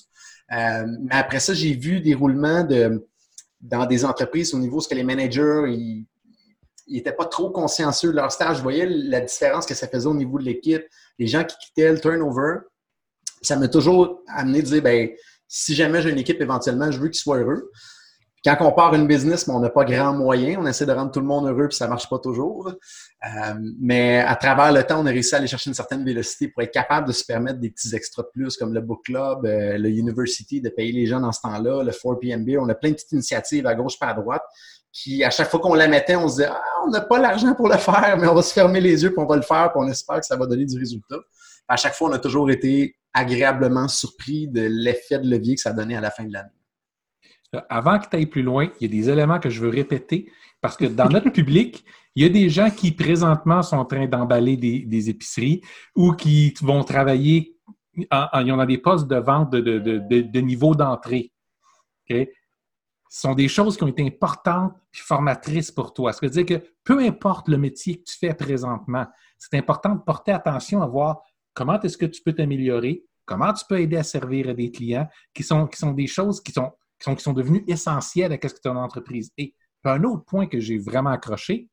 Euh, 0.53 0.85
mais 1.01 1.15
après 1.15 1.41
ça, 1.41 1.53
j'ai 1.53 1.73
vu 1.73 1.99
des 1.99 2.13
roulements 2.13 2.65
dans 3.59 3.85
des 3.85 4.05
entreprises 4.05 4.53
au 4.53 4.59
niveau 4.59 4.79
ce 4.79 4.87
que 4.87 4.95
les 4.95 5.03
managers, 5.03 5.65
ils 5.67 6.05
n'étaient 6.87 7.11
pas 7.11 7.25
trop 7.25 7.49
consciencieux 7.49 8.11
de 8.11 8.15
leur 8.15 8.31
stage. 8.31 8.57
Je 8.57 8.61
voyais 8.61 8.85
la 8.85 9.19
différence 9.19 9.65
que 9.65 9.73
ça 9.73 9.89
faisait 9.89 10.07
au 10.07 10.15
niveau 10.15 10.39
de 10.39 10.45
l'équipe. 10.45 10.85
Les 11.19 11.27
gens 11.27 11.43
qui 11.43 11.57
quittaient 11.57 11.91
le 11.91 11.99
turnover, 11.99 12.59
ça 13.41 13.57
m'a 13.57 13.67
toujours 13.67 14.21
amené 14.27 14.61
de 14.61 14.67
dire, 14.67 14.81
ben, 14.81 15.09
si 15.49 15.75
jamais 15.75 16.01
j'ai 16.01 16.11
une 16.11 16.19
équipe, 16.19 16.41
éventuellement, 16.41 16.89
je 16.89 16.99
veux 16.99 17.09
qu'ils 17.09 17.19
soient 17.19 17.39
heureux 17.39 17.69
quand 18.43 18.57
on 18.61 18.71
part 18.71 18.93
une 18.93 19.07
business, 19.07 19.47
on 19.47 19.59
n'a 19.59 19.69
pas 19.69 19.83
grand 19.83 20.13
moyen. 20.13 20.59
On 20.59 20.65
essaie 20.65 20.85
de 20.85 20.91
rendre 20.91 21.11
tout 21.11 21.19
le 21.19 21.25
monde 21.25 21.47
heureux, 21.47 21.67
puis 21.67 21.77
ça 21.77 21.87
marche 21.87 22.09
pas 22.09 22.19
toujours. 22.19 22.69
Euh, 22.69 23.53
mais 23.79 24.19
à 24.19 24.35
travers 24.35 24.71
le 24.71 24.83
temps, 24.83 25.01
on 25.01 25.05
a 25.05 25.09
réussi 25.09 25.35
à 25.35 25.39
aller 25.39 25.47
chercher 25.47 25.69
une 25.69 25.73
certaine 25.73 26.05
vélocité 26.05 26.47
pour 26.47 26.61
être 26.61 26.71
capable 26.71 27.07
de 27.07 27.13
se 27.13 27.25
permettre 27.25 27.59
des 27.59 27.69
petits 27.69 27.95
extras 27.95 28.23
de 28.23 28.29
plus, 28.33 28.55
comme 28.55 28.73
le 28.73 28.81
book 28.81 29.01
club, 29.05 29.45
euh, 29.45 29.77
le 29.77 29.89
university, 29.89 30.61
de 30.61 30.69
payer 30.69 30.91
les 30.91 31.07
gens 31.07 31.19
dans 31.19 31.31
ce 31.31 31.41
temps-là, 31.41 31.83
le 31.83 31.91
4PMB. 31.91 32.57
On 32.59 32.69
a 32.69 32.75
plein 32.75 32.91
de 32.91 32.95
petites 32.95 33.11
initiatives 33.11 33.65
à 33.65 33.75
gauche 33.75 33.99
pas 33.99 34.07
à 34.07 34.13
droite 34.13 34.43
qui, 34.91 35.23
à 35.23 35.29
chaque 35.29 35.49
fois 35.49 35.59
qu'on 35.59 35.73
la 35.73 35.87
mettait, 35.87 36.15
on 36.15 36.27
se 36.27 36.37
disait 36.37 36.49
ah, 36.49 36.63
on 36.85 36.89
n'a 36.89 37.01
pas 37.01 37.19
l'argent 37.19 37.53
pour 37.53 37.67
le 37.67 37.77
faire, 37.77 38.17
mais 38.19 38.27
on 38.27 38.33
va 38.33 38.41
se 38.41 38.53
fermer 38.53 38.81
les 38.81 39.03
yeux, 39.03 39.11
puis 39.11 39.19
on 39.19 39.27
va 39.27 39.35
le 39.35 39.41
faire, 39.41 39.71
puis 39.71 39.81
on 39.83 39.87
espère 39.87 40.19
que 40.19 40.25
ça 40.25 40.35
va 40.35 40.45
donner 40.45 40.65
du 40.65 40.77
résultat. 40.77 41.17
À 41.67 41.75
chaque 41.75 41.93
fois, 41.93 42.09
on 42.09 42.13
a 42.13 42.19
toujours 42.19 42.49
été 42.49 42.95
agréablement 43.13 43.87
surpris 43.87 44.47
de 44.47 44.61
l'effet 44.61 45.19
de 45.19 45.29
levier 45.29 45.55
que 45.55 45.61
ça 45.61 45.73
donnait 45.73 45.97
à 45.97 46.01
la 46.01 46.11
fin 46.11 46.23
de 46.23 46.33
l'année. 46.33 46.49
Avant 47.69 47.97
que 47.99 48.09
tu 48.09 48.15
ailles 48.15 48.25
plus 48.25 48.43
loin, 48.43 48.69
il 48.79 48.83
y 48.83 48.85
a 48.85 49.01
des 49.01 49.09
éléments 49.09 49.39
que 49.39 49.49
je 49.49 49.61
veux 49.61 49.69
répéter 49.69 50.29
parce 50.61 50.75
que 50.75 50.85
dans 50.85 51.09
notre 51.09 51.29
public, 51.29 51.85
il 52.15 52.23
y 52.23 52.25
a 52.25 52.29
des 52.29 52.49
gens 52.49 52.69
qui 52.69 52.91
présentement 52.91 53.61
sont 53.61 53.77
en 53.77 53.85
train 53.85 54.07
d'emballer 54.07 54.57
des, 54.57 55.09
épiceries 55.09 55.61
ou 55.95 56.13
qui 56.13 56.53
vont 56.61 56.83
travailler 56.83 57.55
en, 58.11 58.27
en, 58.33 58.39
ils 58.41 58.51
ont 58.51 58.65
des 58.65 58.77
postes 58.77 59.07
de 59.07 59.17
vente 59.17 59.51
de, 59.51 60.39
niveau 60.39 60.75
d'entrée. 60.75 61.31
Ce 62.09 62.25
sont 63.09 63.33
des 63.33 63.47
choses 63.47 63.77
qui 63.77 63.83
ont 63.83 63.87
été 63.87 64.05
importantes 64.05 64.73
et 64.93 64.97
formatrices 64.97 65.71
pour 65.71 65.93
toi. 65.93 66.11
Ce 66.11 66.19
qui 66.19 66.25
veut 66.25 66.43
dire 66.43 66.45
que 66.45 66.67
peu 66.83 66.99
importe 66.99 67.47
le 67.47 67.57
métier 67.57 67.99
que 67.99 68.03
tu 68.03 68.17
fais 68.17 68.33
présentement, 68.33 69.05
c'est 69.37 69.55
important 69.55 69.95
de 69.95 70.01
porter 70.01 70.31
attention 70.31 70.81
à 70.81 70.87
voir 70.87 71.21
comment 71.53 71.79
est-ce 71.79 71.97
que 71.97 72.05
tu 72.05 72.21
peux 72.21 72.33
t'améliorer, 72.33 73.05
comment 73.25 73.53
tu 73.53 73.63
peux 73.67 73.79
aider 73.79 73.97
à 73.97 74.03
servir 74.03 74.53
des 74.53 74.71
clients, 74.71 75.07
qui 75.33 75.43
sont, 75.43 75.67
qui 75.67 75.77
sont 75.77 75.91
des 75.91 76.07
choses 76.07 76.41
qui 76.41 76.51
sont 76.51 76.71
qui 76.99 77.23
sont, 77.23 77.33
devenus 77.33 77.63
essentiels 77.67 78.31
à 78.31 78.47
ce 78.47 78.53
que 78.53 78.59
ton 78.59 78.75
entreprise 78.75 79.31
est. 79.37 79.53
un 79.83 80.03
autre 80.03 80.25
point 80.25 80.47
que 80.47 80.59
j'ai 80.59 80.77
vraiment 80.77 81.11
accroché, 81.11 81.69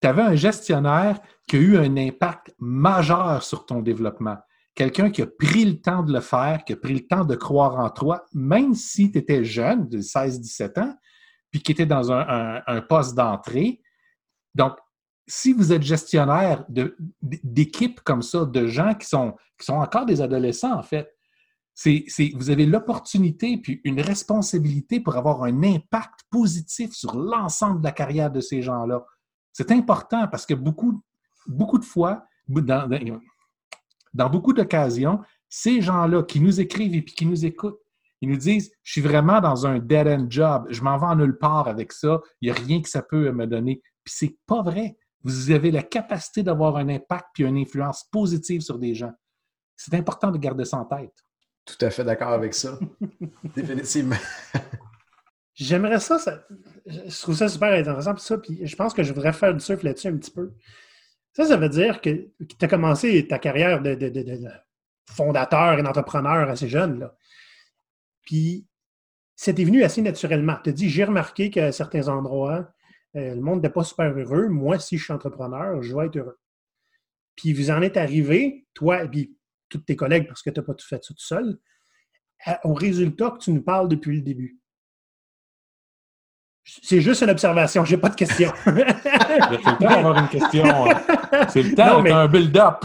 tu 0.00 0.08
avais 0.08 0.22
un 0.22 0.34
gestionnaire 0.34 1.20
qui 1.46 1.56
a 1.56 1.58
eu 1.60 1.76
un 1.76 1.96
impact 1.96 2.54
majeur 2.58 3.42
sur 3.42 3.66
ton 3.66 3.82
développement. 3.82 4.36
Quelqu'un 4.74 5.10
qui 5.10 5.22
a 5.22 5.26
pris 5.26 5.64
le 5.64 5.80
temps 5.80 6.02
de 6.02 6.12
le 6.12 6.20
faire, 6.20 6.64
qui 6.64 6.72
a 6.72 6.76
pris 6.76 6.94
le 6.94 7.06
temps 7.06 7.24
de 7.24 7.34
croire 7.34 7.78
en 7.78 7.90
toi, 7.90 8.24
même 8.32 8.74
si 8.74 9.12
tu 9.12 9.18
étais 9.18 9.44
jeune, 9.44 9.88
de 9.88 9.98
16-17 9.98 10.80
ans, 10.80 10.94
puis 11.50 11.62
qui 11.62 11.72
était 11.72 11.86
dans 11.86 12.10
un, 12.10 12.80
poste 12.88 13.14
d'entrée. 13.14 13.82
Donc, 14.54 14.78
si 15.26 15.52
vous 15.52 15.72
êtes 15.72 15.82
gestionnaire 15.82 16.64
d'équipes 17.20 18.00
comme 18.00 18.22
ça, 18.22 18.46
de 18.46 18.66
gens 18.66 18.94
qui 18.94 19.06
sont 19.06 19.36
encore 19.68 20.06
des 20.06 20.22
adolescents, 20.22 20.74
en 20.74 20.82
fait, 20.82 21.14
c'est, 21.74 22.04
vous 22.34 22.50
avez 22.50 22.66
l'opportunité 22.66 23.56
puis 23.56 23.80
une 23.84 24.00
responsabilité 24.00 25.00
pour 25.00 25.16
avoir 25.16 25.42
un 25.44 25.62
impact 25.62 26.20
positif 26.30 26.92
sur 26.92 27.16
l'ensemble 27.16 27.80
de 27.80 27.84
la 27.84 27.92
carrière 27.92 28.30
de 28.30 28.40
ces 28.40 28.62
gens-là. 28.62 29.04
C'est 29.52 29.70
important 29.70 30.28
parce 30.28 30.46
que 30.46 30.54
beaucoup, 30.54 31.02
beaucoup 31.46 31.78
de 31.78 31.84
fois, 31.84 32.26
dans, 32.48 32.88
beaucoup 34.30 34.52
d'occasions, 34.52 35.20
ces 35.48 35.80
gens-là 35.80 36.22
qui 36.22 36.40
nous 36.40 36.60
écrivent 36.60 36.94
et 36.94 37.04
qui 37.04 37.26
nous 37.26 37.44
écoutent, 37.44 37.80
ils 38.20 38.28
nous 38.28 38.36
disent 38.36 38.70
Je 38.82 38.92
suis 38.92 39.00
vraiment 39.00 39.40
dans 39.40 39.66
un 39.66 39.78
dead-end 39.78 40.26
job, 40.28 40.66
je 40.70 40.82
m'en 40.82 40.98
vais 40.98 41.16
nulle 41.16 41.38
part 41.38 41.68
avec 41.68 41.92
ça, 41.92 42.20
il 42.40 42.50
n'y 42.50 42.56
a 42.56 42.60
rien 42.60 42.80
que 42.80 42.88
ça 42.88 43.02
peut 43.02 43.32
me 43.32 43.46
donner. 43.46 43.82
Puis 44.04 44.14
c'est 44.16 44.38
pas 44.46 44.62
vrai. 44.62 44.96
Vous 45.24 45.50
avez 45.50 45.70
la 45.70 45.82
capacité 45.82 46.42
d'avoir 46.42 46.76
un 46.76 46.88
impact 46.88 47.26
puis 47.34 47.44
une 47.44 47.56
influence 47.56 48.04
positive 48.10 48.60
sur 48.60 48.78
des 48.78 48.94
gens. 48.94 49.12
C'est 49.76 49.94
important 49.94 50.30
de 50.30 50.38
garder 50.38 50.64
ça 50.64 50.78
en 50.78 50.84
tête. 50.84 51.14
Tout 51.64 51.84
à 51.84 51.90
fait 51.90 52.04
d'accord 52.04 52.32
avec 52.32 52.54
ça. 52.54 52.78
Définitivement. 53.54 54.16
J'aimerais 55.54 56.00
ça, 56.00 56.18
je 56.86 57.20
trouve 57.20 57.36
ça 57.36 57.48
super 57.48 57.72
intéressant, 57.72 58.14
puis 58.14 58.22
ça, 58.22 58.38
puis 58.38 58.66
je 58.66 58.74
pense 58.76 58.94
que 58.94 59.02
je 59.02 59.12
voudrais 59.12 59.32
faire 59.32 59.54
du 59.54 59.60
surf 59.60 59.82
là-dessus 59.82 60.08
un 60.08 60.16
petit 60.16 60.30
peu. 60.30 60.52
Ça, 61.34 61.44
ça 61.44 61.56
veut 61.56 61.68
dire 61.68 62.00
que, 62.00 62.30
tu 62.38 62.56
as 62.60 62.68
commencé 62.68 63.26
ta 63.26 63.38
carrière 63.38 63.80
de, 63.80 63.96
fondateur 65.10 65.78
et 65.78 65.82
d'entrepreneur 65.82 66.48
assez 66.48 66.68
jeune, 66.68 67.00
là. 67.00 67.16
Puis, 68.22 68.66
c'était 69.34 69.64
venu 69.64 69.82
assez 69.82 70.00
naturellement. 70.00 70.56
Tu 70.62 70.70
as 70.70 70.72
dit, 70.72 70.88
j'ai 70.88 71.04
remarqué 71.04 71.50
qu'à 71.50 71.72
certains 71.72 72.08
endroits, 72.08 72.72
euh, 73.16 73.34
le 73.34 73.40
monde 73.40 73.62
n'est 73.62 73.70
pas 73.70 73.82
super 73.82 74.16
heureux. 74.16 74.48
Moi, 74.48 74.78
si 74.78 74.96
je 74.96 75.04
suis 75.04 75.12
entrepreneur, 75.12 75.82
je 75.82 75.94
vais 75.94 76.06
être 76.06 76.16
heureux. 76.16 76.38
Puis, 77.36 77.52
vous 77.52 77.70
en 77.70 77.82
êtes 77.82 77.96
arrivé, 77.96 78.66
toi, 78.74 79.06
puis 79.08 79.36
tous 79.72 79.84
tes 79.84 79.96
collègues 79.96 80.26
parce 80.26 80.42
que 80.42 80.50
tu 80.50 80.60
n'as 80.60 80.66
pas 80.66 80.74
tout 80.74 80.86
fait 80.86 81.02
ça 81.02 81.14
tout 81.14 81.20
seul, 81.20 81.58
au 82.64 82.74
résultat 82.74 83.30
que 83.30 83.38
tu 83.38 83.52
nous 83.52 83.62
parles 83.62 83.88
depuis 83.88 84.16
le 84.16 84.22
début. 84.22 84.58
C'est 86.64 87.00
juste 87.00 87.22
une 87.22 87.30
observation, 87.30 87.84
j'ai 87.84 87.96
pas 87.96 88.08
de 88.08 88.14
question. 88.14 88.52
C'est 88.64 88.70
le 88.70 89.78
temps 89.78 89.88
d'avoir 89.88 90.18
une 90.18 90.28
question. 90.28 90.64
C'est 91.48 91.62
le 91.62 91.74
temps 91.74 92.02
d'avoir 92.02 92.18
un 92.20 92.28
build-up. 92.28 92.84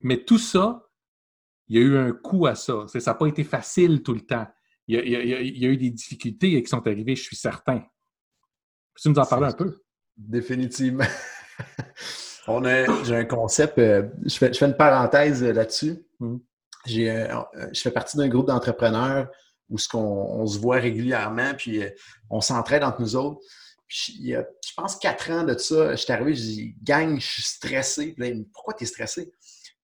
Mais 0.00 0.24
tout 0.24 0.38
ça, 0.38 0.88
il 1.68 1.76
y 1.76 1.78
a 1.78 1.82
eu 1.82 1.96
un 1.98 2.12
coût 2.12 2.46
à 2.46 2.54
ça. 2.54 2.86
Ça 2.86 2.98
n'a 2.98 3.14
pas 3.14 3.26
été 3.26 3.44
facile 3.44 4.02
tout 4.02 4.14
le 4.14 4.22
temps. 4.22 4.46
Il 4.88 4.96
y, 4.96 5.66
a, 5.66 5.68
eu 5.68 5.76
des 5.76 5.90
difficultés 5.90 6.60
qui 6.62 6.68
sont 6.68 6.86
arrivées, 6.86 7.14
je 7.14 7.22
suis 7.22 7.36
certain. 7.36 7.78
Peux-tu 8.94 9.10
nous 9.10 9.18
en 9.18 9.26
parler 9.26 9.46
un 9.46 9.52
peu? 9.52 9.80
Définitivement. 10.16 11.04
On 12.48 12.64
a, 12.64 13.04
j'ai 13.04 13.16
un 13.16 13.24
concept, 13.24 13.78
euh, 13.78 14.08
je, 14.24 14.36
fais, 14.36 14.52
je, 14.52 14.58
fais, 14.58 14.66
une 14.66 14.76
parenthèse 14.76 15.44
là-dessus. 15.44 16.04
Mm. 16.22 16.38
J'ai, 16.86 17.10
euh, 17.10 17.42
je 17.72 17.80
fais 17.80 17.90
partie 17.90 18.16
d'un 18.16 18.28
groupe 18.28 18.46
d'entrepreneurs 18.46 19.28
où 19.68 19.78
ce 19.78 19.88
on 19.94 20.46
se 20.46 20.58
voit 20.58 20.76
régulièrement, 20.76 21.54
puis 21.56 21.82
euh, 21.82 21.88
on 22.28 22.40
s'entraide 22.40 22.82
entre 22.82 23.00
nous 23.00 23.16
autres. 23.16 23.40
Puis, 23.88 24.16
il 24.20 24.26
y 24.28 24.34
a, 24.34 24.44
je 24.66 24.72
pense, 24.76 24.96
quatre 24.96 25.30
ans 25.30 25.44
de 25.44 25.56
ça, 25.56 25.92
je 25.92 25.96
suis 25.96 26.12
arrivé, 26.12 26.34
je 26.34 26.40
dis, 26.40 26.74
gang, 26.82 27.18
je 27.18 27.26
suis 27.26 27.42
stressé. 27.42 28.12
Puis 28.12 28.46
pourquoi 28.52 28.74
tu 28.74 28.84
es 28.84 28.86
stressé? 28.86 29.32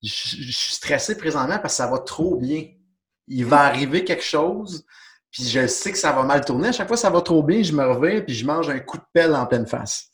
Je, 0.02 0.10
suis 0.10 0.74
stressé 0.74 1.16
présentement 1.16 1.58
parce 1.58 1.74
que 1.74 1.78
ça 1.78 1.86
va 1.86 1.98
trop 1.98 2.36
bien. 2.36 2.66
Il 3.26 3.44
va 3.44 3.60
arriver 3.60 4.04
quelque 4.04 4.22
chose, 4.22 4.84
puis 5.30 5.44
je 5.44 5.66
sais 5.66 5.92
que 5.92 5.98
ça 5.98 6.12
va 6.12 6.22
mal 6.22 6.44
tourner. 6.44 6.68
À 6.68 6.72
chaque 6.72 6.88
fois 6.88 6.96
ça 6.96 7.10
va 7.10 7.20
trop 7.20 7.42
bien, 7.42 7.62
je 7.62 7.72
me 7.72 7.84
reviens, 7.84 8.20
puis 8.22 8.34
je 8.34 8.46
mange 8.46 8.70
un 8.70 8.78
coup 8.78 8.96
de 8.96 9.04
pelle 9.12 9.34
en 9.34 9.46
pleine 9.46 9.66
face. 9.66 10.08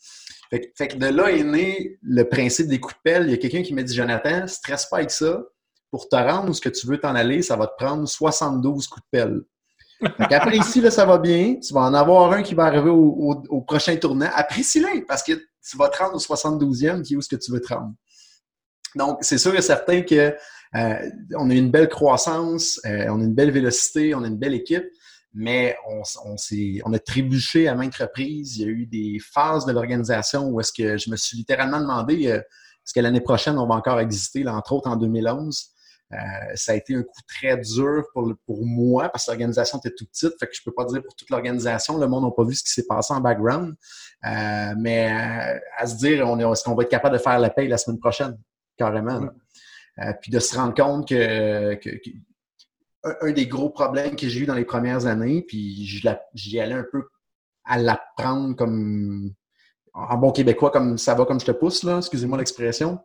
Fait, 0.49 0.87
que 0.87 0.97
de 0.97 1.07
là 1.07 1.31
est 1.31 1.43
né 1.43 1.97
le 2.01 2.23
principe 2.23 2.67
des 2.67 2.79
coups 2.79 2.95
de 2.95 3.01
pelle. 3.03 3.23
Il 3.27 3.31
y 3.31 3.33
a 3.33 3.37
quelqu'un 3.37 3.63
qui 3.63 3.73
m'a 3.73 3.83
dit 3.83 3.95
Jonathan, 3.95 4.47
stresse 4.47 4.85
pas 4.87 4.97
avec 4.97 5.11
ça. 5.11 5.43
Pour 5.95 6.09
te 6.09 6.15
rendre 6.17 6.53
ce 6.53 6.59
que 6.59 6.67
tu 6.67 6.87
veux 6.87 6.97
t'en 6.97 7.15
aller, 7.15 7.41
ça 7.41 7.55
va 7.55 7.67
te 7.67 7.75
prendre 7.77 8.05
72 8.05 8.85
coups 8.85 9.01
de 9.01 9.17
pelle. 9.17 9.41
Après 10.19 10.57
ici, 10.57 10.81
là, 10.81 10.91
ça 10.91 11.05
va 11.05 11.17
bien. 11.17 11.55
Tu 11.65 11.73
vas 11.73 11.83
en 11.83 11.93
avoir 11.93 12.33
un 12.33 12.43
qui 12.43 12.53
va 12.53 12.65
arriver 12.65 12.89
au, 12.89 13.61
prochain 13.61 13.95
tournant. 13.95 14.29
Apprécie-le 14.35 15.05
parce 15.05 15.23
que 15.23 15.31
tu 15.31 15.77
vas 15.77 15.87
te 15.87 15.97
rendre 15.97 16.15
au 16.15 16.19
72e 16.19 17.01
qui 17.01 17.13
est 17.13 17.15
où 17.15 17.21
ce 17.21 17.29
que 17.29 17.37
tu 17.37 17.49
veux 17.49 17.61
te 17.61 17.73
rendre. 17.73 17.93
Donc, 18.95 19.19
c'est 19.21 19.37
sûr 19.37 19.55
et 19.55 19.61
certain 19.61 20.01
que 20.01 20.35
euh, 20.75 21.09
on 21.37 21.49
a 21.49 21.53
une 21.53 21.71
belle 21.71 21.87
croissance, 21.87 22.81
euh, 22.85 23.05
on 23.07 23.21
a 23.21 23.23
une 23.23 23.33
belle 23.33 23.51
vélocité, 23.51 24.13
on 24.15 24.23
a 24.25 24.27
une 24.27 24.37
belle 24.37 24.53
équipe 24.53 24.89
mais 25.37 25.77
on, 25.89 26.01
on, 26.25 26.93
a 26.93 26.99
trébuché 26.99 27.67
à 27.67 27.75
maintes 27.75 27.95
reprises. 27.95 28.57
Il 28.57 28.61
y 28.61 28.65
a 28.65 28.69
eu 28.69 28.85
des 28.85 29.19
phases 29.19 29.65
de 29.65 29.73
l'organisation 29.73 30.47
où 30.47 30.61
est-ce 30.61 30.71
que 30.71 30.97
je 30.97 31.09
me 31.09 31.17
suis 31.17 31.35
littéralement 31.35 31.81
demandé 31.81 32.27
euh, 32.27 32.37
est-ce 32.85 32.93
que 32.93 32.99
l'année 32.99 33.21
prochaine, 33.21 33.57
on 33.57 33.65
va 33.65 33.75
encore 33.75 33.99
exister, 33.99 34.47
entre 34.47 34.73
autres 34.73 34.87
en 34.89 34.95
2011. 34.95 35.71
Euh, 36.13 36.17
ça 36.55 36.73
a 36.73 36.75
été 36.75 36.95
un 36.95 37.01
coup 37.01 37.21
très 37.27 37.57
dur 37.57 38.03
pour, 38.13 38.31
pour 38.45 38.65
moi 38.65 39.09
parce 39.09 39.25
que 39.25 39.31
l'organisation 39.31 39.79
était 39.79 39.91
toute 39.91 40.09
petite. 40.09 40.33
Fait 40.39 40.47
que 40.47 40.53
je 40.53 40.61
peux 40.63 40.71
pas 40.71 40.85
dire 40.85 41.01
pour 41.03 41.15
toute 41.15 41.29
l'organisation. 41.29 41.97
Le 41.97 42.07
monde 42.07 42.25
n'a 42.25 42.31
pas 42.31 42.43
vu 42.43 42.55
ce 42.55 42.63
qui 42.63 42.71
s'est 42.71 42.85
passé 42.85 43.13
en 43.13 43.21
background. 43.21 43.75
Euh, 44.25 44.73
mais 44.77 45.11
à 45.77 45.87
se 45.87 45.95
dire, 45.97 46.25
est-ce 46.27 46.63
qu'on 46.63 46.75
va 46.75 46.83
être 46.83 46.89
capable 46.89 47.17
de 47.17 47.21
faire 47.21 47.39
la 47.39 47.49
paye 47.49 47.67
la 47.67 47.77
semaine 47.77 47.99
prochaine? 47.99 48.37
Carrément. 48.77 49.21
puis 50.21 50.31
de 50.31 50.39
se 50.39 50.55
rendre 50.57 50.73
compte 50.73 51.07
que 51.07 51.77
un, 53.21 53.31
des 53.31 53.47
gros 53.47 53.69
problèmes 53.69 54.15
que 54.15 54.27
j'ai 54.27 54.41
eu 54.41 54.45
dans 54.45 54.55
les 54.55 54.65
premières 54.65 55.05
années, 55.05 55.43
puis 55.47 55.85
j'y 56.33 56.59
allais 56.59 56.73
un 56.73 56.85
peu 56.91 57.07
à 57.63 57.77
l'apprendre 57.77 58.55
comme 58.55 59.33
en 59.93 60.17
bon 60.17 60.31
québécois, 60.31 60.71
comme 60.71 60.97
ça 60.97 61.15
va 61.15 61.25
comme 61.25 61.39
je 61.39 61.45
te 61.45 61.51
pousse, 61.51 61.83
là, 61.83 61.97
excusez-moi 61.97 62.37
l'expression. 62.37 62.99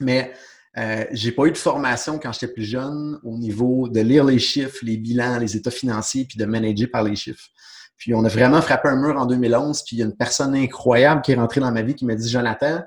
Mais 0.00 0.32
euh, 0.78 1.04
j'ai 1.10 1.32
pas 1.32 1.46
eu 1.46 1.50
de 1.50 1.56
formation 1.56 2.18
quand 2.18 2.32
j'étais 2.32 2.52
plus 2.52 2.64
jeune 2.64 3.18
au 3.24 3.36
niveau 3.36 3.88
de 3.88 4.00
lire 4.00 4.24
les 4.24 4.38
chiffres, 4.38 4.78
les 4.82 4.96
bilans, 4.96 5.38
les 5.38 5.56
états 5.56 5.70
financiers, 5.70 6.24
puis 6.24 6.38
de 6.38 6.44
manager 6.44 6.88
par 6.92 7.02
les 7.02 7.16
chiffres. 7.16 7.48
Puis 7.96 8.14
on 8.14 8.24
a 8.24 8.28
vraiment 8.28 8.62
frappé 8.62 8.88
un 8.88 8.96
mur 8.96 9.16
en 9.16 9.26
2011, 9.26 9.82
puis 9.84 9.96
il 9.96 9.98
y 9.98 10.02
a 10.02 10.04
une 10.04 10.16
personne 10.16 10.54
incroyable 10.54 11.22
qui 11.22 11.32
est 11.32 11.34
rentrée 11.34 11.60
dans 11.60 11.72
ma 11.72 11.82
vie 11.82 11.94
qui 11.94 12.04
m'a 12.04 12.14
dit 12.14 12.30
Jonathan, 12.30 12.82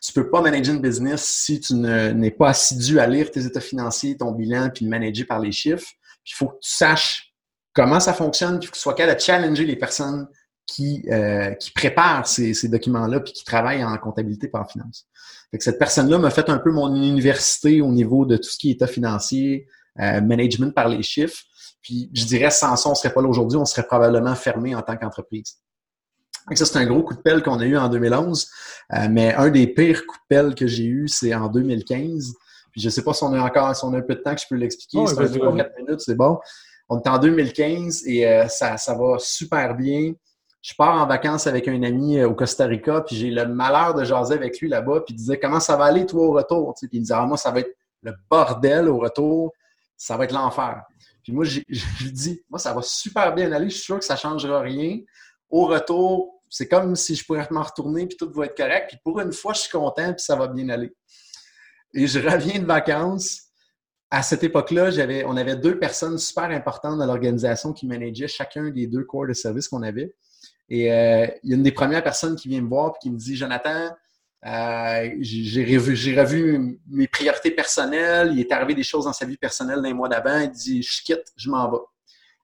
tu 0.00 0.12
peux 0.12 0.30
pas 0.30 0.40
manager 0.40 0.74
une 0.74 0.80
business 0.80 1.24
si 1.24 1.58
tu 1.58 1.74
n'es 1.74 2.30
pas 2.30 2.50
assidu 2.50 3.00
à 3.00 3.08
lire 3.08 3.30
tes 3.30 3.44
états 3.44 3.60
financiers, 3.60 4.16
ton 4.16 4.30
bilan, 4.30 4.70
puis 4.72 4.84
de 4.84 4.90
manager 4.90 5.26
par 5.26 5.40
les 5.40 5.50
chiffres. 5.50 5.88
Puis 6.22 6.32
il 6.32 6.36
faut 6.36 6.48
que 6.48 6.58
tu 6.62 6.70
saches 6.70 7.34
comment 7.72 7.98
ça 7.98 8.12
fonctionne, 8.12 8.60
puis 8.60 8.68
que 8.68 8.74
tu 8.74 8.80
sois 8.80 8.94
capable 8.94 9.18
de 9.18 9.22
challenger 9.22 9.64
les 9.64 9.76
personnes 9.76 10.28
qui, 10.64 11.04
euh, 11.10 11.54
préparent 11.74 12.26
ces, 12.26 12.54
ces 12.54 12.68
documents-là, 12.68 13.20
puis 13.20 13.32
qui 13.32 13.44
travaillent 13.44 13.84
en 13.84 13.96
comptabilité 13.98 14.46
par 14.46 14.70
finance. 14.70 15.08
Fait 15.50 15.58
que 15.58 15.64
cette 15.64 15.78
personne-là 15.78 16.18
m'a 16.18 16.30
fait 16.30 16.48
un 16.50 16.58
peu 16.58 16.72
mon 16.72 16.94
université 16.94 17.80
au 17.80 17.92
niveau 17.92 18.24
de 18.26 18.36
tout 18.36 18.48
ce 18.50 18.58
qui 18.58 18.70
est 18.70 18.72
état 18.74 18.86
financier, 18.86 19.66
euh, 20.00 20.20
management 20.20 20.74
par 20.74 20.88
les 20.88 21.02
chiffres. 21.02 21.42
Puis 21.82 22.10
je 22.12 22.24
dirais, 22.24 22.50
sans 22.50 22.76
ça, 22.76 22.88
on 22.88 22.92
ne 22.92 22.96
serait 22.96 23.12
pas 23.12 23.22
là 23.22 23.28
aujourd'hui, 23.28 23.58
on 23.58 23.64
serait 23.64 23.86
probablement 23.86 24.34
fermé 24.34 24.74
en 24.74 24.82
tant 24.82 24.96
qu'entreprise. 24.96 25.58
Ça, 26.54 26.64
c'est 26.64 26.78
un 26.78 26.86
gros 26.86 27.02
coup 27.02 27.14
de 27.14 27.20
pelle 27.20 27.42
qu'on 27.42 27.58
a 27.58 27.64
eu 27.64 27.76
en 27.76 27.88
2011. 27.88 28.48
Euh, 28.92 29.08
mais 29.10 29.34
un 29.34 29.50
des 29.50 29.66
pires 29.66 30.06
coups 30.06 30.20
de 30.20 30.36
pelle 30.36 30.54
que 30.54 30.66
j'ai 30.66 30.84
eu, 30.84 31.08
c'est 31.08 31.34
en 31.34 31.48
2015. 31.48 32.34
Puis 32.70 32.80
je 32.80 32.86
ne 32.86 32.90
sais 32.90 33.02
pas 33.02 33.14
si 33.14 33.24
on 33.24 33.32
a 33.32 33.40
encore, 33.40 33.74
si 33.74 33.84
on 33.84 33.92
a 33.94 33.98
un 33.98 34.02
peu 34.02 34.14
de 34.14 34.20
temps 34.20 34.34
que 34.34 34.40
je 34.40 34.46
peux 34.48 34.56
l'expliquer. 34.56 35.06
c'est 35.06 35.18
un 35.18 35.26
3 35.26 35.56
4 35.56 35.76
minutes, 35.78 36.00
c'est 36.00 36.14
bon. 36.14 36.38
On 36.88 37.00
est 37.00 37.08
en 37.08 37.18
2015 37.18 38.06
et 38.06 38.26
euh, 38.26 38.46
ça, 38.48 38.76
ça 38.76 38.94
va 38.94 39.16
super 39.18 39.74
bien. 39.74 40.12
Je 40.66 40.74
pars 40.74 41.00
en 41.00 41.06
vacances 41.06 41.46
avec 41.46 41.68
un 41.68 41.80
ami 41.84 42.18
euh, 42.18 42.28
au 42.28 42.34
Costa 42.34 42.66
Rica, 42.66 43.00
puis 43.02 43.14
j'ai 43.14 43.30
le 43.30 43.46
malheur 43.46 43.94
de 43.94 44.02
jaser 44.02 44.34
avec 44.34 44.58
lui 44.58 44.68
là-bas, 44.68 45.02
puis 45.02 45.14
il 45.14 45.16
disait 45.16 45.38
Comment 45.38 45.60
ça 45.60 45.76
va 45.76 45.84
aller, 45.84 46.06
toi, 46.06 46.26
au 46.26 46.32
retour? 46.32 46.74
Puis 46.74 46.88
il 46.90 46.98
me 46.98 47.02
disait 47.04 47.14
ah, 47.14 47.24
Moi, 47.24 47.36
ça 47.36 47.52
va 47.52 47.60
être 47.60 47.70
le 48.02 48.12
bordel 48.28 48.88
au 48.88 48.98
retour, 48.98 49.52
ça 49.96 50.16
va 50.16 50.24
être 50.24 50.32
l'enfer. 50.32 50.82
Puis 51.22 51.32
moi, 51.32 51.44
je 51.44 51.60
lui 52.02 52.10
dis 52.10 52.42
Moi, 52.50 52.58
ça 52.58 52.74
va 52.74 52.82
super 52.82 53.32
bien 53.32 53.52
aller, 53.52 53.70
je 53.70 53.76
suis 53.76 53.84
sûr 53.84 54.00
que 54.00 54.04
ça 54.04 54.16
changera 54.16 54.60
rien. 54.60 54.98
Au 55.48 55.66
retour, 55.66 56.42
c'est 56.50 56.66
comme 56.66 56.96
si 56.96 57.14
je 57.14 57.24
pourrais 57.24 57.46
m'en 57.52 57.62
retourner 57.62 58.08
puis 58.08 58.16
tout 58.16 58.28
va 58.32 58.46
être 58.46 58.56
correct. 58.56 58.88
Puis 58.88 58.98
pour 59.04 59.20
une 59.20 59.32
fois, 59.32 59.52
je 59.52 59.60
suis 59.60 59.70
content 59.70 60.14
puis 60.14 60.24
ça 60.24 60.34
va 60.34 60.48
bien 60.48 60.68
aller. 60.68 60.92
Et 61.94 62.08
je 62.08 62.18
reviens 62.18 62.58
de 62.58 62.66
vacances. 62.66 63.42
À 64.10 64.24
cette 64.24 64.42
époque-là, 64.42 64.90
on 65.26 65.36
avait 65.36 65.56
deux 65.56 65.78
personnes 65.78 66.18
super 66.18 66.44
importantes 66.44 66.98
dans 66.98 67.06
l'organisation 67.06 67.72
qui 67.72 67.86
manageaient 67.86 68.26
chacun 68.26 68.70
des 68.70 68.88
deux 68.88 69.04
corps 69.04 69.28
de 69.28 69.32
service 69.32 69.68
qu'on 69.68 69.82
avait. 69.82 70.12
Et 70.68 70.92
euh, 70.92 71.26
il 71.42 71.50
y 71.50 71.52
a 71.52 71.56
une 71.56 71.62
des 71.62 71.72
premières 71.72 72.02
personnes 72.02 72.36
qui 72.36 72.48
vient 72.48 72.60
me 72.60 72.68
voir 72.68 72.94
et 72.94 72.98
qui 73.00 73.10
me 73.10 73.16
dit 73.16 73.36
Jonathan, 73.36 73.90
euh, 74.46 75.10
j'ai 75.20 75.76
revu, 75.76 76.78
mes 76.88 77.08
priorités 77.08 77.50
personnelles. 77.50 78.32
Il 78.32 78.40
est 78.40 78.52
arrivé 78.52 78.74
des 78.74 78.82
choses 78.82 79.04
dans 79.04 79.12
sa 79.12 79.26
vie 79.26 79.36
personnelle 79.36 79.82
d'un 79.82 79.94
mois 79.94 80.08
d'avant. 80.08 80.38
Il 80.40 80.50
dit 80.50 80.82
Je 80.82 81.02
quitte, 81.02 81.32
je 81.36 81.48
m'en 81.50 81.70
vais. 81.70 81.78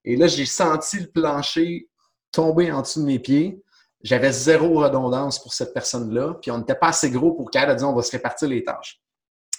Et 0.04 0.16
là, 0.16 0.26
j'ai 0.26 0.46
senti 0.46 1.00
le 1.00 1.06
plancher 1.06 1.88
tomber 2.32 2.72
en 2.72 2.82
dessous 2.82 3.00
de 3.00 3.06
mes 3.06 3.18
pieds 3.18 3.62
j'avais 4.02 4.32
zéro 4.32 4.80
redondance 4.80 5.38
pour 5.38 5.54
cette 5.54 5.72
personne-là, 5.72 6.34
puis 6.40 6.50
on 6.50 6.58
n'était 6.58 6.74
pas 6.74 6.88
assez 6.88 7.10
gros 7.10 7.32
pour 7.32 7.50
qu'elle 7.50 7.74
dire 7.74 7.88
on 7.88 7.94
va 7.94 8.02
se 8.02 8.10
répartir 8.10 8.48
les 8.48 8.64
tâches. 8.64 9.00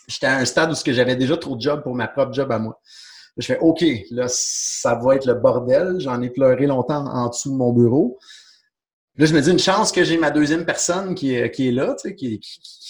J'étais 0.08 0.28
à 0.28 0.38
un 0.38 0.46
stade 0.46 0.72
où 0.72 0.76
j'avais 0.86 1.16
déjà 1.16 1.38
trop 1.38 1.56
de 1.56 1.62
job 1.62 1.82
pour 1.82 1.96
ma 1.96 2.08
propre 2.08 2.34
job 2.34 2.52
à 2.52 2.60
moi. 2.60 2.80
Je 3.38 3.46
fais 3.46 3.60
OK, 3.60 3.84
là, 4.12 4.26
ça 4.28 4.96
va 4.96 5.16
être 5.16 5.26
le 5.26 5.34
bordel. 5.34 6.00
J'en 6.00 6.22
ai 6.22 6.30
pleuré 6.30 6.68
longtemps 6.68 7.06
en 7.06 7.30
dessous 7.30 7.52
de 7.52 7.56
mon 7.56 7.72
bureau. 7.72 8.20
Là, 9.16 9.28
je 9.28 9.34
me 9.36 9.42
dis 9.42 9.52
une 9.52 9.60
chance 9.60 9.92
que 9.92 10.04
j'ai 10.04 10.18
ma 10.18 10.32
deuxième 10.32 10.66
personne 10.66 11.14
qui 11.14 11.36
est, 11.36 11.52
qui 11.52 11.68
est 11.68 11.72
là, 11.72 11.96
qui, 12.18 12.42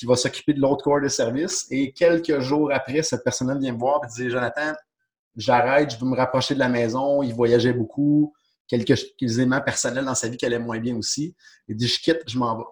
va 0.06 0.16
s'occuper 0.16 0.54
de 0.54 0.62
l'autre 0.62 0.82
corps 0.82 1.02
de 1.02 1.10
service. 1.10 1.68
Et 1.70 1.92
quelques 1.92 2.40
jours 2.40 2.72
après, 2.74 3.04
cette 3.04 3.26
personne-là 3.26 3.56
vient 3.56 3.74
me 3.74 3.78
voir 3.78 4.00
et 4.04 4.08
dit 4.08 4.30
Jonathan, 4.30 4.74
j'arrête, 5.36 5.92
je 5.92 5.98
veux 5.98 6.10
me 6.10 6.16
rapprocher 6.16 6.54
de 6.54 6.60
la 6.60 6.70
maison. 6.70 7.24
Il 7.24 7.34
voyageait 7.34 7.74
beaucoup 7.74 8.34
quelques, 8.68 8.98
éléments 9.20 9.60
personnels 9.60 10.06
dans 10.06 10.16
sa 10.16 10.30
vie 10.30 10.38
qui 10.38 10.46
allaient 10.46 10.60
moins 10.60 10.80
bien 10.80 10.96
aussi. 10.96 11.36
Il 11.68 11.76
dit 11.76 11.88
Je 11.88 12.00
quitte, 12.00 12.22
je 12.26 12.38
m'en 12.38 12.58
vais. 12.58 12.64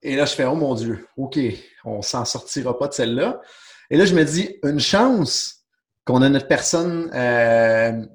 Et 0.00 0.16
là, 0.16 0.24
je 0.24 0.34
fais 0.34 0.46
Oh 0.46 0.54
mon 0.54 0.74
Dieu, 0.74 1.06
OK, 1.18 1.38
on 1.84 2.00
s'en 2.00 2.24
sortira 2.24 2.78
pas 2.78 2.88
de 2.88 2.94
celle-là. 2.94 3.42
Et 3.90 3.98
là, 3.98 4.06
je 4.06 4.14
me 4.14 4.24
dis 4.24 4.56
Une 4.62 4.80
chance 4.80 5.66
qu'on 6.06 6.22
a 6.22 6.30
notre 6.30 6.48
personne 6.48 7.10
euh, 7.14 8.06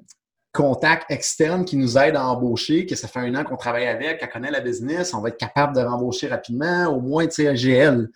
contact 0.52 1.10
externe 1.10 1.64
qui 1.64 1.76
nous 1.76 1.98
aide 1.98 2.16
à 2.16 2.26
embaucher, 2.26 2.86
que 2.86 2.96
ça 2.96 3.08
fait 3.08 3.20
un 3.20 3.34
an 3.34 3.44
qu'on 3.44 3.56
travaille 3.56 3.86
avec, 3.86 4.18
qu'elle 4.18 4.30
connaît 4.30 4.50
la 4.50 4.60
business, 4.60 5.14
on 5.14 5.20
va 5.20 5.28
être 5.28 5.36
capable 5.36 5.76
de 5.76 5.80
rembaucher 5.80 6.28
rapidement, 6.28 6.86
au 6.86 7.00
moins, 7.00 7.26
tu 7.26 7.42
sais, 7.42 7.56
GL. 7.56 8.08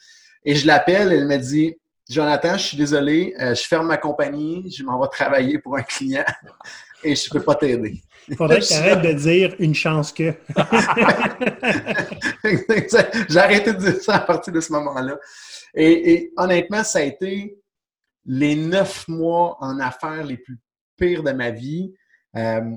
Et 0.45 0.55
je 0.55 0.67
l'appelle, 0.67 1.13
elle 1.13 1.27
me 1.27 1.37
dit 1.37 1.77
Jonathan, 2.09 2.59
je 2.59 2.63
suis 2.63 2.77
désolé, 2.77 3.35
euh, 3.41 3.55
je 3.55 3.63
ferme 3.63 3.87
ma 3.87 3.97
compagnie, 3.97 4.71
je 4.71 4.83
m'en 4.83 5.01
vais 5.01 5.09
travailler 5.09 5.59
pour 5.59 5.77
un 5.77 5.83
client 5.83 6.25
et 7.05 7.15
je 7.15 7.29
ne 7.29 7.39
peux 7.39 7.45
pas 7.45 7.55
t'aider. 7.55 8.03
Il 8.29 8.37
faudrait 8.37 8.61
que 8.61 8.67
tu 8.67 8.75
arrêtes 8.75 9.03
de 9.03 9.13
dire 9.13 9.55
une 9.59 9.75
chance 9.75 10.13
que. 10.13 10.35
J'ai 13.29 13.39
arrêté 13.39 13.73
de 13.73 13.79
dire 13.79 14.01
ça 14.01 14.17
à 14.17 14.21
partir 14.21 14.53
de 14.53 14.61
ce 14.61 14.73
moment-là. 14.73 15.17
Et, 15.75 16.33
honnêtement, 16.37 16.85
ça 16.85 17.01
a 17.01 17.03
été 17.03 17.59
les 18.25 18.55
neuf 18.55 19.09
mois 19.09 19.57
en 19.61 19.81
affaires 19.81 20.25
les 20.25 20.37
plus 20.37 20.61
pires 20.97 21.25
de 21.25 21.33
ma 21.33 21.51
vie. 21.51 21.93
Euh, 22.37 22.77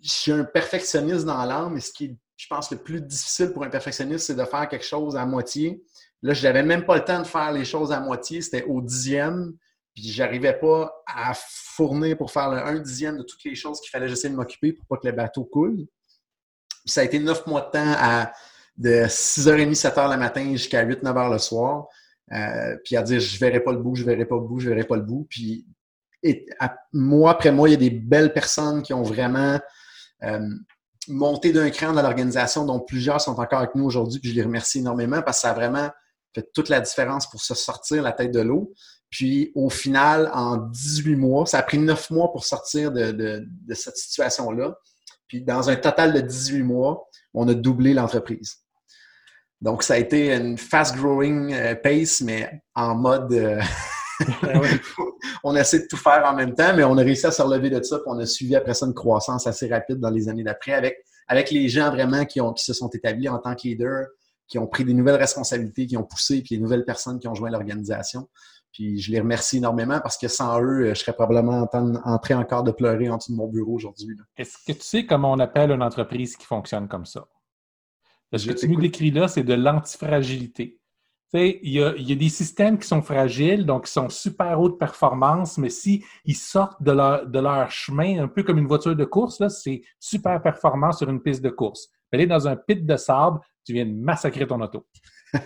je 0.00 0.10
suis 0.10 0.32
un 0.32 0.44
perfectionniste 0.44 1.24
dans 1.24 1.44
l'âme, 1.44 1.74
mais 1.74 1.80
ce 1.80 1.92
qui 1.92 2.04
est, 2.06 2.16
je 2.36 2.46
pense, 2.48 2.70
le 2.70 2.78
plus 2.78 3.00
difficile 3.00 3.52
pour 3.52 3.64
un 3.64 3.70
perfectionniste, 3.70 4.26
c'est 4.26 4.34
de 4.34 4.44
faire 4.44 4.68
quelque 4.68 4.84
chose 4.84 5.16
à 5.16 5.24
moitié. 5.24 5.82
Là, 6.22 6.34
je 6.34 6.42
n'avais 6.42 6.62
même 6.62 6.84
pas 6.84 6.96
le 6.96 7.04
temps 7.04 7.20
de 7.20 7.26
faire 7.26 7.52
les 7.52 7.64
choses 7.64 7.92
à 7.92 8.00
moitié, 8.00 8.40
c'était 8.40 8.64
au 8.64 8.80
dixième. 8.80 9.52
Puis 9.94 10.04
j'arrivais 10.08 10.58
pas 10.58 10.90
à 11.06 11.34
fournir 11.34 12.16
pour 12.16 12.30
faire 12.30 12.50
le 12.50 12.58
un 12.58 12.78
dixième 12.78 13.18
de 13.18 13.22
toutes 13.22 13.44
les 13.44 13.54
choses 13.54 13.80
qu'il 13.80 13.90
fallait 13.90 14.08
j'essaie 14.08 14.30
de 14.30 14.34
m'occuper 14.34 14.72
pour 14.72 14.86
pas 14.86 14.96
que 14.96 15.06
le 15.06 15.12
bateau 15.12 15.44
coule. 15.44 15.76
Puis 15.76 16.92
ça 16.92 17.02
a 17.02 17.04
été 17.04 17.18
neuf 17.18 17.46
mois 17.46 17.60
de 17.60 17.70
temps 17.70 17.94
à 17.98 18.32
de 18.76 19.04
6h30, 19.04 19.74
7h 19.78 20.10
le 20.10 20.16
matin 20.16 20.50
jusqu'à 20.52 20.82
8, 20.82 21.02
9h 21.02 21.30
le 21.30 21.38
soir. 21.38 21.88
Euh, 22.32 22.76
puis 22.84 22.96
à 22.96 23.02
dire 23.02 23.20
je 23.20 23.38
verrai 23.38 23.60
pas 23.60 23.72
le 23.72 23.78
bout, 23.78 23.94
je 23.94 24.04
verrai 24.04 24.24
pas 24.24 24.36
le 24.36 24.42
bout, 24.42 24.60
je 24.60 24.70
verrai 24.70 24.84
pas 24.84 24.96
le 24.96 25.02
bout. 25.02 25.26
Puis 25.28 25.66
et, 26.22 26.46
moi, 26.92 27.32
après 27.32 27.50
moi, 27.50 27.68
il 27.68 27.72
y 27.72 27.74
a 27.74 27.78
des 27.78 27.90
belles 27.90 28.32
personnes 28.32 28.82
qui 28.82 28.94
ont 28.94 29.02
vraiment 29.02 29.58
euh, 30.22 30.48
monté 31.08 31.52
d'un 31.52 31.70
cran 31.70 31.92
dans 31.92 32.02
l'organisation, 32.02 32.64
dont 32.64 32.80
plusieurs 32.80 33.20
sont 33.20 33.38
encore 33.40 33.58
avec 33.58 33.74
nous 33.74 33.84
aujourd'hui, 33.84 34.20
puis 34.20 34.30
je 34.30 34.36
les 34.36 34.42
remercie 34.42 34.78
énormément 34.78 35.22
parce 35.22 35.38
que 35.38 35.42
ça 35.42 35.50
a 35.50 35.54
vraiment 35.54 35.90
fait 36.34 36.48
toute 36.54 36.68
la 36.68 36.80
différence 36.80 37.28
pour 37.28 37.42
se 37.42 37.54
sortir 37.54 38.02
la 38.02 38.12
tête 38.12 38.30
de 38.30 38.40
l'eau. 38.40 38.72
Puis 39.10 39.52
au 39.54 39.68
final, 39.68 40.30
en 40.32 40.56
18 40.56 41.16
mois, 41.16 41.44
ça 41.44 41.58
a 41.58 41.62
pris 41.62 41.78
9 41.78 42.10
mois 42.10 42.32
pour 42.32 42.44
sortir 42.44 42.92
de, 42.92 43.46
cette 43.74 43.96
situation-là. 43.96 44.74
Puis 45.28 45.42
dans 45.42 45.68
un 45.68 45.76
total 45.76 46.14
de 46.14 46.20
18 46.20 46.62
mois, 46.62 47.06
on 47.34 47.48
a 47.48 47.54
doublé 47.54 47.94
l'entreprise. 47.94 48.58
Donc 49.60 49.82
ça 49.82 49.94
a 49.94 49.98
été 49.98 50.34
une 50.34 50.58
fast-growing 50.58 51.52
euh, 51.52 51.74
pace, 51.74 52.20
mais 52.20 52.62
en 52.74 52.94
mode... 52.94 53.32
Euh, 53.32 53.60
ben 54.42 54.60
on 55.44 55.56
essaie 55.56 55.80
de 55.80 55.86
tout 55.88 55.96
faire 55.96 56.24
en 56.26 56.34
même 56.34 56.54
temps, 56.54 56.74
mais 56.74 56.84
on 56.84 56.96
a 56.98 57.02
réussi 57.02 57.26
à 57.26 57.30
se 57.30 57.42
relever 57.42 57.70
de 57.70 57.82
ça, 57.82 57.96
puis 57.98 58.06
on 58.06 58.18
a 58.18 58.26
suivi 58.26 58.56
après 58.56 58.74
ça 58.74 58.86
une 58.86 58.94
croissance 58.94 59.46
assez 59.46 59.68
rapide 59.68 59.98
dans 59.98 60.10
les 60.10 60.28
années 60.28 60.44
d'après 60.44 60.72
avec, 60.72 61.04
avec 61.28 61.50
les 61.50 61.68
gens 61.68 61.90
vraiment 61.90 62.24
qui, 62.24 62.40
ont, 62.40 62.52
qui 62.52 62.64
se 62.64 62.72
sont 62.72 62.88
établis 62.88 63.28
en 63.28 63.38
tant 63.38 63.54
que 63.54 63.62
leaders, 63.62 64.06
qui 64.48 64.58
ont 64.58 64.66
pris 64.66 64.84
des 64.84 64.94
nouvelles 64.94 65.16
responsabilités, 65.16 65.86
qui 65.86 65.96
ont 65.96 66.04
poussé, 66.04 66.42
puis 66.42 66.56
les 66.56 66.60
nouvelles 66.60 66.84
personnes 66.84 67.18
qui 67.18 67.28
ont 67.28 67.34
joint 67.34 67.50
l'organisation. 67.50 68.28
Puis 68.72 68.98
je 68.98 69.12
les 69.12 69.20
remercie 69.20 69.58
énormément 69.58 70.00
parce 70.00 70.16
que 70.16 70.28
sans 70.28 70.60
eux, 70.62 70.88
je 70.88 70.94
serais 70.94 71.12
probablement 71.12 71.68
en, 71.72 72.18
train 72.18 72.38
encore 72.38 72.62
de 72.62 72.70
pleurer 72.70 73.08
en 73.10 73.18
dessous 73.18 73.32
de 73.32 73.36
mon 73.36 73.46
bureau 73.46 73.74
aujourd'hui. 73.74 74.16
Est-ce 74.36 74.56
que 74.66 74.72
tu 74.72 74.82
sais 74.82 75.06
comment 75.06 75.32
on 75.32 75.38
appelle 75.38 75.70
une 75.70 75.82
entreprise 75.82 76.36
qui 76.36 76.46
fonctionne 76.46 76.88
comme 76.88 77.04
ça? 77.04 77.26
Ce 78.34 78.46
que 78.46 78.54
tu 78.54 78.68
nous 78.68 78.80
décris 78.80 79.10
là, 79.10 79.28
c'est 79.28 79.42
de 79.42 79.52
l'antifragilité. 79.52 80.80
Il 81.34 81.70
y, 81.70 81.82
a, 81.82 81.94
il 81.96 82.08
y 82.08 82.12
a 82.12 82.16
des 82.16 82.28
systèmes 82.28 82.78
qui 82.78 82.86
sont 82.86 83.00
fragiles, 83.00 83.64
donc 83.64 83.86
qui 83.86 83.92
sont 83.92 84.10
super 84.10 84.60
haute 84.60 84.78
performance, 84.78 85.56
mais 85.56 85.70
s'ils 85.70 86.02
sortent 86.34 86.82
de 86.82 86.92
leur, 86.92 87.26
de 87.26 87.38
leur 87.38 87.70
chemin, 87.70 88.22
un 88.22 88.28
peu 88.28 88.42
comme 88.42 88.58
une 88.58 88.66
voiture 88.66 88.94
de 88.94 89.04
course, 89.06 89.42
c'est 89.48 89.82
super 89.98 90.42
performant 90.42 90.92
sur 90.92 91.08
une 91.08 91.22
piste 91.22 91.42
de 91.42 91.48
course. 91.48 91.88
Aller 92.12 92.26
dans 92.26 92.46
un 92.46 92.56
pit 92.56 92.84
de 92.84 92.96
sable, 92.96 93.40
tu 93.64 93.72
viens 93.72 93.86
de 93.86 93.94
massacrer 93.94 94.46
ton 94.46 94.60
auto. 94.60 94.86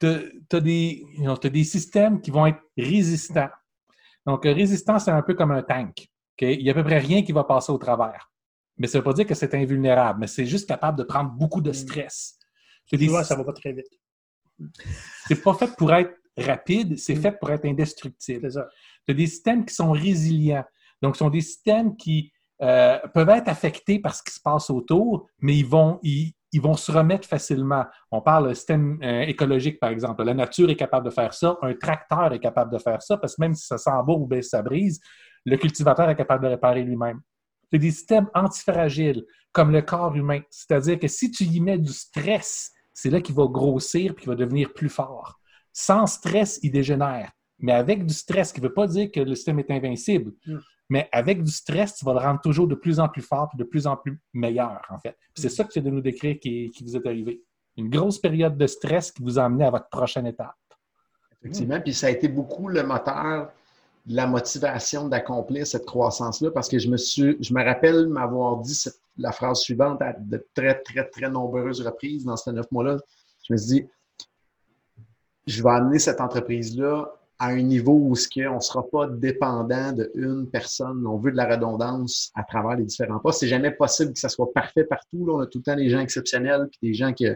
Tu 0.00 0.56
as, 0.56 0.60
des 0.60 1.64
systèmes 1.64 2.20
qui 2.20 2.32
vont 2.32 2.46
être 2.46 2.60
résistants. 2.76 3.50
Donc, 4.26 4.42
résistant, 4.44 4.98
c'est 4.98 5.12
un 5.12 5.22
peu 5.22 5.34
comme 5.34 5.52
un 5.52 5.62
tank. 5.62 6.08
Il 6.40 6.58
n'y 6.58 6.68
a 6.68 6.72
à 6.72 6.74
peu 6.74 6.82
près 6.82 6.98
rien 6.98 7.22
qui 7.22 7.30
va 7.30 7.44
passer 7.44 7.70
au 7.70 7.78
travers. 7.78 8.30
Mais 8.78 8.88
ça 8.88 8.98
ne 8.98 9.00
veut 9.00 9.04
pas 9.04 9.12
dire 9.12 9.26
que 9.26 9.34
c'est 9.34 9.54
invulnérable, 9.54 10.18
mais 10.18 10.26
c'est 10.26 10.44
juste 10.44 10.68
capable 10.68 10.98
de 10.98 11.04
prendre 11.04 11.30
beaucoup 11.30 11.60
de 11.60 11.70
mm. 11.70 11.74
stress. 11.74 12.38
Tu 12.86 12.96
dis, 12.96 13.08
ça 13.08 13.36
va 13.36 13.44
pas 13.44 13.52
très 13.52 13.72
vite. 13.72 13.86
C'est 15.26 15.42
pas 15.42 15.54
fait 15.54 15.70
pour 15.76 15.92
être 15.92 16.14
rapide, 16.36 16.98
c'est 16.98 17.16
fait 17.16 17.32
pour 17.32 17.50
être 17.50 17.64
indestructible. 17.64 18.50
Tu 18.50 18.58
as 19.12 19.14
des 19.14 19.26
systèmes 19.26 19.64
qui 19.64 19.74
sont 19.74 19.92
résilients. 19.92 20.64
Donc, 21.00 21.16
ce 21.16 21.20
sont 21.20 21.30
des 21.30 21.40
systèmes 21.40 21.96
qui 21.96 22.32
euh, 22.62 22.98
peuvent 23.12 23.28
être 23.30 23.48
affectés 23.48 23.98
par 23.98 24.14
ce 24.14 24.22
qui 24.22 24.32
se 24.32 24.40
passe 24.40 24.70
autour, 24.70 25.28
mais 25.40 25.56
ils 25.56 25.66
vont, 25.66 25.98
ils, 26.02 26.32
ils 26.52 26.60
vont 26.60 26.76
se 26.76 26.92
remettre 26.92 27.26
facilement. 27.26 27.84
On 28.10 28.20
parle 28.20 28.50
de 28.50 28.54
système 28.54 28.98
euh, 29.02 29.22
écologique, 29.22 29.80
par 29.80 29.90
exemple. 29.90 30.22
La 30.22 30.34
nature 30.34 30.70
est 30.70 30.76
capable 30.76 31.06
de 31.06 31.10
faire 31.10 31.34
ça, 31.34 31.56
un 31.62 31.74
tracteur 31.74 32.32
est 32.32 32.40
capable 32.40 32.72
de 32.72 32.78
faire 32.78 33.02
ça, 33.02 33.16
parce 33.16 33.36
que 33.36 33.42
même 33.42 33.54
si 33.54 33.66
ça 33.66 33.78
s'en 33.78 34.04
va 34.04 34.12
ou 34.12 34.26
bien 34.26 34.42
ça 34.42 34.62
brise, 34.62 35.00
le 35.44 35.56
cultivateur 35.56 36.08
est 36.08 36.16
capable 36.16 36.44
de 36.44 36.50
réparer 36.50 36.84
lui-même. 36.84 37.20
C'est 37.70 37.78
des 37.78 37.90
systèmes 37.90 38.28
antifragiles, 38.34 39.24
comme 39.50 39.72
le 39.72 39.82
corps 39.82 40.14
humain. 40.14 40.40
C'est-à-dire 40.50 40.98
que 40.98 41.08
si 41.08 41.30
tu 41.30 41.44
y 41.44 41.60
mets 41.60 41.78
du 41.78 41.92
stress, 41.92 42.70
c'est 43.02 43.10
là 43.10 43.20
qu'il 43.20 43.34
va 43.34 43.46
grossir 43.46 44.12
et 44.12 44.14
qu'il 44.14 44.28
va 44.28 44.36
devenir 44.36 44.72
plus 44.72 44.88
fort. 44.88 45.40
Sans 45.72 46.06
stress, 46.06 46.60
il 46.62 46.70
dégénère. 46.70 47.32
Mais 47.58 47.72
avec 47.72 48.06
du 48.06 48.14
stress, 48.14 48.50
ce 48.50 48.54
qui 48.54 48.60
ne 48.60 48.68
veut 48.68 48.72
pas 48.72 48.86
dire 48.86 49.10
que 49.10 49.18
le 49.18 49.34
système 49.34 49.58
est 49.58 49.72
invincible. 49.72 50.30
Mm. 50.46 50.58
Mais 50.88 51.08
avec 51.10 51.42
du 51.42 51.50
stress, 51.50 51.96
tu 51.96 52.04
vas 52.04 52.12
le 52.12 52.20
rendre 52.20 52.40
toujours 52.40 52.68
de 52.68 52.76
plus 52.76 53.00
en 53.00 53.08
plus 53.08 53.22
fort 53.22 53.50
et 53.54 53.56
de 53.56 53.64
plus 53.64 53.88
en 53.88 53.96
plus 53.96 54.20
meilleur, 54.32 54.80
en 54.88 55.00
fait. 55.00 55.16
C'est 55.34 55.48
ça 55.48 55.64
que 55.64 55.72
tu 55.72 55.80
viens 55.80 55.90
de 55.90 55.96
nous 55.96 56.00
décrire 56.00 56.38
qui, 56.38 56.72
vous 56.80 56.96
est 56.96 57.04
arrivé. 57.04 57.42
Une 57.76 57.90
grosse 57.90 58.20
période 58.20 58.56
de 58.56 58.68
stress 58.68 59.10
qui 59.10 59.20
vous 59.20 59.36
a 59.36 59.46
amené 59.46 59.64
à 59.64 59.70
votre 59.70 59.88
prochaine 59.88 60.28
étape. 60.28 60.54
Effectivement, 61.40 61.80
puis 61.80 61.94
ça 61.94 62.06
a 62.06 62.10
été 62.10 62.28
beaucoup 62.28 62.68
le 62.68 62.84
moteur 62.84 63.50
la 64.06 64.26
motivation 64.26 65.08
d'accomplir 65.08 65.66
cette 65.66 65.86
croissance-là 65.86 66.50
parce 66.50 66.68
que 66.68 66.78
je 66.78 66.88
me 66.88 66.96
suis, 66.96 67.36
je 67.40 67.54
me 67.54 67.64
rappelle 67.64 68.08
m'avoir 68.08 68.58
dit 68.58 68.84
la 69.18 69.32
phrase 69.32 69.60
suivante 69.60 70.02
à 70.02 70.14
de 70.18 70.44
très, 70.54 70.80
très, 70.80 71.08
très 71.08 71.30
nombreuses 71.30 71.80
reprises 71.80 72.24
dans 72.24 72.36
ces 72.36 72.52
neuf 72.52 72.70
mois-là. 72.72 72.98
Je 73.46 73.52
me 73.52 73.58
suis 73.58 73.68
dit, 73.68 73.88
je 75.46 75.62
vais 75.62 75.70
amener 75.70 75.98
cette 75.98 76.20
entreprise-là 76.20 77.12
à 77.38 77.48
un 77.48 77.62
niveau 77.62 77.94
où 77.94 78.14
ce 78.14 78.28
on 78.48 78.56
ne 78.56 78.60
sera 78.60 78.88
pas 78.88 79.08
dépendant 79.08 79.92
d'une 79.92 80.48
personne. 80.48 81.04
On 81.06 81.18
veut 81.18 81.32
de 81.32 81.36
la 81.36 81.48
redondance 81.48 82.30
à 82.34 82.44
travers 82.44 82.76
les 82.76 82.84
différents 82.84 83.18
postes. 83.18 83.40
C'est 83.40 83.48
jamais 83.48 83.72
possible 83.72 84.12
que 84.12 84.18
ça 84.18 84.28
soit 84.28 84.52
parfait 84.52 84.84
partout. 84.84 85.26
On 85.28 85.40
a 85.40 85.46
tout 85.46 85.58
le 85.58 85.64
temps 85.64 85.74
des 85.74 85.90
gens 85.90 86.00
exceptionnels 86.00 86.68
puis 86.70 86.90
des 86.90 86.94
gens 86.94 87.12
qui 87.12 87.26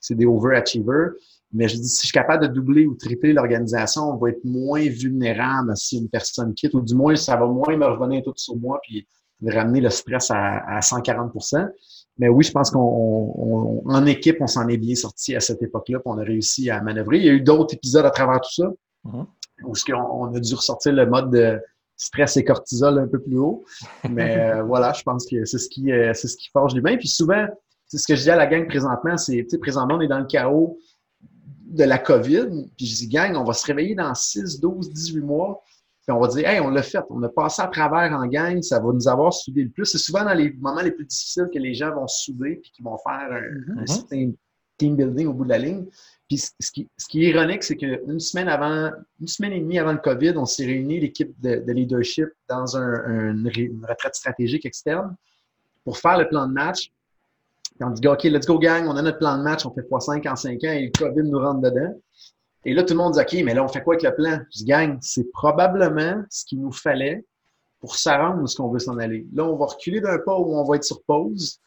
c'est 0.00 0.14
des 0.14 0.26
overachievers. 0.26 1.12
Mais 1.54 1.68
je 1.68 1.76
dis, 1.76 1.88
si 1.88 2.02
je 2.02 2.06
suis 2.06 2.12
capable 2.12 2.48
de 2.48 2.52
doubler 2.52 2.86
ou 2.86 2.94
tripler 2.94 3.32
l'organisation, 3.32 4.10
on 4.10 4.16
va 4.16 4.30
être 4.30 4.44
moins 4.44 4.86
vulnérable 4.88 5.72
si 5.76 5.98
une 5.98 6.08
personne 6.08 6.52
quitte, 6.54 6.74
ou 6.74 6.80
du 6.80 6.94
moins, 6.94 7.16
ça 7.16 7.36
va 7.36 7.46
moins 7.46 7.76
me 7.76 7.86
revenir 7.86 8.22
tout 8.22 8.32
sur 8.36 8.56
moi 8.56 8.80
puis 8.82 9.06
ramener 9.46 9.80
le 9.80 9.90
stress 9.90 10.30
à, 10.30 10.58
à 10.58 10.80
140% 10.80 11.68
mais 12.16 12.28
oui, 12.28 12.44
je 12.44 12.52
pense 12.52 12.70
qu'en 12.70 14.06
équipe, 14.06 14.36
on 14.40 14.46
s'en 14.46 14.68
est 14.68 14.76
bien 14.76 14.94
sorti 14.94 15.34
à 15.34 15.40
cette 15.40 15.60
époque-là, 15.62 15.98
puis 15.98 16.06
on 16.06 16.16
a 16.16 16.22
réussi 16.22 16.70
à 16.70 16.80
manœuvrer. 16.80 17.18
Il 17.18 17.24
y 17.24 17.28
a 17.28 17.32
eu 17.32 17.40
d'autres 17.40 17.74
épisodes 17.74 18.06
à 18.06 18.10
travers 18.12 18.40
tout 18.40 18.54
ça. 18.54 18.70
Mm-hmm 19.04 19.26
où 19.62 19.74
on 19.94 20.34
a 20.34 20.40
dû 20.40 20.54
ressortir 20.54 20.92
le 20.92 21.06
mode 21.06 21.30
de 21.30 21.60
stress 21.96 22.36
et 22.36 22.44
cortisol 22.44 22.98
un 22.98 23.06
peu 23.06 23.20
plus 23.20 23.38
haut. 23.38 23.64
Mais 24.08 24.38
euh, 24.38 24.62
voilà, 24.66 24.92
je 24.92 25.02
pense 25.02 25.26
que 25.26 25.44
c'est 25.44 25.58
ce 25.58 25.68
qui 25.68 25.92
euh, 25.92 26.12
c'est 26.14 26.28
ce 26.28 26.36
qui 26.36 26.50
forge 26.50 26.74
l'humain. 26.74 26.96
Puis 26.96 27.08
souvent, 27.08 27.46
c'est 27.86 27.98
ce 27.98 28.06
que 28.06 28.16
je 28.16 28.22
dis 28.22 28.30
à 28.30 28.36
la 28.36 28.46
gang 28.46 28.66
présentement, 28.66 29.16
c'est, 29.16 29.36
tu 29.36 29.50
sais, 29.50 29.58
présentement, 29.58 29.96
on 29.96 30.00
est 30.00 30.08
dans 30.08 30.18
le 30.18 30.26
chaos 30.26 30.78
de 31.74 31.84
la 31.84 31.98
COVID. 31.98 32.48
Puis 32.76 32.86
je 32.86 32.96
dis, 32.96 33.08
gang, 33.08 33.36
on 33.36 33.44
va 33.44 33.52
se 33.52 33.66
réveiller 33.66 33.94
dans 33.94 34.14
6, 34.14 34.60
12, 34.60 34.90
18 34.90 35.20
mois. 35.20 35.62
Puis 36.06 36.14
on 36.14 36.20
va 36.20 36.28
dire, 36.28 36.46
hey, 36.46 36.60
on 36.60 36.68
l'a 36.68 36.82
fait, 36.82 36.98
on 37.08 37.22
a 37.22 37.28
passé 37.28 37.62
à 37.62 37.68
travers 37.68 38.12
en 38.12 38.26
gang, 38.26 38.60
ça 38.60 38.78
va 38.78 38.92
nous 38.92 39.08
avoir 39.08 39.32
soudé 39.32 39.64
le 39.64 39.70
plus. 39.70 39.86
C'est 39.86 39.98
souvent 39.98 40.24
dans 40.24 40.34
les 40.34 40.52
moments 40.52 40.82
les 40.82 40.90
plus 40.90 41.06
difficiles 41.06 41.48
que 41.52 41.58
les 41.58 41.74
gens 41.74 41.94
vont 41.94 42.06
se 42.06 42.24
souder 42.24 42.56
puis 42.56 42.70
qu'ils 42.72 42.84
vont 42.84 42.98
faire 42.98 43.28
un, 43.30 43.80
un 43.80 43.84
mm-hmm. 43.84 44.34
team 44.76 44.96
building 44.96 45.26
au 45.28 45.32
bout 45.32 45.44
de 45.44 45.50
la 45.50 45.58
ligne. 45.58 45.86
Puis 46.28 46.38
ce 46.38 46.70
qui, 46.72 46.88
ce 46.96 47.06
qui 47.06 47.24
est 47.24 47.30
ironique, 47.30 47.62
c'est 47.62 47.76
qu'une 47.76 48.20
semaine 48.20 48.48
avant, 48.48 48.90
une 49.20 49.26
semaine 49.26 49.52
et 49.52 49.60
demie 49.60 49.78
avant 49.78 49.92
le 49.92 49.98
COVID, 49.98 50.34
on 50.36 50.46
s'est 50.46 50.64
réunis, 50.64 51.00
l'équipe 51.00 51.34
de, 51.40 51.70
leadership, 51.70 52.28
dans 52.48 52.76
un, 52.76 53.32
une 53.32 53.86
retraite 53.86 54.14
stratégique 54.14 54.64
externe 54.64 55.14
pour 55.84 55.98
faire 55.98 56.18
le 56.18 56.28
plan 56.28 56.46
de 56.46 56.52
match. 56.52 56.90
Puis 57.74 57.84
on 57.84 57.90
dit, 57.90 58.06
OK, 58.06 58.24
let's 58.24 58.46
go 58.46 58.58
gang, 58.58 58.86
on 58.86 58.96
a 58.96 59.02
notre 59.02 59.18
plan 59.18 59.36
de 59.36 59.42
match, 59.42 59.66
on 59.66 59.74
fait 59.74 59.82
x5 59.82 60.28
en 60.28 60.36
5 60.36 60.52
ans 60.64 60.72
et 60.72 60.86
le 60.86 60.98
COVID 60.98 61.28
nous 61.28 61.38
rentre 61.38 61.60
dedans. 61.60 61.92
Et 62.64 62.72
là, 62.72 62.82
tout 62.82 62.94
le 62.94 62.98
monde 62.98 63.14
dit, 63.14 63.20
OK, 63.20 63.44
mais 63.44 63.54
là, 63.54 63.64
on 63.64 63.68
fait 63.68 63.82
quoi 63.82 63.94
avec 63.94 64.04
le 64.04 64.14
plan? 64.14 64.40
Je 64.52 64.58
dis, 64.58 64.64
gang, 64.64 64.96
c'est 65.00 65.30
probablement 65.32 66.22
ce 66.30 66.44
qu'il 66.44 66.60
nous 66.60 66.72
fallait 66.72 67.24
pour 67.80 67.96
s'arranger 67.96 68.40
où 68.40 68.46
ce 68.46 68.56
qu'on 68.56 68.70
veut 68.70 68.78
s'en 68.78 68.96
aller. 68.98 69.26
Là, 69.34 69.44
on 69.44 69.56
va 69.56 69.66
reculer 69.66 70.00
d'un 70.00 70.18
pas 70.18 70.38
où 70.38 70.56
on 70.56 70.64
va 70.64 70.76
être 70.76 70.84
sur 70.84 71.02
pause 71.02 71.60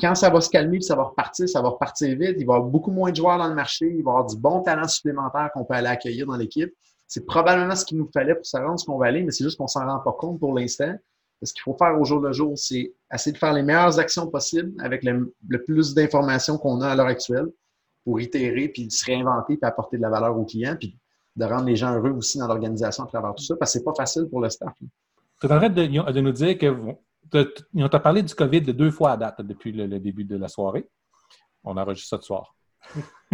quand, 0.00 0.14
ça 0.14 0.30
va 0.30 0.40
se 0.40 0.50
calmer 0.50 0.80
ça 0.80 0.94
va 0.94 1.04
repartir, 1.04 1.48
ça 1.48 1.62
va 1.62 1.70
repartir 1.70 2.16
vite. 2.16 2.36
Il 2.38 2.46
va 2.46 2.54
y 2.54 2.56
avoir 2.56 2.62
beaucoup 2.62 2.90
moins 2.90 3.10
de 3.10 3.16
joueurs 3.16 3.38
dans 3.38 3.48
le 3.48 3.54
marché. 3.54 3.86
Il 3.86 4.04
va 4.04 4.10
y 4.10 4.14
avoir 4.14 4.26
du 4.26 4.36
bon 4.36 4.60
talent 4.62 4.88
supplémentaire 4.88 5.50
qu'on 5.54 5.64
peut 5.64 5.74
aller 5.74 5.88
accueillir 5.88 6.26
dans 6.26 6.36
l'équipe. 6.36 6.72
C'est 7.08 7.24
probablement 7.26 7.74
ce 7.74 7.84
qu'il 7.84 7.98
nous 7.98 8.08
fallait 8.12 8.34
pour 8.34 8.46
savoir 8.46 8.78
ce 8.78 8.84
qu'on 8.84 8.98
va 8.98 9.06
aller, 9.06 9.22
mais 9.22 9.32
c'est 9.32 9.44
juste 9.44 9.58
qu'on 9.58 9.66
s'en 9.66 9.86
rend 9.86 9.98
pas 10.00 10.12
compte 10.12 10.40
pour 10.40 10.54
l'instant. 10.54 10.94
Ce 11.42 11.52
qu'il 11.52 11.62
faut 11.62 11.74
faire 11.74 11.98
au 12.00 12.04
jour 12.04 12.20
le 12.20 12.32
jour, 12.32 12.56
c'est 12.56 12.94
essayer 13.12 13.32
de 13.32 13.38
faire 13.38 13.52
les 13.52 13.62
meilleures 13.62 13.98
actions 13.98 14.28
possibles 14.28 14.72
avec 14.80 15.02
le, 15.02 15.34
plus 15.64 15.94
d'informations 15.94 16.56
qu'on 16.58 16.80
a 16.80 16.88
à 16.88 16.94
l'heure 16.94 17.06
actuelle 17.06 17.48
pour 18.04 18.20
itérer, 18.20 18.68
puis 18.68 18.90
se 18.90 19.04
réinventer, 19.04 19.56
puis 19.56 19.66
apporter 19.66 19.96
de 19.96 20.02
la 20.02 20.10
valeur 20.10 20.36
aux 20.38 20.44
clients, 20.44 20.76
puis 20.78 20.98
de 21.36 21.44
rendre 21.44 21.64
les 21.64 21.76
gens 21.76 21.94
heureux 21.94 22.10
aussi 22.10 22.38
dans 22.38 22.46
l'organisation 22.46 23.04
à 23.04 23.06
travers 23.06 23.34
tout 23.34 23.44
ça, 23.44 23.56
parce 23.56 23.72
que 23.72 23.78
c'est 23.78 23.84
pas 23.84 23.94
facile 23.94 24.28
pour 24.28 24.40
le 24.40 24.50
staff. 24.50 24.74
Tu 25.40 25.46
es 25.46 25.52
en 25.52 25.58
train 25.58 25.68
de, 25.68 26.20
nous 26.20 26.32
dire 26.32 26.58
que 26.58 26.74
on 27.74 27.88
t'a 27.88 28.00
parlé 28.00 28.22
du 28.22 28.34
COVID 28.34 28.60
de 28.60 28.72
deux 28.72 28.90
fois 28.90 29.12
à 29.12 29.16
date 29.16 29.40
depuis 29.42 29.72
le, 29.72 29.98
début 29.98 30.24
de 30.24 30.36
la 30.36 30.48
soirée. 30.48 30.88
On 31.64 31.76
enregistre 31.76 32.10
ça 32.10 32.20
ce 32.20 32.26
soir. 32.26 32.54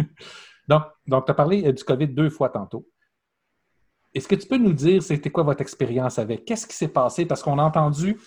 donc, 0.67 0.83
donc 1.07 1.25
tu 1.25 1.31
as 1.31 1.35
parlé 1.35 1.67
euh, 1.67 1.73
du 1.73 1.83
COVID 1.83 2.07
deux 2.07 2.29
fois 2.29 2.49
tantôt. 2.49 2.87
Est-ce 4.13 4.27
que 4.27 4.35
tu 4.35 4.47
peux 4.47 4.57
nous 4.57 4.73
dire 4.73 5.03
c'était 5.03 5.29
quoi 5.29 5.43
votre 5.43 5.61
expérience 5.61 6.19
avec? 6.19 6.45
Qu'est-ce 6.45 6.65
qui 6.65 6.75
s'est 6.75 6.87
passé? 6.87 7.25
Parce 7.25 7.43
qu'on 7.43 7.59
a 7.59 7.63
entendu, 7.63 8.17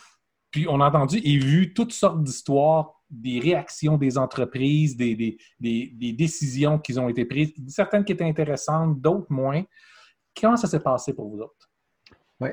puis 0.51 0.67
on 0.69 0.81
a 0.81 0.89
entendu 0.89 1.21
et 1.25 1.39
vu 1.39 1.75
toutes 1.75 1.93
sortes 1.93 2.23
d'histoires, 2.23 3.03
des 3.11 3.41
réactions 3.41 3.99
des 3.99 4.17
entreprises, 4.17 4.97
des, 4.97 5.39
décisions 5.61 6.79
qui 6.79 6.99
ont 6.99 7.09
été 7.09 7.25
prises, 7.25 7.53
certaines 7.69 8.05
qui 8.05 8.13
étaient 8.13 8.25
intéressantes, 8.25 9.01
d'autres 9.01 9.31
moins. 9.31 9.63
Comment 10.41 10.57
ça 10.57 10.67
s'est 10.67 10.81
passé 10.81 11.13
pour 11.13 11.29
vous 11.29 11.41
autres? 11.41 11.71
Oui. 12.41 12.51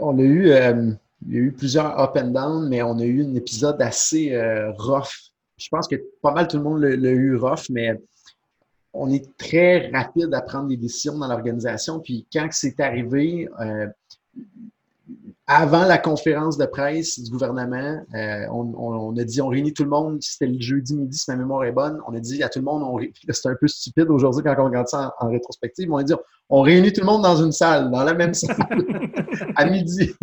On 0.00 0.18
a 0.18 0.22
eu. 0.22 0.50
Euh, 0.50 0.92
il 1.26 1.34
y 1.34 1.36
a 1.36 1.40
eu 1.40 1.52
plusieurs 1.52 1.98
up 2.00 2.16
and 2.16 2.28
down, 2.28 2.68
mais 2.68 2.82
on 2.82 2.98
a 2.98 3.04
eu 3.04 3.24
un 3.24 3.34
épisode 3.34 3.80
assez 3.80 4.34
euh, 4.34 4.72
rough. 4.72 5.30
Je 5.56 5.68
pense 5.70 5.86
que 5.86 5.94
pas 6.20 6.32
mal 6.32 6.48
tout 6.48 6.56
le 6.56 6.64
monde 6.64 6.80
l'a 6.80 7.10
eu 7.10 7.36
rough, 7.36 7.70
mais 7.70 7.96
on 8.94 9.10
est 9.10 9.36
très 9.36 9.90
rapide 9.90 10.34
à 10.34 10.42
prendre 10.42 10.68
des 10.68 10.76
décisions 10.76 11.18
dans 11.18 11.28
l'organisation. 11.28 12.00
Puis 12.00 12.26
quand 12.32 12.48
c'est 12.50 12.78
arrivé, 12.80 13.48
euh, 13.60 13.86
avant 15.46 15.84
la 15.84 15.98
conférence 15.98 16.56
de 16.56 16.66
presse 16.66 17.18
du 17.20 17.30
gouvernement, 17.30 18.00
euh, 18.14 18.46
on, 18.50 19.16
a 19.16 19.24
dit 19.24 19.40
on 19.40 19.48
réunit 19.48 19.72
tout 19.72 19.84
le 19.84 19.90
monde. 19.90 20.18
C'était 20.20 20.46
le 20.46 20.60
jeudi 20.60 20.94
midi, 20.94 21.16
si 21.16 21.30
ma 21.30 21.36
mémoire 21.36 21.64
est 21.64 21.72
bonne. 21.72 22.00
On 22.06 22.14
a 22.14 22.20
dit 22.20 22.42
à 22.42 22.48
tout 22.48 22.58
le 22.58 22.64
monde, 22.64 22.82
c'est 23.28 23.48
un 23.48 23.56
peu 23.58 23.66
stupide 23.66 24.08
aujourd'hui 24.08 24.42
quand 24.42 24.54
on 24.58 24.64
regarde 24.64 24.88
ça 24.88 25.14
en, 25.20 25.28
rétrospective. 25.28 25.90
On 25.92 25.96
a 25.96 26.04
dit 26.04 26.14
on 26.48 26.60
réunit 26.60 26.92
tout 26.92 27.00
le 27.00 27.06
monde 27.06 27.22
dans 27.22 27.36
une 27.36 27.52
salle, 27.52 27.90
dans 27.90 28.04
la 28.04 28.14
même 28.14 28.34
salle, 28.34 28.56
à 29.56 29.64
midi. 29.64 30.14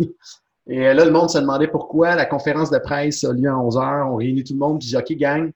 Et 0.66 0.94
là, 0.94 1.04
le 1.04 1.10
monde 1.10 1.28
se 1.28 1.38
demandait 1.38 1.68
pourquoi 1.68 2.14
la 2.14 2.26
conférence 2.26 2.70
de 2.70 2.78
presse 2.78 3.24
a 3.24 3.32
lieu 3.32 3.48
à 3.48 3.58
11 3.58 3.76
h. 3.76 4.12
On 4.12 4.16
réunit 4.16 4.44
tout 4.44 4.52
le 4.52 4.60
monde, 4.60 4.78
puis 4.78 4.88
dit 4.88 4.96
OK, 4.96 5.12
gang, 5.12 5.50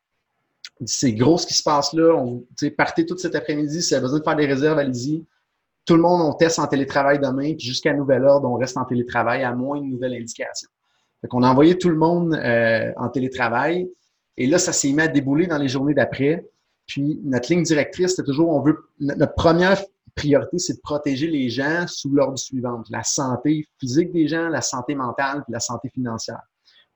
c'est 0.85 1.13
gros 1.13 1.39
ce 1.39 1.47
qui 1.47 1.55
se 1.55 1.63
passe 1.63 1.93
là. 1.93 2.15
On, 2.15 2.45
partez 2.77 3.07
tout 3.07 3.17
cet 3.17 3.35
après-midi. 3.35 3.83
Si 3.83 3.91
vous 3.91 3.95
avez 3.95 4.03
besoin 4.03 4.19
de 4.19 4.25
faire 4.25 4.37
des 4.37 4.47
réserves, 4.47 4.79
allez-y. 4.79 5.25
Tout 5.85 5.97
le 5.97 6.03
monde, 6.03 6.23
on 6.23 6.33
teste 6.33 6.59
en 6.59 6.67
télétravail 6.67 7.19
demain, 7.19 7.55
puis 7.55 7.67
jusqu'à 7.67 7.93
nouvel 7.93 8.25
ordre, 8.25 8.49
on 8.49 8.55
reste 8.55 8.77
en 8.77 8.85
télétravail 8.85 9.43
à 9.43 9.55
moins 9.55 9.81
de 9.81 9.87
nouvelles 9.87 10.15
indications. 10.15 10.71
Fait 11.21 11.29
qu'on 11.29 11.43
a 11.43 11.51
envoyé 11.51 11.77
tout 11.79 11.91
le 11.91 11.97
monde 11.97 12.35
euh, 12.35 12.93
en 12.97 13.09
télétravail. 13.09 13.91
Et 14.37 14.47
là, 14.47 14.59
ça 14.59 14.73
s'est 14.73 14.93
mis 14.93 15.03
à 15.03 15.09
débouler 15.09 15.47
dans 15.47 15.59
les 15.59 15.69
journées 15.69 15.95
d'après. 15.95 16.47
Puis 16.87 17.21
notre 17.25 17.53
ligne 17.53 17.63
directrice, 17.63 18.11
c'était 18.11 18.25
toujours, 18.25 18.51
on 18.51 18.61
veut, 18.61 18.77
notre 18.99 19.35
première 19.35 19.81
priorité, 20.15 20.59
c'est 20.59 20.75
de 20.75 20.81
protéger 20.81 21.27
les 21.27 21.49
gens 21.51 21.87
sous 21.87 22.11
l'ordre 22.11 22.39
suivant. 22.39 22.83
La 22.91 23.03
santé 23.03 23.67
physique 23.79 24.13
des 24.13 24.29
gens, 24.29 24.49
la 24.49 24.61
santé 24.61 24.95
mentale, 24.95 25.43
puis 25.45 25.53
la 25.53 25.61
santé 25.61 25.89
financière. 25.89 26.43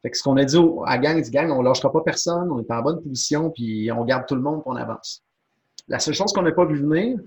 Fait 0.02 0.10
que 0.10 0.16
ce 0.16 0.22
qu'on 0.22 0.36
a 0.36 0.44
dit 0.44 0.58
à 0.86 0.98
gang, 0.98 1.20
dit 1.20 1.30
gang, 1.30 1.50
on 1.50 1.62
lâchera 1.62 1.90
pas 1.90 2.02
personne, 2.02 2.50
on 2.50 2.60
est 2.60 2.70
en 2.70 2.82
bonne 2.82 3.02
position, 3.02 3.50
puis 3.50 3.90
on 3.90 4.04
garde 4.04 4.26
tout 4.26 4.36
le 4.36 4.42
monde, 4.42 4.62
puis 4.62 4.70
on 4.72 4.76
avance. 4.76 5.24
La 5.88 5.98
seule 5.98 6.14
chose 6.14 6.32
qu'on 6.32 6.42
n'a 6.42 6.52
pas 6.52 6.66
vu 6.66 6.76
venir, 6.76 7.18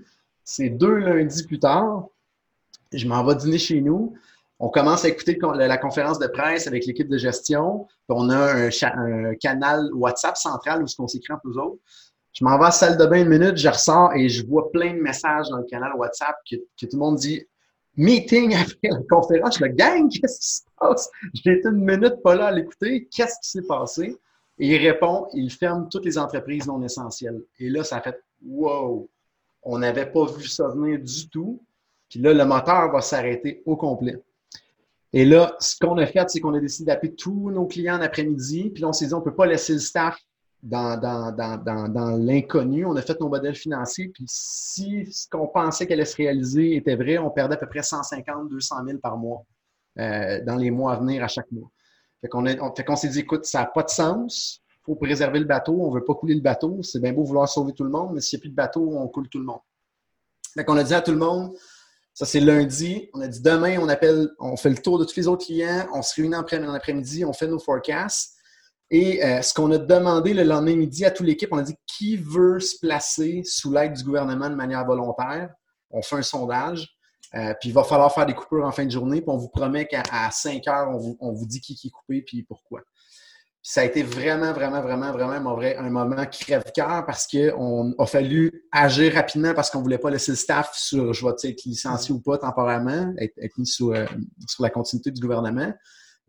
c'est 0.44 0.70
deux 0.70 0.94
lundis 0.94 1.46
plus 1.46 1.58
tard, 1.58 2.06
je 2.92 3.06
m'en 3.06 3.24
vais 3.24 3.34
dîner 3.34 3.58
chez 3.58 3.80
nous. 3.80 4.14
On 4.58 4.68
commence 4.68 5.04
à 5.04 5.08
écouter 5.08 5.38
la 5.56 5.78
conférence 5.78 6.18
de 6.18 6.28
presse 6.28 6.66
avec 6.66 6.86
l'équipe 6.86 7.08
de 7.08 7.18
gestion. 7.18 7.86
Puis 8.08 8.16
on 8.16 8.30
a 8.30 8.68
un, 8.68 9.34
canal 9.40 9.90
WhatsApp 9.94 10.36
central 10.36 10.82
où 10.82 10.86
on 10.98 11.08
s'écrit 11.08 11.32
entre 11.32 11.46
nous 11.46 11.58
autres. 11.58 11.80
Je 12.32 12.44
m'en 12.44 12.56
vais 12.56 12.64
à 12.64 12.68
la 12.68 12.70
salle 12.70 12.96
de 12.96 13.04
bain 13.04 13.22
une 13.22 13.28
minute, 13.28 13.56
je 13.56 13.68
ressors 13.68 14.14
et 14.14 14.28
je 14.28 14.46
vois 14.46 14.70
plein 14.70 14.94
de 14.94 15.00
messages 15.00 15.48
dans 15.50 15.58
le 15.58 15.64
canal 15.64 15.92
WhatsApp 15.96 16.36
que, 16.48 16.56
tout 16.56 16.88
le 16.92 16.98
monde 16.98 17.16
dit 17.16 17.44
meeting 17.96 18.54
après 18.54 18.88
la 18.90 19.00
conférence. 19.08 19.58
Je 19.58 19.64
le 19.64 19.70
gang, 19.72 20.08
qu'est-ce 20.12 20.40
qui 20.40 20.48
se 20.48 20.62
passe? 20.78 21.10
J'ai 21.34 21.58
été 21.58 21.68
une 21.68 21.84
minute 21.84 22.22
pas 22.22 22.34
là 22.34 22.46
à 22.46 22.52
l'écouter. 22.52 23.08
Qu'est-ce 23.10 23.38
qui 23.42 23.50
s'est 23.50 23.66
passé? 23.66 24.16
Et 24.58 24.68
il 24.68 24.76
répond, 24.76 25.26
il 25.34 25.50
ferme 25.50 25.88
toutes 25.90 26.04
les 26.04 26.18
entreprises 26.18 26.66
non 26.66 26.82
essentielles. 26.82 27.42
Et 27.58 27.68
là, 27.68 27.84
ça 27.84 28.00
fait 28.00 28.20
wow! 28.44 29.08
On 29.62 29.78
n'avait 29.78 30.10
pas 30.10 30.26
vu 30.26 30.46
ça 30.46 30.68
venir 30.68 30.98
du 30.98 31.28
tout. 31.28 31.62
Puis 32.08 32.20
là, 32.20 32.34
le 32.34 32.44
moteur 32.44 32.92
va 32.92 33.00
s'arrêter 33.00 33.62
au 33.64 33.76
complet. 33.76 34.18
Et 35.12 35.24
là, 35.24 35.56
ce 35.60 35.76
qu'on 35.78 35.96
a 35.98 36.06
fait, 36.06 36.28
c'est 36.28 36.40
qu'on 36.40 36.54
a 36.54 36.60
décidé 36.60 36.86
d'appeler 36.86 37.14
tous 37.14 37.50
nos 37.50 37.66
clients 37.66 37.96
en 37.96 38.00
après-midi. 38.00 38.70
Puis 38.70 38.82
là, 38.82 38.88
on 38.88 38.92
s'est 38.92 39.06
dit, 39.06 39.14
on 39.14 39.20
ne 39.20 39.24
peut 39.24 39.34
pas 39.34 39.46
laisser 39.46 39.74
le 39.74 39.78
staff 39.78 40.18
dans, 40.62 42.18
l'inconnu. 42.18 42.86
On 42.86 42.96
a 42.96 43.02
fait 43.02 43.20
nos 43.20 43.28
modèles 43.28 43.54
financiers. 43.54 44.08
Puis 44.08 44.24
si 44.28 45.06
ce 45.12 45.28
qu'on 45.28 45.48
pensait 45.48 45.86
qu'elle 45.86 46.00
allait 46.00 46.04
se 46.08 46.16
réaliser 46.16 46.76
était 46.76 46.96
vrai, 46.96 47.18
on 47.18 47.30
perdait 47.30 47.54
à 47.54 47.58
peu 47.58 47.68
près 47.68 47.82
150, 47.82 48.48
200 48.48 48.76
000 48.86 48.98
par 48.98 49.16
mois 49.16 49.44
euh, 49.98 50.42
dans 50.44 50.56
les 50.56 50.70
mois 50.70 50.92
à 50.92 50.96
venir 50.96 51.22
à 51.24 51.28
chaque 51.28 51.50
mois. 51.50 51.70
Fait 52.20 52.28
qu'on 52.28 52.46
on, 52.46 52.96
s'est 52.96 53.08
dit, 53.08 53.20
écoute, 53.20 53.44
ça 53.44 53.60
n'a 53.60 53.66
pas 53.66 53.82
de 53.82 53.90
sens. 53.90 54.62
Il 54.68 54.84
faut 54.84 54.94
préserver 54.94 55.40
le 55.40 55.44
bateau. 55.44 55.76
On 55.80 55.90
ne 55.90 55.94
veut 55.94 56.04
pas 56.04 56.14
couler 56.14 56.34
le 56.34 56.40
bateau. 56.40 56.80
C'est 56.82 57.00
bien 57.00 57.12
beau 57.12 57.24
vouloir 57.24 57.48
sauver 57.48 57.72
tout 57.72 57.84
le 57.84 57.90
monde, 57.90 58.12
mais 58.14 58.20
s'il 58.20 58.38
n'y 58.38 58.40
a 58.40 58.42
plus 58.42 58.50
de 58.50 58.54
bateau, 58.54 58.88
on 58.96 59.08
coule 59.08 59.28
tout 59.28 59.38
le 59.38 59.44
monde. 59.44 59.60
Fait 60.54 60.64
qu'on 60.64 60.76
a 60.76 60.84
dit 60.84 60.94
à 60.94 61.00
tout 61.00 61.10
le 61.10 61.18
monde, 61.18 61.52
ça, 62.14 62.26
c'est 62.26 62.40
lundi. 62.40 63.08
On 63.14 63.20
a 63.22 63.26
dit 63.26 63.40
demain, 63.40 63.78
on 63.80 63.88
appelle, 63.88 64.28
on 64.38 64.56
fait 64.56 64.70
le 64.70 64.76
tour 64.76 64.98
de 64.98 65.04
tous 65.04 65.16
les 65.16 65.26
autres 65.26 65.46
clients, 65.46 65.88
on 65.94 66.02
se 66.02 66.14
réunit 66.14 66.36
en 66.36 66.74
après-midi, 66.74 67.24
on 67.24 67.32
fait 67.32 67.46
nos 67.46 67.58
forecasts. 67.58 68.36
Et 68.92 69.24
euh, 69.24 69.40
ce 69.40 69.54
qu'on 69.54 69.72
a 69.72 69.78
demandé 69.78 70.34
le 70.34 70.44
lendemain 70.44 70.76
midi 70.76 71.04
à 71.06 71.10
toute 71.10 71.26
l'équipe, 71.26 71.48
on 71.50 71.58
a 71.58 71.62
dit 71.62 71.74
qui 71.86 72.16
veut 72.18 72.60
se 72.60 72.78
placer 72.78 73.42
sous 73.42 73.72
l'aide 73.72 73.94
du 73.94 74.04
gouvernement 74.04 74.50
de 74.50 74.54
manière 74.54 74.84
volontaire? 74.84 75.50
On 75.90 76.02
fait 76.02 76.16
un 76.16 76.22
sondage. 76.22 76.94
Euh, 77.34 77.54
puis 77.58 77.70
il 77.70 77.72
va 77.72 77.84
falloir 77.84 78.12
faire 78.12 78.26
des 78.26 78.34
coupures 78.34 78.66
en 78.66 78.70
fin 78.70 78.84
de 78.84 78.90
journée. 78.90 79.22
Puis 79.22 79.30
on 79.30 79.38
vous 79.38 79.48
promet 79.48 79.86
qu'à 79.86 80.30
5 80.30 80.68
heures, 80.68 80.90
on 80.90 80.98
vous, 80.98 81.16
on 81.20 81.32
vous, 81.32 81.46
dit 81.46 81.60
qui, 81.62 81.74
qui 81.74 81.88
est 81.88 81.90
coupé 81.90 82.20
puis 82.20 82.42
pourquoi 82.42 82.82
ça 83.64 83.82
a 83.82 83.84
été 83.84 84.02
vraiment, 84.02 84.52
vraiment, 84.52 84.82
vraiment, 84.82 85.12
vraiment 85.12 85.56
un, 85.56 85.90
moment 85.90 86.26
crève-cœur 86.26 87.06
parce 87.06 87.28
qu'on 87.28 87.94
a 87.96 88.06
fallu 88.06 88.64
agir 88.72 89.14
rapidement 89.14 89.54
parce 89.54 89.70
qu'on 89.70 89.78
ne 89.78 89.84
voulait 89.84 89.98
pas 89.98 90.10
laisser 90.10 90.32
le 90.32 90.36
staff 90.36 90.72
sur 90.74 91.12
je 91.12 91.24
vais 91.24 91.32
être 91.44 91.64
licencié 91.64 92.12
ou 92.12 92.20
pas 92.20 92.38
temporairement, 92.38 93.14
être, 93.18 93.58
mis 93.58 93.66
sous, 93.66 93.92
euh, 93.92 94.04
sur 94.48 94.64
la 94.64 94.70
continuité 94.70 95.12
du 95.12 95.20
gouvernement, 95.20 95.72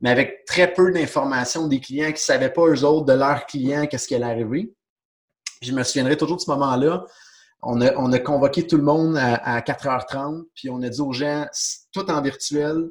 mais 0.02 0.10
avec 0.10 0.46
très 0.46 0.74
peu 0.74 0.92
d'informations 0.92 1.68
des 1.68 1.80
clients 1.80 2.08
qui 2.08 2.14
ne 2.14 2.18
savaient 2.18 2.52
pas 2.52 2.68
eux 2.68 2.84
autres 2.84 3.06
de 3.06 3.14
leurs 3.14 3.46
clients 3.46 3.86
qu'est-ce 3.88 4.08
qui 4.08 4.16
allait 4.16 4.26
arriver. 4.26 4.74
je 5.62 5.72
me 5.72 5.84
souviendrai 5.84 6.18
toujours 6.18 6.38
de 6.38 6.42
ce 6.42 6.50
moment-là. 6.52 7.06
On 7.62 7.80
a, 7.80 7.96
on 7.96 8.12
a 8.12 8.20
convoqué 8.20 8.68
tout 8.68 8.76
le 8.76 8.84
monde 8.84 9.16
à, 9.18 9.36
à 9.36 9.62
4h30, 9.62 10.44
puis 10.54 10.70
on 10.70 10.82
a 10.82 10.90
dit 10.90 11.00
aux 11.00 11.14
gens, 11.14 11.48
tout 11.94 12.12
en 12.12 12.22
virtuel, 12.22 12.90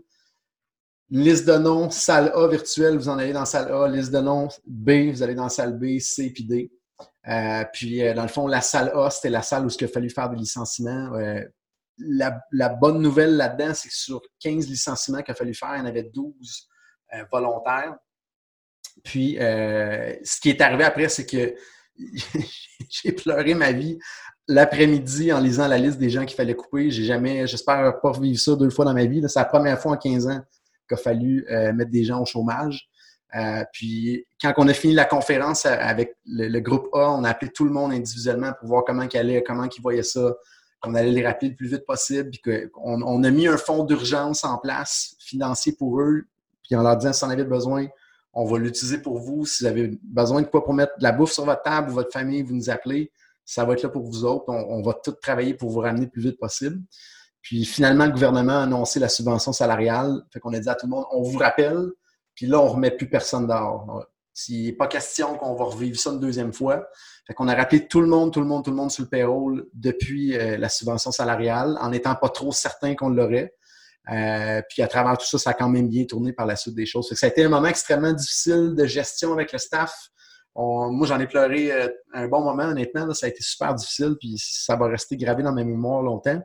Liste 1.15 1.47
de 1.47 1.59
noms, 1.59 1.91
salle 1.91 2.33
A 2.35 2.49
virtuelle, 2.49 2.97
vous 2.97 3.11
en 3.11 3.19
allez 3.19 3.35
dans 3.35 3.45
salle 3.45 3.71
A. 3.71 3.87
Liste 3.87 4.13
de 4.13 4.21
noms 4.21 4.49
B, 4.67 5.11
vous 5.11 5.23
allez 5.23 5.35
dans 5.35 5.51
salle 5.51 5.79
B, 5.79 5.99
C 5.99 6.33
puis 6.33 6.45
D. 6.45 6.73
Euh, 7.29 7.65
puis, 7.71 8.03
euh, 8.03 8.15
dans 8.15 8.23
le 8.23 8.29
fond, 8.29 8.47
la 8.47 8.63
salle 8.63 8.91
A, 8.95 9.11
c'était 9.11 9.29
la 9.29 9.43
salle 9.43 9.67
où 9.67 9.69
il 9.69 9.85
a 9.85 9.89
fallu 9.89 10.09
faire 10.09 10.31
des 10.31 10.37
licenciements. 10.37 11.13
Euh, 11.17 11.43
la, 11.99 12.69
bonne 12.71 13.03
nouvelle 13.03 13.37
là-dedans, 13.37 13.75
c'est 13.75 13.91
que 13.91 13.95
sur 13.95 14.23
15 14.41 14.67
licenciements 14.69 15.21
qu'il 15.21 15.33
a 15.33 15.35
fallu 15.35 15.53
faire, 15.53 15.75
il 15.77 15.81
y 15.81 15.83
en 15.83 15.87
avait 15.87 16.05
12 16.05 16.69
volontaires. 17.31 17.97
Puis, 19.05 19.37
ce 19.39 20.41
qui 20.41 20.51
est 20.51 20.61
arrivé 20.61 20.85
après, 20.85 21.09
c'est 21.09 21.27
que 21.27 21.55
j'ai 22.91 23.13
pleuré 23.13 23.55
ma 23.55 23.73
vie 23.73 23.99
l'après-midi 24.49 25.33
en 25.33 25.41
lisant 25.41 25.69
la 25.69 25.79
liste 25.79 25.99
des 25.99 26.11
gens 26.11 26.25
qu'il 26.25 26.37
fallait 26.37 26.55
couper. 26.55 26.91
J'ai 26.91 27.05
jamais, 27.05 27.47
j'espère 27.47 28.01
pas 28.01 28.13
vivre 28.13 28.39
ça 28.39 28.57
deux 28.57 28.71
fois 28.71 28.85
dans 28.85 28.95
ma 28.95 29.05
vie. 29.05 29.23
C'est 29.29 29.39
la 29.39 29.45
première 29.45 29.81
fois 29.81 29.93
en 29.93 29.97
15 29.97 30.27
ans 30.27 30.41
qu'il 30.89 30.95
a 30.95 30.97
fallu 30.97 31.47
euh, 31.51 31.73
mettre 31.73 31.91
des 31.91 32.05
gens 32.05 32.21
au 32.21 32.27
chômage. 32.27 32.89
Euh, 33.35 33.65
puis 33.73 34.27
quand 34.41 34.53
on 34.59 34.69
a 34.69 34.75
fini 34.75 34.95
la 34.95 35.07
conférence 35.07 35.65
avec 35.65 36.17
le, 36.27 36.59
groupe 36.61 36.89
A, 36.93 37.11
on 37.13 37.25
a 37.25 37.31
appelé 37.31 37.51
tout 37.51 37.65
le 37.65 37.71
monde 37.71 37.93
individuellement 37.93 38.53
pour 38.59 38.69
voir 38.69 38.85
comment 38.85 39.03
ils 39.11 39.17
allait, 39.17 39.43
comment 39.43 39.65
ils 39.65 39.81
voyaient 39.81 40.03
ça, 40.03 40.35
qu'on 40.81 40.95
allait 40.95 41.13
les 41.13 41.27
rappeler 41.27 41.51
le 41.51 41.57
plus 41.57 41.69
vite 41.69 41.87
possible, 41.87 42.31
puis 42.31 42.69
qu'on 42.69 43.03
on 43.03 43.25
a 43.25 43.31
mis 43.31 43.47
un 43.47 43.57
fonds 43.57 43.85
d'urgence 43.85 44.45
en 44.45 44.59
place 44.59 45.15
financier 45.19 45.73
pour 45.73 46.01
eux, 46.01 46.25
puis 46.73 46.79
en 46.79 46.85
leur 46.85 46.97
disant 46.97 47.13
si 47.13 47.23
on 47.25 47.29
avait 47.29 47.45
besoin, 47.45 47.87
on 48.33 48.47
va 48.47 48.57
l'utiliser 48.57 48.97
pour 48.97 49.19
vous. 49.19 49.45
Si 49.45 49.63
vous 49.63 49.69
avez 49.69 50.01
besoin 50.03 50.41
de 50.41 50.47
quoi 50.47 50.65
pour 50.65 50.73
mettre 50.73 50.97
de 50.97 51.03
la 51.03 51.13
bouffe 51.13 51.33
sur 51.33 51.45
votre 51.45 51.61
table 51.61 51.91
ou 51.91 51.93
votre 51.93 52.11
famille, 52.11 52.43
vous 52.43 52.55
nous 52.55 52.71
appelez. 52.71 53.13
Ça 53.45 53.67
va 53.67 53.75
être 53.75 53.83
là 53.83 53.91
pour 53.91 54.05
vous 54.05 54.25
autres. 54.25 54.47
On, 54.49 54.81
va 54.81 54.95
tout 54.95 55.13
travailler 55.13 55.53
pour 55.53 55.69
vous 55.69 55.81
ramener 55.81 56.07
le 56.07 56.11
plus 56.11 56.23
vite 56.23 56.39
possible. 56.39 56.81
Puis 57.43 57.67
finalement, 57.67 58.07
le 58.07 58.13
gouvernement 58.13 58.61
a 58.61 58.63
annoncé 58.63 59.01
la 59.01 59.11
subvention 59.11 59.53
salariale. 59.53 60.23
Fait 60.33 60.41
qu'on 60.41 60.55
a 60.55 60.61
dit 60.61 60.69
à 60.71 60.75
tout 60.75 60.87
le 60.87 60.93
monde, 60.93 61.05
on 61.13 61.21
vous 61.21 61.37
rappelle, 61.37 61.91
puis 62.35 62.47
là, 62.47 62.59
on 62.59 62.69
remet 62.69 62.93
plus 62.93 63.11
personne 63.11 63.47
dehors. 63.47 64.07
S'il 64.33 64.65
n'est 64.65 64.73
pas 64.73 64.87
question 64.87 65.37
qu'on 65.37 65.55
va 65.55 65.67
revivre 65.67 65.99
ça 65.99 66.09
une 66.09 66.21
deuxième 66.21 66.55
fois. 66.55 66.87
Fait 67.27 67.35
qu'on 67.35 67.49
a 67.49 67.55
rappelé 67.55 67.87
tout 67.87 68.01
le 68.01 68.07
monde, 68.07 68.33
tout 68.33 68.41
le 68.41 68.47
monde, 68.47 68.65
tout 68.65 68.71
le 68.71 68.77
monde 68.77 68.91
sur 68.91 69.03
le 69.03 69.11
payroll 69.11 69.67
depuis 69.75 70.39
euh, 70.39 70.57
la 70.57 70.71
subvention 70.71 71.13
salariale, 71.13 71.77
en 71.83 71.91
n'étant 71.91 72.15
pas 72.15 72.31
trop 72.31 72.51
certain 72.51 72.95
qu'on 72.95 73.11
l'aurait. 73.11 73.53
Euh, 74.11 74.61
puis 74.69 74.83
à 74.83 74.89
travers 74.89 75.17
tout 75.17 75.27
ça, 75.27 75.39
ça 75.39 75.51
a 75.51 75.55
quand 75.55 75.69
même 75.69 75.89
bien 75.89 76.05
tourné 76.05 76.33
par 76.33 76.47
la 76.47 76.57
suite 76.57 76.75
des 76.75 76.87
choses. 76.87 77.13
ça 77.15 77.27
a 77.27 77.29
été 77.29 77.45
un 77.45 77.49
moment 77.49 77.69
extrêmement 77.69 78.13
difficile 78.13 78.75
de 78.77 78.85
gestion 78.85 79.33
avec 79.33 79.53
le 79.53 79.59
staff. 79.59 79.95
moi, 80.57 81.07
j'en 81.07 81.21
ai 81.21 81.27
pleuré 81.27 81.71
euh, 81.71 81.89
un 82.13 82.27
bon 82.27 82.43
moment, 82.43 82.65
honnêtement. 82.65 83.13
ça 83.15 83.27
a 83.27 83.29
été 83.29 83.43
super 83.43 83.75
difficile, 83.75 84.17
puis 84.19 84.37
ça 84.39 84.77
va 84.77 84.89
rester 84.89 85.17
gravé 85.17 85.43
dans 85.43 85.53
ma 85.53 85.65
mémoire 85.65 86.03
longtemps. 86.03 86.41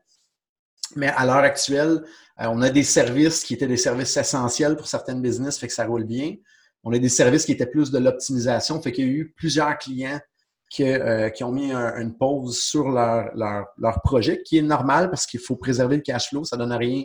Mais 0.95 1.07
à 1.07 1.25
l'heure 1.25 1.37
actuelle, 1.37 2.03
euh, 2.39 2.45
on 2.49 2.61
a 2.61 2.69
des 2.69 2.83
services 2.83 3.43
qui 3.43 3.55
étaient 3.55 3.67
des 3.67 3.77
services 3.77 4.15
essentiels 4.15 4.75
pour 4.75 4.87
certaines 4.87 5.21
business, 5.21 5.57
fait 5.57 5.67
que 5.67 5.73
ça 5.73 5.85
roule 5.85 6.05
bien. 6.05 6.35
On 6.83 6.93
a 6.93 6.99
des 6.99 7.09
services 7.09 7.45
qui 7.45 7.51
étaient 7.51 7.65
plus 7.65 7.91
de 7.91 7.97
l'optimisation, 7.97 8.81
fait 8.81 8.91
qu'il 8.91 9.07
y 9.07 9.09
a 9.09 9.11
eu 9.11 9.33
plusieurs 9.35 9.77
clients 9.79 10.19
qui, 10.69 10.83
ont 11.43 11.51
mis 11.51 11.71
une 11.71 12.15
pause 12.17 12.59
sur 12.59 12.89
leur, 12.89 13.35
leur, 13.35 13.67
leur, 13.77 14.01
projet, 14.01 14.43
qui 14.43 14.57
est 14.57 14.61
normal 14.61 15.09
parce 15.09 15.25
qu'il 15.25 15.39
faut 15.39 15.55
préserver 15.55 15.95
le 15.95 16.01
cash 16.01 16.29
flow. 16.29 16.43
Ça 16.43 16.57
donne 16.57 16.73
rien 16.73 17.03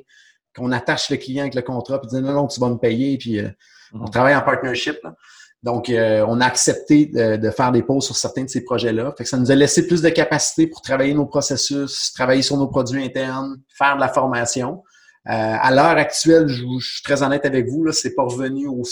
qu'on 0.57 0.73
attache 0.73 1.11
le 1.11 1.17
client 1.17 1.43
avec 1.43 1.55
le 1.55 1.63
contrat 1.63 2.01
puis 2.01 2.09
dire 2.09 2.21
non, 2.21 2.33
non, 2.33 2.47
tu 2.47 2.61
vas 2.61 2.69
me 2.69 2.77
payer, 2.77 3.19
puis 3.19 3.39
euh, 3.39 3.49
on 3.93 3.99
mm-hmm. 3.99 4.11
travaille 4.11 4.37
en 4.37 4.43
partnership. 4.43 4.99
Là. 5.03 5.15
Donc, 5.63 5.91
euh, 5.91 6.25
on 6.29 6.41
a 6.41 6.47
accepté 6.47 7.07
de, 7.07 7.51
faire 7.51 7.71
des 7.71 7.83
pauses 7.83 8.05
sur 8.05 8.17
certains 8.17 8.43
de 8.43 8.51
ces 8.51 8.65
projets-là. 8.65 9.15
Fait 9.17 9.23
que 9.23 9.31
ça 9.31 9.37
nous 9.37 9.51
a 9.51 9.55
laissé 9.55 9.87
plus 9.87 10.03
de 10.03 10.09
capacité 10.09 10.67
pour 10.67 10.83
travailler 10.83 11.15
nos 11.15 11.27
processus, 11.27 12.13
travailler 12.13 12.43
sur 12.43 12.57
nos 12.57 12.67
produits 12.67 13.05
internes, 13.05 13.61
faire 13.69 13.95
de 13.95 14.01
la 14.01 14.09
formation. 14.09 14.83
Euh, 15.29 15.31
à 15.33 15.71
l'heure 15.73 15.99
actuelle, 15.99 16.49
je, 16.49 16.65
suis 16.81 17.03
très 17.05 17.23
honnête 17.23 17.47
avec 17.47 17.69
vous, 17.69 17.85
là, 17.85 17.93
c'est 17.93 18.15
pas 18.15 18.25
revenu 18.25 18.67
au, 18.67 18.83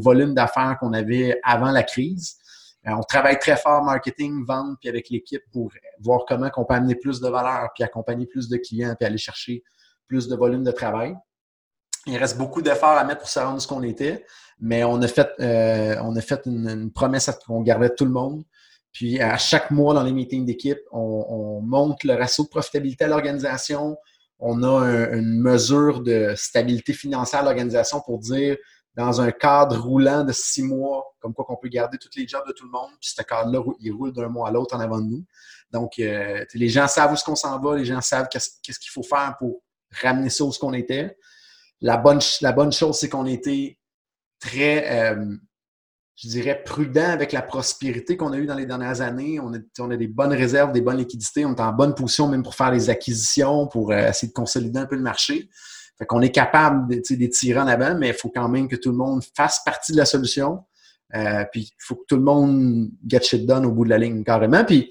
volume 0.00 0.34
d'affaires 0.34 0.76
qu'on 0.78 0.92
avait 0.92 1.40
avant 1.42 1.70
la 1.70 1.82
crise. 1.82 2.36
Euh, 2.86 2.90
on 2.90 3.02
travaille 3.02 3.38
très 3.38 3.56
fort 3.56 3.82
marketing, 3.82 4.44
vente, 4.44 4.76
puis 4.80 4.90
avec 4.90 5.08
l'équipe 5.08 5.42
pour 5.50 5.70
voir 6.00 6.26
comment 6.28 6.50
on 6.58 6.64
peut 6.66 6.74
amener 6.74 6.94
plus 6.94 7.20
de 7.22 7.28
valeur, 7.28 7.70
puis 7.74 7.84
accompagner 7.84 8.26
plus 8.26 8.50
de 8.50 8.58
clients, 8.58 8.94
puis 8.98 9.06
aller 9.06 9.16
chercher 9.16 9.62
plus 10.12 10.28
de 10.28 10.36
volume 10.36 10.62
de 10.62 10.72
travail. 10.72 11.16
Il 12.06 12.18
reste 12.18 12.36
beaucoup 12.36 12.60
d'efforts 12.60 12.98
à 12.98 13.04
mettre 13.04 13.20
pour 13.20 13.30
se 13.30 13.38
rendre 13.38 13.62
ce 13.62 13.66
qu'on 13.66 13.82
était. 13.82 14.26
Mais 14.60 14.84
on 14.84 15.00
a 15.00 15.08
fait, 15.08 15.30
euh, 15.40 15.96
on 16.02 16.14
a 16.16 16.20
fait 16.20 16.42
une, 16.44 16.92
promesse 16.92 17.30
qu'on 17.46 17.62
gardait 17.62 17.94
tout 17.94 18.04
le 18.04 18.10
monde. 18.10 18.44
Puis 18.92 19.18
à 19.22 19.38
chaque 19.38 19.70
mois 19.70 19.94
dans 19.94 20.02
les 20.02 20.12
meetings 20.12 20.44
d'équipe, 20.44 20.80
on, 20.90 21.62
monte 21.62 22.04
le 22.04 22.12
ratio 22.12 22.44
de 22.44 22.50
profitabilité 22.50 23.04
à 23.04 23.08
l'organisation. 23.08 23.96
On 24.38 24.62
a 24.62 24.86
une 25.12 25.40
mesure 25.40 26.02
de 26.02 26.34
stabilité 26.36 26.92
financière 26.92 27.40
à 27.40 27.44
l'organisation 27.44 28.02
pour 28.04 28.18
dire 28.18 28.58
dans 28.94 29.22
un 29.22 29.30
cadre 29.30 29.80
roulant 29.80 30.24
de 30.24 30.32
six 30.32 30.62
mois, 30.62 31.14
comme 31.20 31.32
quoi 31.32 31.46
qu'on 31.46 31.56
peut 31.56 31.70
garder 31.70 31.96
tous 31.96 32.10
les 32.16 32.28
jobs 32.28 32.46
de 32.46 32.52
tout 32.52 32.66
le 32.66 32.70
monde, 32.70 32.90
puis 33.00 33.14
ce 33.16 33.22
cadre-là, 33.22 33.62
il 33.80 33.92
roule 33.92 34.12
d'un 34.12 34.28
mois 34.28 34.48
à 34.48 34.50
l'autre 34.50 34.76
en 34.76 34.80
avant 34.80 35.00
de 35.00 35.06
nous. 35.06 35.24
Donc, 35.70 35.98
euh, 35.98 36.44
les 36.52 36.68
gens 36.68 36.86
savent 36.86 37.12
où 37.12 37.16
ce 37.16 37.24
qu'on 37.24 37.34
s'en 37.34 37.58
va, 37.58 37.76
les 37.76 37.86
gens 37.86 38.02
savent 38.02 38.28
qu'est-ce 38.30 38.78
qu'il 38.78 38.90
faut 38.90 39.02
faire 39.02 39.34
pour 39.38 39.62
ramener 40.00 40.30
ça 40.30 40.44
où 40.44 40.52
ce 40.52 40.58
qu'on 40.58 40.72
était. 40.72 41.16
La 41.80 41.96
bonne, 41.96 42.20
la 42.40 42.52
bonne 42.52 42.72
chose, 42.72 42.98
c'est 42.98 43.08
qu'on 43.08 43.26
était 43.26 43.78
très, 44.40 45.12
euh, 45.12 45.36
je 46.16 46.28
dirais, 46.28 46.62
prudent 46.64 47.10
avec 47.10 47.32
la 47.32 47.42
prospérité 47.42 48.16
qu'on 48.16 48.32
a 48.32 48.38
eue 48.38 48.46
dans 48.46 48.54
les 48.54 48.66
dernières 48.66 49.00
années. 49.00 49.40
On 49.40 49.52
a, 49.54 49.58
on 49.78 49.90
a, 49.90 49.96
des 49.96 50.08
bonnes 50.08 50.32
réserves, 50.32 50.72
des 50.72 50.80
bonnes 50.80 50.98
liquidités. 50.98 51.44
On 51.44 51.54
est 51.54 51.60
en 51.60 51.72
bonne 51.72 51.94
position 51.94 52.28
même 52.28 52.42
pour 52.42 52.54
faire 52.54 52.70
des 52.70 52.90
acquisitions, 52.90 53.66
pour 53.66 53.92
euh, 53.92 54.08
essayer 54.08 54.28
de 54.28 54.32
consolider 54.32 54.78
un 54.78 54.86
peu 54.86 54.96
le 54.96 55.02
marché. 55.02 55.48
Fait 55.98 56.06
qu'on 56.06 56.20
est 56.22 56.30
capable 56.30 56.88
d'étirer 56.88 57.60
en 57.60 57.66
avant, 57.66 57.96
mais 57.96 58.08
il 58.08 58.14
faut 58.14 58.30
quand 58.30 58.48
même 58.48 58.68
que 58.68 58.76
tout 58.76 58.90
le 58.90 58.96
monde 58.96 59.22
fasse 59.36 59.62
partie 59.64 59.92
de 59.92 59.98
la 59.98 60.06
solution. 60.06 60.64
Euh, 61.14 61.44
puis 61.52 61.62
il 61.62 61.74
faut 61.78 61.96
que 61.96 62.04
tout 62.08 62.16
le 62.16 62.22
monde 62.22 62.90
get 63.06 63.22
shit 63.22 63.44
done 63.44 63.66
au 63.66 63.72
bout 63.72 63.84
de 63.84 63.90
la 63.90 63.98
ligne, 63.98 64.24
carrément. 64.24 64.64
Puis 64.64 64.90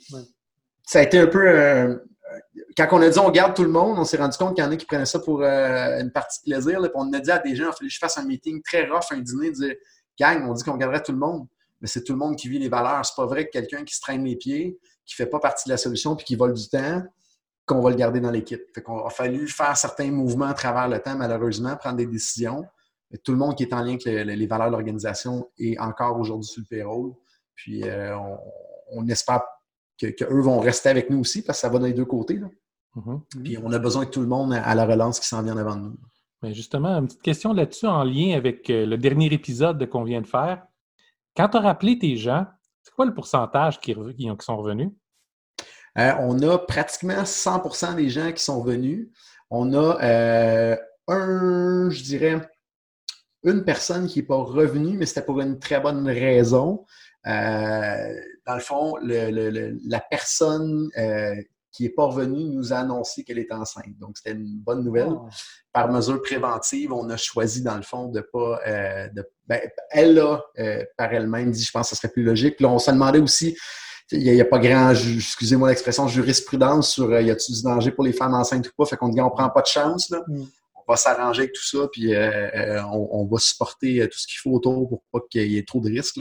ça 0.85 0.99
a 0.99 1.01
été 1.03 1.17
un 1.17 1.27
peu 1.27 2.01
quand 2.77 2.87
on 2.91 3.01
a 3.01 3.09
dit 3.09 3.19
on 3.19 3.31
garde 3.31 3.55
tout 3.55 3.63
le 3.63 3.69
monde, 3.69 3.97
on 3.97 4.03
s'est 4.03 4.17
rendu 4.17 4.37
compte 4.37 4.55
qu'il 4.55 4.63
y 4.63 4.67
en 4.67 4.71
a 4.71 4.75
qui 4.75 4.85
prenaient 4.85 5.05
ça 5.05 5.19
pour 5.19 5.41
euh, 5.41 5.99
une 5.99 6.11
partie 6.11 6.39
de 6.41 6.51
plaisir. 6.51 6.79
On 6.95 7.11
a 7.13 7.19
dit 7.19 7.31
à 7.31 7.39
des 7.39 7.55
gens, 7.55 7.65
il 7.65 7.73
fallait 7.73 7.87
que 7.87 7.93
je 7.93 7.99
fasse 7.99 8.17
un 8.17 8.25
meeting 8.25 8.61
très 8.61 8.87
rough, 8.87 9.11
un 9.11 9.19
dîner, 9.19 9.51
dire 9.51 9.75
Gang, 10.19 10.47
on 10.49 10.53
dit 10.53 10.63
qu'on 10.63 10.77
garderait 10.77 11.03
tout 11.03 11.11
le 11.11 11.17
monde. 11.17 11.47
Mais 11.79 11.87
c'est 11.87 12.03
tout 12.03 12.13
le 12.13 12.19
monde 12.19 12.35
qui 12.35 12.47
vit 12.47 12.59
les 12.59 12.69
valeurs. 12.69 13.05
C'est 13.05 13.15
pas 13.15 13.25
vrai 13.25 13.45
que 13.45 13.51
quelqu'un 13.51 13.83
qui 13.83 13.95
se 13.95 14.01
traîne 14.01 14.23
les 14.23 14.35
pieds, 14.35 14.77
qui 15.05 15.15
fait 15.15 15.25
pas 15.25 15.39
partie 15.39 15.67
de 15.67 15.73
la 15.73 15.77
solution 15.77 16.15
puis 16.15 16.25
qui 16.25 16.35
vole 16.35 16.53
du 16.53 16.69
temps, 16.69 17.03
qu'on 17.65 17.81
va 17.81 17.89
le 17.89 17.95
garder 17.95 18.19
dans 18.19 18.31
l'équipe. 18.31 18.61
Fait 18.73 18.83
a 18.87 19.09
fallu 19.09 19.47
faire 19.47 19.75
certains 19.77 20.11
mouvements 20.11 20.45
à 20.45 20.53
travers 20.53 20.87
le 20.87 20.99
temps, 20.99 21.15
malheureusement, 21.15 21.75
prendre 21.75 21.97
des 21.97 22.05
décisions. 22.05 22.65
Tout 23.23 23.31
le 23.31 23.37
monde 23.37 23.55
qui 23.55 23.63
est 23.63 23.73
en 23.73 23.81
lien 23.81 23.97
avec 24.05 24.05
les 24.05 24.47
valeurs 24.47 24.67
de 24.67 24.71
l'organisation 24.71 25.49
est 25.57 25.77
encore 25.79 26.17
aujourd'hui 26.19 26.47
sur 26.47 26.61
le 26.61 26.67
payroll. 26.67 27.13
Puis 27.55 27.83
euh, 27.83 28.15
on, 28.91 29.07
espère 29.07 29.43
qu'eux 30.01 30.41
vont 30.41 30.59
rester 30.59 30.89
avec 30.89 31.09
nous 31.09 31.19
aussi 31.19 31.43
parce 31.43 31.59
que 31.59 31.61
ça 31.61 31.69
va 31.69 31.79
dans 31.79 31.85
les 31.85 31.93
deux 31.93 32.05
côtés. 32.05 32.37
Là. 32.37 32.47
Mm-hmm. 32.95 33.43
Puis 33.43 33.57
on 33.57 33.71
a 33.71 33.79
besoin 33.79 34.05
de 34.05 34.09
tout 34.09 34.21
le 34.21 34.27
monde 34.27 34.53
à 34.53 34.75
la 34.75 34.85
relance 34.85 35.19
qui 35.19 35.27
s'en 35.27 35.41
vient 35.41 35.55
devant 35.55 35.75
nous. 35.75 35.95
Mais 36.41 36.53
justement, 36.53 36.97
une 36.97 37.07
petite 37.07 37.21
question 37.21 37.53
là-dessus 37.53 37.85
en 37.85 38.03
lien 38.03 38.35
avec 38.35 38.69
euh, 38.69 38.85
le 38.85 38.97
dernier 38.97 39.31
épisode 39.31 39.87
qu'on 39.87 40.03
vient 40.03 40.21
de 40.21 40.27
faire. 40.27 40.63
Quand 41.37 41.49
tu 41.49 41.57
as 41.57 41.61
rappelé 41.61 41.99
tes 41.99 42.17
gens, 42.17 42.45
c'est 42.81 42.93
quoi 42.93 43.05
le 43.05 43.13
pourcentage 43.13 43.79
qui, 43.79 43.95
sont 44.39 44.57
revenus? 44.57 44.89
Euh, 45.97 46.13
on 46.19 46.41
a 46.41 46.57
pratiquement 46.57 47.21
100% 47.23 47.95
des 47.95 48.09
gens 48.09 48.31
qui 48.31 48.43
sont 48.43 48.63
venus. 48.63 49.09
On 49.49 49.73
a 49.73 50.03
euh, 50.03 50.77
un, 51.07 51.89
je 51.89 52.03
dirais, 52.03 52.49
une 53.43 53.63
personne 53.63 54.07
qui 54.07 54.19
n'est 54.19 54.25
pas 54.25 54.37
revenue, 54.37 54.97
mais 54.97 55.05
c'était 55.05 55.25
pour 55.25 55.41
une 55.41 55.59
très 55.59 55.79
bonne 55.79 56.07
raison. 56.07 56.85
Dans 58.45 58.55
le 58.55 58.61
fond, 58.61 58.95
la 59.01 59.99
personne 60.09 60.89
qui 61.71 61.83
n'est 61.83 61.89
pas 61.89 62.05
revenue 62.05 62.49
nous 62.49 62.73
a 62.73 62.77
annoncé 62.77 63.23
qu'elle 63.23 63.39
est 63.39 63.51
enceinte. 63.51 63.97
Donc, 63.99 64.17
c'était 64.17 64.37
une 64.37 64.57
bonne 64.57 64.83
nouvelle. 64.83 65.13
Ah. 65.15 65.29
Par 65.71 65.91
mesure 65.91 66.21
préventive, 66.21 66.91
on 66.91 67.09
a 67.09 67.17
choisi, 67.17 67.63
dans 67.63 67.77
le 67.77 67.81
fond, 67.81 68.07
de 68.07 68.21
pas. 68.21 68.59
Euh, 68.67 69.07
ben, 69.47 69.61
elle 69.89 70.19
a, 70.19 70.43
euh, 70.59 70.83
par 70.97 71.13
elle-même, 71.13 71.51
dit 71.51 71.63
je 71.63 71.71
pense 71.71 71.89
que 71.89 71.95
ce 71.95 72.01
serait 72.01 72.11
plus 72.11 72.23
logique. 72.23 72.57
Puis 72.57 72.63
là, 72.63 72.71
on 72.71 72.79
s'est 72.79 72.91
demandé 72.91 73.19
aussi. 73.19 73.57
Il 74.11 74.19
n'y 74.19 74.41
a, 74.41 74.45
pas 74.45 74.59
grand, 74.59 74.91
excusez-moi 74.91 75.69
l'expression, 75.69 76.05
jurisprudence 76.09 76.91
sur 76.91 77.05
euh, 77.05 77.21
y 77.21 77.31
a-t-il 77.31 77.55
du 77.55 77.63
danger 77.63 77.91
pour 77.91 78.03
les 78.03 78.11
femmes 78.11 78.33
enceintes 78.33 78.67
ou 78.67 78.71
pas? 78.77 78.85
Fait 78.85 78.97
qu'on 78.97 79.07
dit 79.07 79.21
on 79.21 79.29
prend 79.29 79.49
pas 79.49 79.61
de 79.61 79.67
chance. 79.67 80.09
Là. 80.09 80.21
Mm. 80.27 80.43
On 80.75 80.91
va 80.91 80.97
s'arranger 80.97 81.43
avec 81.43 81.53
tout 81.53 81.65
ça, 81.65 81.87
puis 81.89 82.13
on, 82.13 83.25
va 83.31 83.37
supporter 83.37 84.05
tout 84.11 84.17
ce 84.17 84.27
qu'il 84.27 84.39
faut 84.39 84.51
autour 84.51 84.89
pour 84.89 85.03
pas 85.13 85.19
qu'il 85.29 85.49
y 85.49 85.57
ait 85.57 85.63
trop 85.63 85.79
de 85.79 85.87
risques. 85.87 86.19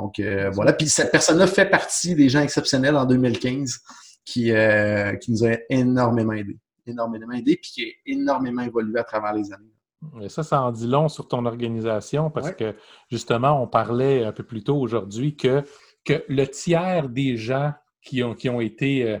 Donc 0.00 0.20
voilà. 0.52 0.72
Puis 0.72 0.88
cette 0.88 1.10
personne-là 1.10 1.46
fait 1.46 1.66
partie 1.66 2.14
des 2.14 2.28
gens 2.28 2.40
exceptionnels 2.40 2.96
en 2.96 3.04
2015 3.04 3.80
qui, 4.24 4.52
euh, 4.52 5.16
qui 5.16 5.32
nous 5.32 5.44
a 5.44 5.56
énormément 5.68 6.32
aidé. 6.32 6.58
Énormément 6.86 7.32
aidé, 7.32 7.56
puis 7.56 7.70
qui 7.70 7.84
a 7.84 7.88
énormément 8.06 8.62
évolué 8.62 8.98
à 8.98 9.04
travers 9.04 9.32
les 9.34 9.52
années. 9.52 9.74
Et 10.22 10.28
ça, 10.28 10.42
ça 10.42 10.62
en 10.62 10.72
dit 10.72 10.86
long 10.86 11.08
sur 11.08 11.28
ton 11.28 11.44
organisation 11.44 12.30
parce 12.30 12.52
que 12.52 12.74
justement, 13.10 13.62
on 13.62 13.66
parlait 13.66 14.24
un 14.24 14.32
peu 14.32 14.42
plus 14.42 14.64
tôt 14.64 14.76
aujourd'hui 14.76 15.36
que, 15.36 15.62
que 16.04 16.24
le 16.28 16.46
tiers 16.46 17.10
des 17.10 17.36
gens 17.36 17.74
qui 18.00 18.22
ont, 18.22 18.34
qui 18.34 18.48
ont 18.48 18.62
été 18.62 19.04
euh, 19.04 19.18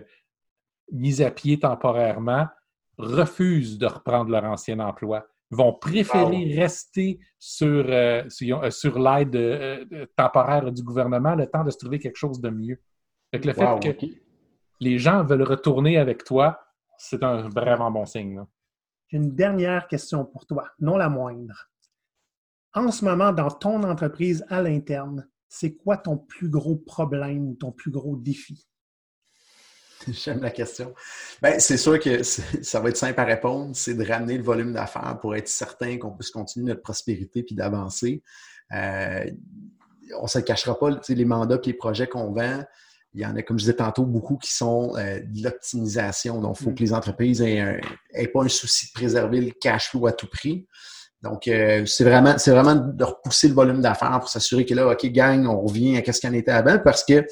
mis 0.90 1.22
à 1.22 1.30
pied 1.30 1.58
temporairement 1.58 2.46
refusent 2.96 3.78
de 3.78 3.86
reprendre 3.86 4.30
leur 4.30 4.44
ancien 4.44 4.80
emploi, 4.80 5.26
vont 5.50 5.72
préférer 5.72 6.54
rester 6.54 7.18
sur, 7.38 7.84
euh, 7.88 8.24
sur, 8.28 8.98
l'aide 8.98 10.08
temporaire 10.16 10.70
du 10.70 10.82
gouvernement 10.82 11.34
le 11.34 11.46
temps 11.46 11.64
de 11.64 11.70
se 11.70 11.78
trouver 11.78 11.98
quelque 11.98 12.16
chose 12.16 12.40
de 12.40 12.50
mieux. 12.50 12.80
Fait 13.32 13.44
le 13.44 13.52
fait 13.52 13.98
que 13.98 14.06
les 14.80 14.98
gens 14.98 15.24
veulent 15.24 15.42
retourner 15.42 15.98
avec 15.98 16.24
toi, 16.24 16.60
c'est 16.98 17.22
un 17.22 17.48
vraiment 17.48 17.90
bon 17.90 18.06
signe. 18.06 18.44
J'ai 19.08 19.16
une 19.16 19.34
dernière 19.34 19.88
question 19.88 20.24
pour 20.24 20.46
toi, 20.46 20.68
non 20.78 20.96
la 20.96 21.08
moindre. 21.08 21.68
En 22.72 22.92
ce 22.92 23.04
moment, 23.04 23.32
dans 23.32 23.50
ton 23.50 23.82
entreprise 23.82 24.44
à 24.48 24.62
l'interne, 24.62 25.28
c'est 25.48 25.74
quoi 25.74 25.96
ton 25.96 26.16
plus 26.16 26.48
gros 26.48 26.76
problème 26.76 27.48
ou 27.48 27.54
ton 27.56 27.72
plus 27.72 27.90
gros 27.90 28.16
défi? 28.16 28.69
J'aime 30.08 30.40
la 30.40 30.50
question. 30.50 30.94
Ben, 31.42 31.60
c'est 31.60 31.76
sûr 31.76 31.98
que 31.98 32.22
ça 32.22 32.80
va 32.80 32.88
être 32.88 32.96
simple 32.96 33.20
à 33.20 33.24
répondre, 33.24 33.74
c'est 33.74 33.94
de 33.94 34.06
ramener 34.06 34.36
le 34.36 34.42
volume 34.42 34.72
d'affaires 34.72 35.18
pour 35.20 35.34
être 35.36 35.48
certain 35.48 35.98
qu'on 35.98 36.12
puisse 36.12 36.30
continuer 36.30 36.66
notre 36.66 36.82
prospérité 36.82 37.42
puis 37.42 37.54
d'avancer. 37.54 38.22
Euh, 38.72 39.30
on 40.18 40.24
ne 40.24 40.28
se 40.28 40.38
cachera 40.40 40.78
pas, 40.78 41.00
les 41.08 41.24
mandats 41.24 41.58
et 41.62 41.66
les 41.66 41.74
projets 41.74 42.06
qu'on 42.06 42.32
vend, 42.32 42.64
il 43.14 43.20
y 43.20 43.26
en 43.26 43.34
a, 43.36 43.42
comme 43.42 43.58
je 43.58 43.64
disais 43.64 43.76
tantôt, 43.76 44.04
beaucoup 44.04 44.36
qui 44.36 44.52
sont 44.52 44.96
euh, 44.96 45.20
de 45.20 45.42
l'optimisation. 45.42 46.40
Donc, 46.40 46.56
il 46.60 46.64
faut 46.64 46.70
mm. 46.70 46.74
que 46.74 46.82
les 46.82 46.92
entreprises 46.92 47.42
aient, 47.42 47.80
pas 48.32 48.42
un 48.42 48.48
souci 48.48 48.86
de 48.86 48.92
préserver 48.92 49.40
le 49.40 49.50
cash 49.60 49.90
flow 49.90 50.06
à 50.06 50.12
tout 50.12 50.28
prix. 50.28 50.66
Donc, 51.22 51.48
euh, 51.48 51.84
c'est 51.84 52.04
vraiment, 52.04 52.38
c'est 52.38 52.50
vraiment 52.50 52.76
de 52.76 53.04
repousser 53.04 53.48
le 53.48 53.54
volume 53.54 53.82
d'affaires 53.82 54.18
pour 54.20 54.28
s'assurer 54.28 54.64
que 54.64 54.74
là, 54.74 54.88
OK, 54.88 55.04
gagne, 55.06 55.46
on 55.46 55.60
revient 55.60 55.98
à 55.98 56.12
ce 56.12 56.20
qu'on 56.20 56.32
était 56.32 56.50
avant 56.50 56.78
parce 56.78 57.04
que 57.04 57.26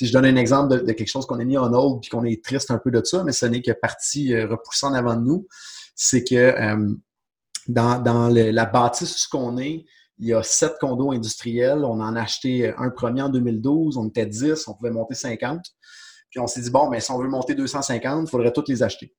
si 0.00 0.06
je 0.06 0.14
donne 0.14 0.24
un 0.24 0.36
exemple 0.36 0.82
de, 0.82 0.92
quelque 0.92 1.10
chose 1.10 1.26
qu'on 1.26 1.38
a 1.40 1.44
mis 1.44 1.58
en 1.58 1.74
hold 1.74 2.00
puis 2.00 2.08
qu'on 2.08 2.24
est 2.24 2.42
triste 2.42 2.70
un 2.70 2.78
peu 2.78 2.90
de 2.90 3.04
ça, 3.04 3.22
mais 3.22 3.32
ce 3.32 3.44
n'est 3.44 3.60
que 3.60 3.72
partie 3.72 4.32
euh, 4.32 4.46
repoussant 4.46 4.94
avant 4.94 5.14
de 5.14 5.20
nous, 5.20 5.46
c'est 5.94 6.24
que 6.24 6.54
dans, 7.68 7.98
dans 8.00 8.28
la 8.28 8.64
bâtisse 8.64 9.26
où 9.26 9.36
qu'on 9.36 9.58
est, 9.58 9.84
il 10.18 10.28
y 10.28 10.32
a 10.32 10.42
sept 10.42 10.78
condos 10.80 11.12
industriels. 11.12 11.84
On 11.84 12.00
en 12.00 12.16
a 12.16 12.22
acheté 12.22 12.72
un 12.78 12.88
premier 12.88 13.20
en 13.20 13.28
2012. 13.28 13.98
On 13.98 14.08
était 14.08 14.24
10. 14.24 14.68
On 14.68 14.74
pouvait 14.74 14.90
monter 14.90 15.14
50. 15.14 15.60
Puis 16.30 16.40
on 16.40 16.46
s'est 16.46 16.62
dit, 16.62 16.70
bon, 16.70 16.88
mais 16.88 17.00
si 17.00 17.10
on 17.10 17.18
veut 17.18 17.28
monter 17.28 17.54
250, 17.54 18.26
il 18.26 18.30
faudrait 18.30 18.52
tous 18.52 18.64
les 18.68 18.82
acheter. 18.82 19.14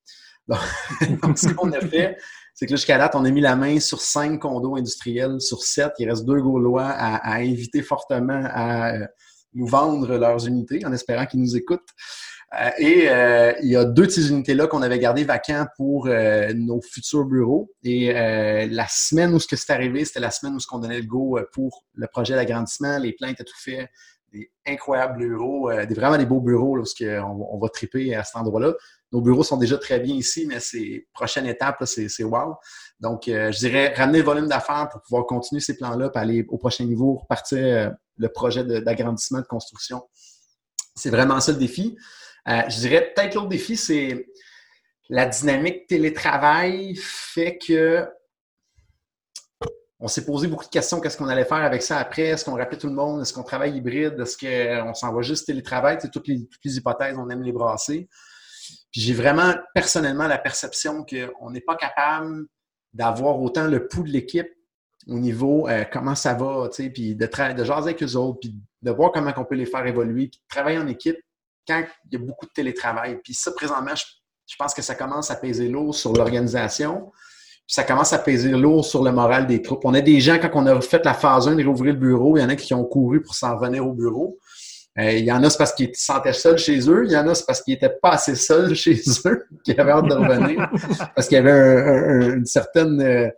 Donc, 0.48 1.38
ce 1.38 1.50
qu'on 1.50 1.72
a 1.72 1.80
fait, 1.80 2.18
c'est 2.54 2.66
que 2.66 2.76
jusqu'à 2.76 2.98
date, 2.98 3.16
on 3.16 3.26
a 3.26 3.30
mis 3.30 3.42
la 3.42 3.56
main 3.56 3.80
sur 3.80 4.02
cinq 4.02 4.40
condos 4.40 4.76
industriels 4.76 5.40
sur 5.40 5.64
sept. 5.64 5.92
Il 6.00 6.10
reste 6.10 6.26
deux 6.26 6.42
Gaulois 6.42 6.88
à, 6.88 7.36
inviter 7.38 7.84
fortement 7.84 8.44
à 8.46 8.94
euh, 8.94 9.08
nous 9.54 9.68
vendre 9.68 10.18
leurs 10.18 10.48
unités 10.48 10.86
en 10.86 10.94
espérant 10.94 11.26
qu'ils 11.26 11.42
nous 11.42 11.56
écoutent. 11.56 11.90
Euh, 12.60 12.70
et 12.80 13.10
euh, 13.10 13.54
il 13.62 13.70
y 13.70 13.78
a 13.78 13.86
deux 13.86 14.08
de 14.08 14.12
ces 14.12 14.30
unités-là 14.30 14.68
qu'on 14.68 14.82
avait 14.82 15.00
gardées 15.00 15.24
vacants 15.24 15.68
pour 15.78 16.08
euh, 16.08 16.52
nos 16.54 16.82
futurs 16.82 17.26
bureaux. 17.26 17.72
Et 17.84 18.14
la 18.14 18.88
semaine 18.90 19.34
où 19.34 19.40
ce 19.40 19.48
que 19.48 19.56
c'est 19.56 19.72
arrivé, 19.72 20.04
c'était 20.06 20.20
la 20.20 20.32
semaine 20.32 20.56
où 20.56 20.60
ce 20.60 20.68
qu'on 20.68 20.80
donnait 20.80 21.00
le 21.00 21.08
go 21.08 21.40
pour 21.54 21.86
le 21.94 22.08
projet 22.08 22.36
d'agrandissement. 22.36 22.98
Les 22.98 23.14
plans 23.14 23.30
étaient 23.30 23.44
tout 23.44 23.58
faits. 23.58 23.90
Des 24.34 24.50
incroyables 24.66 25.18
bureaux, 25.18 25.70
des, 25.86 25.94
vraiment 25.94 26.18
des 26.18 26.26
beaux 26.26 26.40
bureaux 26.40 26.78
lorsqu'on 26.78 27.48
on 27.52 27.60
va 27.60 27.68
triper 27.68 28.16
à 28.16 28.24
cet 28.24 28.38
endroit-là. 28.38 28.74
Nos 29.12 29.20
bureaux 29.20 29.44
sont 29.44 29.58
déjà 29.58 29.78
très 29.78 30.00
bien 30.00 30.16
ici, 30.16 30.46
mais 30.48 30.62
c'est 30.62 31.06
prochaine 31.14 31.46
étape, 31.48 31.84
c'est 31.84 32.24
wow. 32.24 32.56
Donc, 33.02 33.24
je 33.26 33.58
dirais 33.58 33.94
ramener 33.94 34.20
le 34.20 34.24
volume 34.24 34.48
d'affaires 34.48 34.88
pour 34.90 35.02
pouvoir 35.02 35.26
continuer 35.26 35.60
ces 35.60 35.76
plans-là, 35.76 36.10
puis 36.10 36.22
aller 36.22 36.46
au 36.48 36.58
prochain 36.58 36.86
niveau, 36.86 37.16
repartir 37.16 37.94
le 38.22 38.30
projet 38.30 38.64
d'agrandissement, 38.64 39.40
de, 39.40 39.46
construction. 39.46 40.04
C'est 40.96 41.10
vraiment 41.10 41.40
ça 41.40 41.52
le 41.52 41.58
défi. 41.58 41.98
Euh, 42.48 42.62
je 42.70 42.78
dirais 42.80 43.12
peut-être 43.14 43.36
l'autre 43.36 43.50
défi, 43.50 43.76
c'est 43.76 44.28
la 45.10 45.26
dynamique 45.26 45.88
télétravail 45.88 46.96
fait 46.96 47.58
que 47.58 48.08
on 50.00 50.08
s'est 50.08 50.26
posé 50.26 50.48
beaucoup 50.48 50.66
de 50.66 50.70
questions. 50.70 51.00
Qu'est-ce 51.00 51.16
qu'on 51.16 51.28
allait 51.28 51.46
faire 51.46 51.58
avec 51.58 51.84
ça 51.84 52.00
après? 52.00 52.24
Est-ce 52.24 52.44
qu'on 52.44 52.56
rappelait 52.56 52.80
tout 52.80 52.88
le 52.88 52.94
monde? 52.94 53.22
Est-ce 53.22 53.34
qu'on 53.34 53.44
travaille 53.44 53.78
hybride? 53.78 54.20
Est-ce 54.20 54.36
qu'on 54.36 54.94
s'en 54.96 55.14
va 55.14 55.22
juste 55.22 55.46
télétravail? 55.46 56.00
toutes, 56.12 56.28
les, 56.28 56.48
toutes 56.48 56.66
les 56.66 56.78
hypothèses, 56.78 57.16
on 57.20 57.30
aime 57.30 57.44
les 57.44 57.52
brasser. 57.52 58.10
Puis 58.92 59.02
j'ai 59.02 59.14
vraiment 59.14 59.54
personnellement 59.76 60.28
la 60.28 60.40
perception 60.40 61.06
qu'on 61.06 61.52
n'est 61.52 61.62
pas 61.62 61.76
capable 61.76 62.46
d'avoir 62.94 63.40
autant 63.40 63.68
le 63.68 63.88
pouls 63.88 64.04
de 64.04 64.10
l'équipe 64.10 64.50
au 65.08 65.20
niveau 65.20 65.68
euh, 65.68 65.84
comment 65.92 66.16
ça 66.16 66.34
va, 66.34 66.70
puis 66.94 67.16
de, 67.16 67.26
de 67.26 67.64
jaser 67.64 67.90
avec 67.90 68.04
eux 68.04 68.16
autres, 68.16 68.40
puis 68.42 68.56
de 68.82 68.92
voir 68.92 69.12
comment 69.12 69.32
on 69.38 69.46
peut 69.46 69.56
les 69.56 69.66
faire 69.66 69.86
évoluer, 69.86 70.28
puis 70.28 70.40
de 70.40 70.48
travailler 70.48 70.78
en 70.78 70.88
équipe 70.88 71.18
quand 71.68 71.84
il 72.12 72.20
y 72.20 72.22
a 72.22 72.26
beaucoup 72.26 72.46
de 72.46 72.52
télétravail. 72.52 73.20
Puis 73.24 73.34
ça, 73.34 73.52
présentement, 73.52 73.96
je, 73.96 74.56
pense 74.58 74.74
que 74.74 74.82
ça 74.82 74.96
commence 74.96 75.32
à 75.32 75.36
peser 75.36 75.68
lourd 75.70 75.96
sur 75.96 76.14
l'organisation. 76.14 77.12
Puis 77.68 77.76
ça 77.76 77.84
commence 77.84 78.14
à 78.14 78.20
peser 78.20 78.52
lourd 78.52 78.84
sur 78.84 79.04
le 79.04 79.12
moral 79.12 79.48
des 79.48 79.62
troupes. 79.62 79.86
On 79.86 79.94
a 79.94 80.02
des 80.02 80.20
gens, 80.20 80.38
quand 80.40 80.52
on 80.56 80.66
a 80.66 80.82
fait 80.82 81.06
la 81.06 81.14
phase 81.14 81.48
1 81.48 81.56
de 81.56 81.62
réouvrir 81.62 81.94
le 81.94 82.00
bureau, 82.00 82.38
il 82.38 82.42
y 82.42 82.44
en 82.44 82.50
a 82.50 82.56
qui 82.56 82.74
ont 82.74 82.84
couru 82.84 83.22
pour 83.22 83.36
s'en 83.36 83.56
revenir 83.56 83.86
au 83.86 83.94
bureau. 83.94 84.38
Euh, 85.00 85.12
il 85.14 85.24
y 85.24 85.32
en 85.32 85.42
a, 85.44 85.50
c'est 85.50 85.58
parce 85.58 85.74
qu'ils 85.74 85.96
se 85.96 86.06
sentaient 86.06 86.34
seuls 86.34 86.58
chez 86.58 86.90
eux. 86.90 87.06
Il 87.06 87.12
y 87.12 87.18
en 87.18 87.28
a, 87.28 87.36
c'est 87.36 87.46
parce 87.46 87.62
qu'ils 87.62 87.76
n'étaient 87.76 87.96
pas 88.02 88.12
assez 88.12 88.36
seuls 88.36 88.76
chez 88.76 89.00
eux, 89.26 89.46
qui 89.64 89.80
avaient 89.80 89.92
hâte 89.92 90.08
de 90.08 90.16
revenir. 90.16 90.70
parce 91.16 91.28
qu'il 91.28 91.38
y 91.38 91.40
avait 91.40 92.34
une 92.36 92.46
certaine 92.46 93.02
euh, 93.02 93.30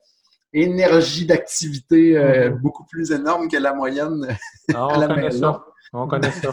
énergie 0.54 1.26
d'activité 1.26 2.18
euh, 2.18 2.50
mm-hmm. 2.50 2.62
beaucoup 2.62 2.86
plus 2.86 3.12
énorme 3.12 3.48
que 3.50 3.58
la 3.58 3.74
moyenne 3.74 4.38
ah, 4.74 4.88
à 4.92 4.98
la 4.98 5.08
maison. 5.16 5.60
On 5.94 6.08
connaît 6.08 6.32
ça. 6.32 6.52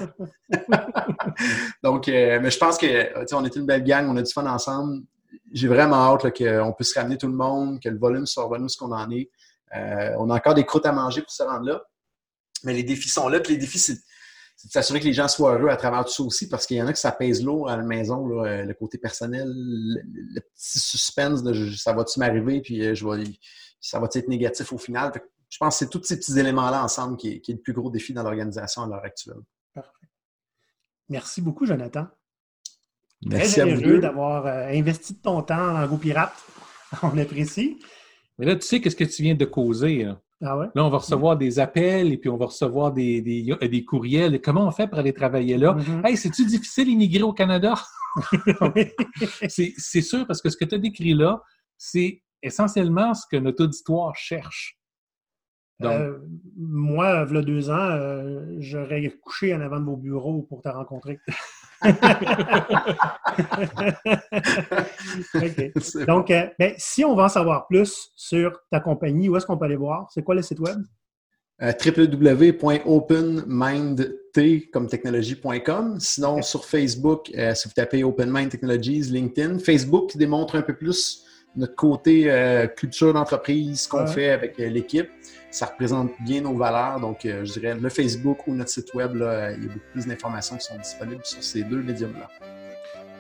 Donc, 1.83 2.09
euh, 2.09 2.39
mais 2.43 2.51
je 2.51 2.59
pense 2.59 2.77
que 2.77 3.35
on 3.35 3.45
est 3.45 3.57
une 3.57 3.65
belle 3.65 3.85
gang, 3.85 4.07
on 4.09 4.17
a 4.17 4.23
du 4.23 4.31
fun 4.31 4.47
ensemble. 4.47 5.03
J'ai 5.53 5.67
vraiment 5.67 5.97
hâte 5.97 6.37
qu'on 6.37 6.73
puisse 6.75 6.95
ramener 6.95 7.17
tout 7.17 7.27
le 7.27 7.33
monde, 7.35 7.81
que 7.81 7.89
le 7.89 7.99
volume 7.99 8.27
soit 8.27 8.45
revenu 8.45 8.69
ce 8.69 8.77
qu'on 8.77 8.93
en 8.93 9.11
est. 9.11 9.31
Euh, 9.75 10.15
on 10.19 10.29
a 10.29 10.37
encore 10.37 10.55
des 10.55 10.65
croûtes 10.65 10.85
à 10.85 10.93
manger 10.93 11.23
pour 11.23 11.31
se 11.31 11.43
rendre 11.43 11.65
là. 11.65 11.83
Mais 12.65 12.75
les 12.75 12.83
défis 12.83 13.09
sont 13.09 13.29
là. 13.29 13.41
Puis 13.41 13.55
les 13.55 13.59
défis, 13.59 13.79
c'est 13.79 13.95
de 13.95 14.71
s'assurer 14.71 15.01
que 15.01 15.07
les 15.07 15.15
gens 15.15 15.27
soient 15.27 15.57
heureux 15.57 15.71
à 15.71 15.77
travers 15.77 16.05
tout 16.05 16.13
ça 16.13 16.23
aussi, 16.23 16.47
parce 16.47 16.67
qu'il 16.67 16.77
y 16.77 16.83
en 16.83 16.87
a 16.87 16.93
que 16.93 16.99
ça 16.99 17.11
pèse 17.11 17.43
lourd 17.43 17.71
à 17.71 17.79
la 17.79 17.83
maison, 17.83 18.27
le 18.27 18.75
côté 18.75 18.99
personnel, 18.99 19.49
le, 19.49 20.41
petit 20.41 20.79
suspense 20.79 21.43
de 21.43 21.71
ça 21.71 21.95
va-tu 21.95 22.19
m'arriver, 22.19 22.61
puis 22.61 22.95
je 22.95 23.09
vais, 23.09 23.25
ça 23.81 23.99
va 23.99 24.09
être 24.15 24.29
négatif 24.29 24.73
au 24.73 24.79
final 24.79 25.13
je 25.51 25.59
pense 25.59 25.75
que 25.75 25.79
c'est 25.85 25.91
tous 25.91 26.05
ces 26.05 26.17
petits 26.17 26.39
éléments-là 26.39 26.83
ensemble 26.83 27.17
qui 27.17 27.29
est, 27.29 27.49
le 27.49 27.59
plus 27.59 27.73
gros 27.73 27.91
défi 27.91 28.13
dans 28.13 28.23
l'organisation 28.23 28.83
à 28.83 28.87
l'heure 28.87 29.05
actuelle. 29.05 29.41
Parfait. 29.75 30.07
Merci 31.09 31.43
beaucoup, 31.43 31.67
Jonathan. 31.67 32.07
Merci 33.27 33.61
Très 33.61 33.71
généreux 33.71 33.99
d'avoir 33.99 34.47
euh, 34.47 34.69
investi 34.69 35.15
de 35.15 35.19
ton 35.19 35.43
temps 35.43 35.77
en 35.77 35.87
Go 35.89 35.97
Pirate. 35.99 36.33
On 37.03 37.19
apprécie. 37.19 37.79
Mais 38.39 38.47
là, 38.47 38.57
tu 38.57 38.63
sais 38.63 38.81
qu'est-ce 38.81 38.97
que 38.97 39.05
tu 39.05 39.23
viens 39.23 39.35
de 39.35 39.45
causer. 39.45 40.05
Là. 40.05 40.21
Ah 40.43 40.57
ouais? 40.57 40.69
Là, 40.75 40.87
on 40.87 40.89
va 40.89 40.97
recevoir 40.97 41.37
des 41.37 41.59
appels 41.59 42.11
et 42.15 42.17
puis 42.17 42.31
on 42.31 42.39
va 42.39 42.47
recevoir 42.47 42.93
des, 42.93 43.21
des, 43.21 43.85
courriels. 43.85 44.41
Comment 44.41 44.67
on 44.67 44.71
fait 44.71 44.87
pour 44.89 44.99
aller 44.99 45.13
travailler 45.13 45.59
là? 45.59 45.75
Mm-hmm. 45.75 46.07
Hey, 46.07 46.17
c'est-tu 46.17 46.47
difficile 46.47 46.87
d'immigrer 46.87 47.23
au 47.23 47.35
Canada? 47.35 47.75
c'est 49.49 50.01
sûr 50.01 50.27
parce 50.27 50.41
que 50.41 50.49
ce 50.49 50.57
que 50.57 50.65
tu 50.65 50.77
as 50.77 50.79
décrit 50.79 51.13
là, 51.13 51.43
c'est 51.77 52.23
essentiellement 52.43 53.15
ce 53.15 53.27
que 53.31 53.37
notre 53.37 53.65
auditoire 53.65 54.17
cherche. 54.17 54.81
Donc, 55.81 55.93
Euh, 55.93 56.19
moi, 56.59 57.27
il 57.29 57.35
y 57.35 57.39
a 57.39 57.43
deux 57.43 57.71
ans, 57.71 57.91
euh, 57.91 58.57
j'aurais 58.59 59.11
couché 59.23 59.55
en 59.55 59.63
avant 59.63 59.81
de 59.81 59.87
vos 59.87 59.97
bureaux 59.97 60.43
pour 60.43 60.61
te 60.61 60.69
rencontrer. 60.69 61.19
Donc, 66.07 66.31
euh, 66.31 66.47
ben, 66.59 66.75
si 66.77 67.03
on 67.03 67.17
veut 67.17 67.23
en 67.23 67.31
savoir 67.31 67.67
plus 67.67 68.11
sur 68.15 68.61
ta 68.71 68.81
compagnie, 68.81 69.31
où 69.31 69.39
est-ce 69.39 69.47
qu'on 69.47 69.57
peut 69.57 69.65
aller 69.65 69.77
voir? 69.77 70.07
C'est 70.13 70.23
quoi 70.23 70.35
le 70.35 70.43
site 70.43 70.61
web? 70.61 70.83
Www.openmindt 71.63 74.03
comme 74.73 74.87
technologie.com. 74.87 75.99
Sinon, 75.99 76.43
sur 76.43 76.65
Facebook, 76.65 77.31
si 77.55 77.69
vous 77.69 77.75
tapez 77.75 78.05
Open 78.05 78.31
Mind 78.31 78.51
Technologies, 78.51 79.11
LinkedIn, 79.11 79.59
Facebook 79.59 80.11
qui 80.11 80.19
démontre 80.19 80.57
un 80.57 80.63
peu 80.63 80.75
plus 80.75 81.27
notre 81.57 81.75
côté 81.75 82.31
euh, 82.31 82.67
culture 82.67 83.13
d'entreprise, 83.13 83.83
ce 83.83 83.89
qu'on 83.89 84.03
Ouais. 84.03 84.13
fait 84.13 84.31
avec 84.31 84.59
euh, 84.61 84.69
l'équipe. 84.69 85.09
Ça 85.51 85.67
représente 85.67 86.11
bien 86.21 86.43
nos 86.43 86.55
valeurs. 86.57 87.01
Donc, 87.01 87.25
euh, 87.27 87.45
je 87.45 87.53
dirais 87.59 87.75
le 87.75 87.89
Facebook 87.89 88.47
ou 88.47 88.55
notre 88.55 88.71
site 88.71 88.95
web, 88.95 89.15
là, 89.17 89.51
il 89.53 89.63
y 89.65 89.67
a 89.67 89.69
beaucoup 89.69 89.81
plus 89.93 90.07
d'informations 90.07 90.57
qui 90.57 90.65
sont 90.67 90.79
disponibles 90.79 91.25
sur 91.25 91.43
ces 91.43 91.63
deux 91.65 91.83
médiums-là. 91.83 92.29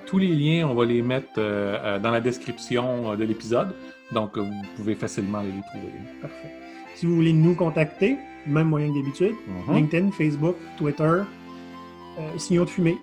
tous 0.06 0.18
les 0.18 0.28
liens, 0.34 0.66
on 0.68 0.74
va 0.74 0.84
les 0.86 1.02
mettre 1.02 1.34
dans 1.36 2.10
la 2.10 2.20
description 2.20 3.14
de 3.14 3.22
l'épisode. 3.24 3.72
Donc, 4.10 4.36
vous 4.38 4.50
pouvez 4.76 4.96
facilement 4.96 5.40
les 5.40 5.50
trouver. 5.68 5.92
Parfait. 6.20 6.50
Si 6.96 7.06
vous 7.06 7.14
voulez 7.14 7.32
nous 7.32 7.54
contacter, 7.54 8.16
même 8.46 8.68
moyen 8.68 8.88
que 8.92 8.98
d'habitude, 8.98 9.34
Mhm. 9.68 9.74
LinkedIn, 9.76 10.10
Facebook, 10.10 10.56
Twitter, 10.76 11.04
euh, 11.04 12.38
signaux 12.38 12.64
de 12.64 12.70
fumée. 12.70 12.98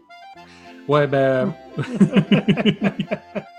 Ouais, 0.90 1.08
ben, 1.08 1.54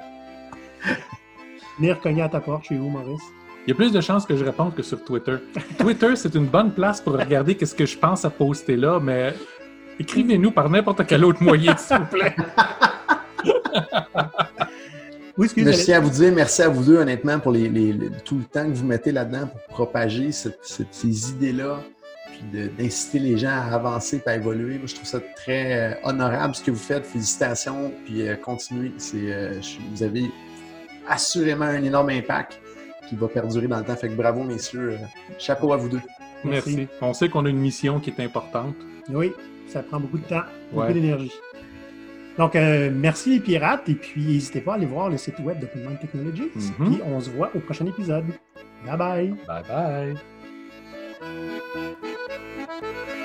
Venir 1.79 2.01
cogner 2.01 2.23
à 2.23 2.29
ta 2.29 2.41
porte 2.41 2.65
chez 2.65 2.77
vous, 2.77 2.89
Maurice. 2.89 3.23
il 3.67 3.71
y 3.71 3.73
a 3.73 3.75
plus 3.75 3.93
de 3.93 4.01
chances 4.01 4.27
que 4.27 4.37
je 4.37 4.45
réponde 4.45 4.75
que 4.75 4.83
sur 4.83 5.03
Twitter. 5.05 5.37
Twitter, 5.79 6.17
c'est 6.17 6.35
une 6.35 6.47
bonne 6.47 6.73
place 6.73 7.01
pour 7.01 7.15
regarder 7.15 7.55
qu'est-ce 7.55 7.75
que 7.75 7.87
je 7.87 7.97
pense 7.97 8.25
à 8.25 8.31
poster 8.31 8.77
là, 8.77 8.99
mais 9.01 9.35
écrivez-nous 9.99 10.51
par 10.51 10.69
n'importe 10.71 11.07
quel 11.07 11.25
autre 11.25 11.43
moyen, 11.43 11.77
s'il 11.77 11.99
vous 11.99 12.07
plaît. 12.07 12.35
Oui, 15.37 15.49
tiens 15.55 15.99
à 15.99 16.01
vous 16.01 16.11
dire 16.11 16.33
merci 16.35 16.63
à 16.63 16.69
vous 16.69 16.83
deux, 16.83 16.97
honnêtement, 16.99 17.39
pour 17.39 17.53
les, 17.53 17.69
les- 17.69 17.93
les- 17.93 18.11
tout 18.25 18.39
le 18.39 18.43
temps 18.45 18.65
que 18.69 18.75
vous 18.75 18.85
mettez 18.85 19.13
là-dedans 19.13 19.47
pour 19.47 19.61
propager 19.87 20.33
cette- 20.33 20.59
cette- 20.63 20.93
ces 20.93 21.31
idées-là, 21.31 21.79
puis 22.33 22.43
d'inciter 22.77 23.21
les 23.21 23.39
gens 23.39 23.51
à 23.51 23.73
avancer 23.77 24.21
et 24.27 24.29
à 24.29 24.35
évoluer. 24.35 24.79
Moi, 24.79 24.87
je 24.89 24.97
trouve 24.97 25.07
ça 25.07 25.21
très 25.37 25.93
euh, 25.93 25.95
honorable 26.03 26.57
ce 26.57 26.65
que 26.65 26.73
vous 26.73 26.77
faites. 26.77 27.07
Félicitations, 27.07 27.93
puis 28.05 28.27
euh, 28.27 28.35
continuez. 28.35 28.93
C'est, 28.97 29.33
euh, 29.33 29.63
je- 29.63 29.79
vous 29.95 30.03
avez 30.03 30.29
assurément 31.09 31.65
un 31.65 31.83
énorme 31.83 32.11
impact 32.11 32.61
qui 33.09 33.17
va 33.17 33.29
perdurer 33.29 33.67
dans 33.67 33.79
le 33.79 33.85
temps. 33.85 33.97
Fait 33.97 34.09
que 34.09 34.15
bravo, 34.15 34.43
messieurs. 34.43 34.99
Chapeau 35.39 35.73
à 35.73 35.77
vous 35.77 35.89
deux. 35.89 36.01
Merci. 36.45 36.87
On 37.01 37.13
sait 37.13 37.29
qu'on 37.29 37.45
a 37.47 37.49
une 37.49 37.59
mission 37.59 38.01
qui 38.01 38.11
est 38.11 38.21
importante. 38.21 38.77
Oui, 39.09 39.33
ça 39.67 39.83
prend 39.83 39.99
beaucoup 39.99 40.19
de 40.19 40.25
temps, 40.25 40.45
beaucoup 40.73 40.93
d'énergie. 40.93 41.33
Donc, 42.37 42.55
euh, 42.55 42.91
merci 42.95 43.31
les 43.31 43.41
pirates, 43.41 43.89
et 43.89 43.95
puis 43.95 44.23
n'hésitez 44.23 44.61
pas 44.61 44.73
à 44.73 44.75
aller 44.77 44.87
voir 44.87 45.09
le 45.11 45.17
site 45.17 45.41
web 45.41 45.59
de 45.59 45.69
Mind 45.75 45.99
Technologies. 45.99 46.51
Mhm. 46.55 46.91
Puis 46.91 47.03
on 47.05 47.19
se 47.19 47.31
voit 47.31 47.51
au 47.55 47.59
prochain 47.59 47.87
épisode. 47.87 48.27
Bye 48.87 48.97
bye. 48.97 49.35
Bye 49.47 50.15
bye. 52.89 53.18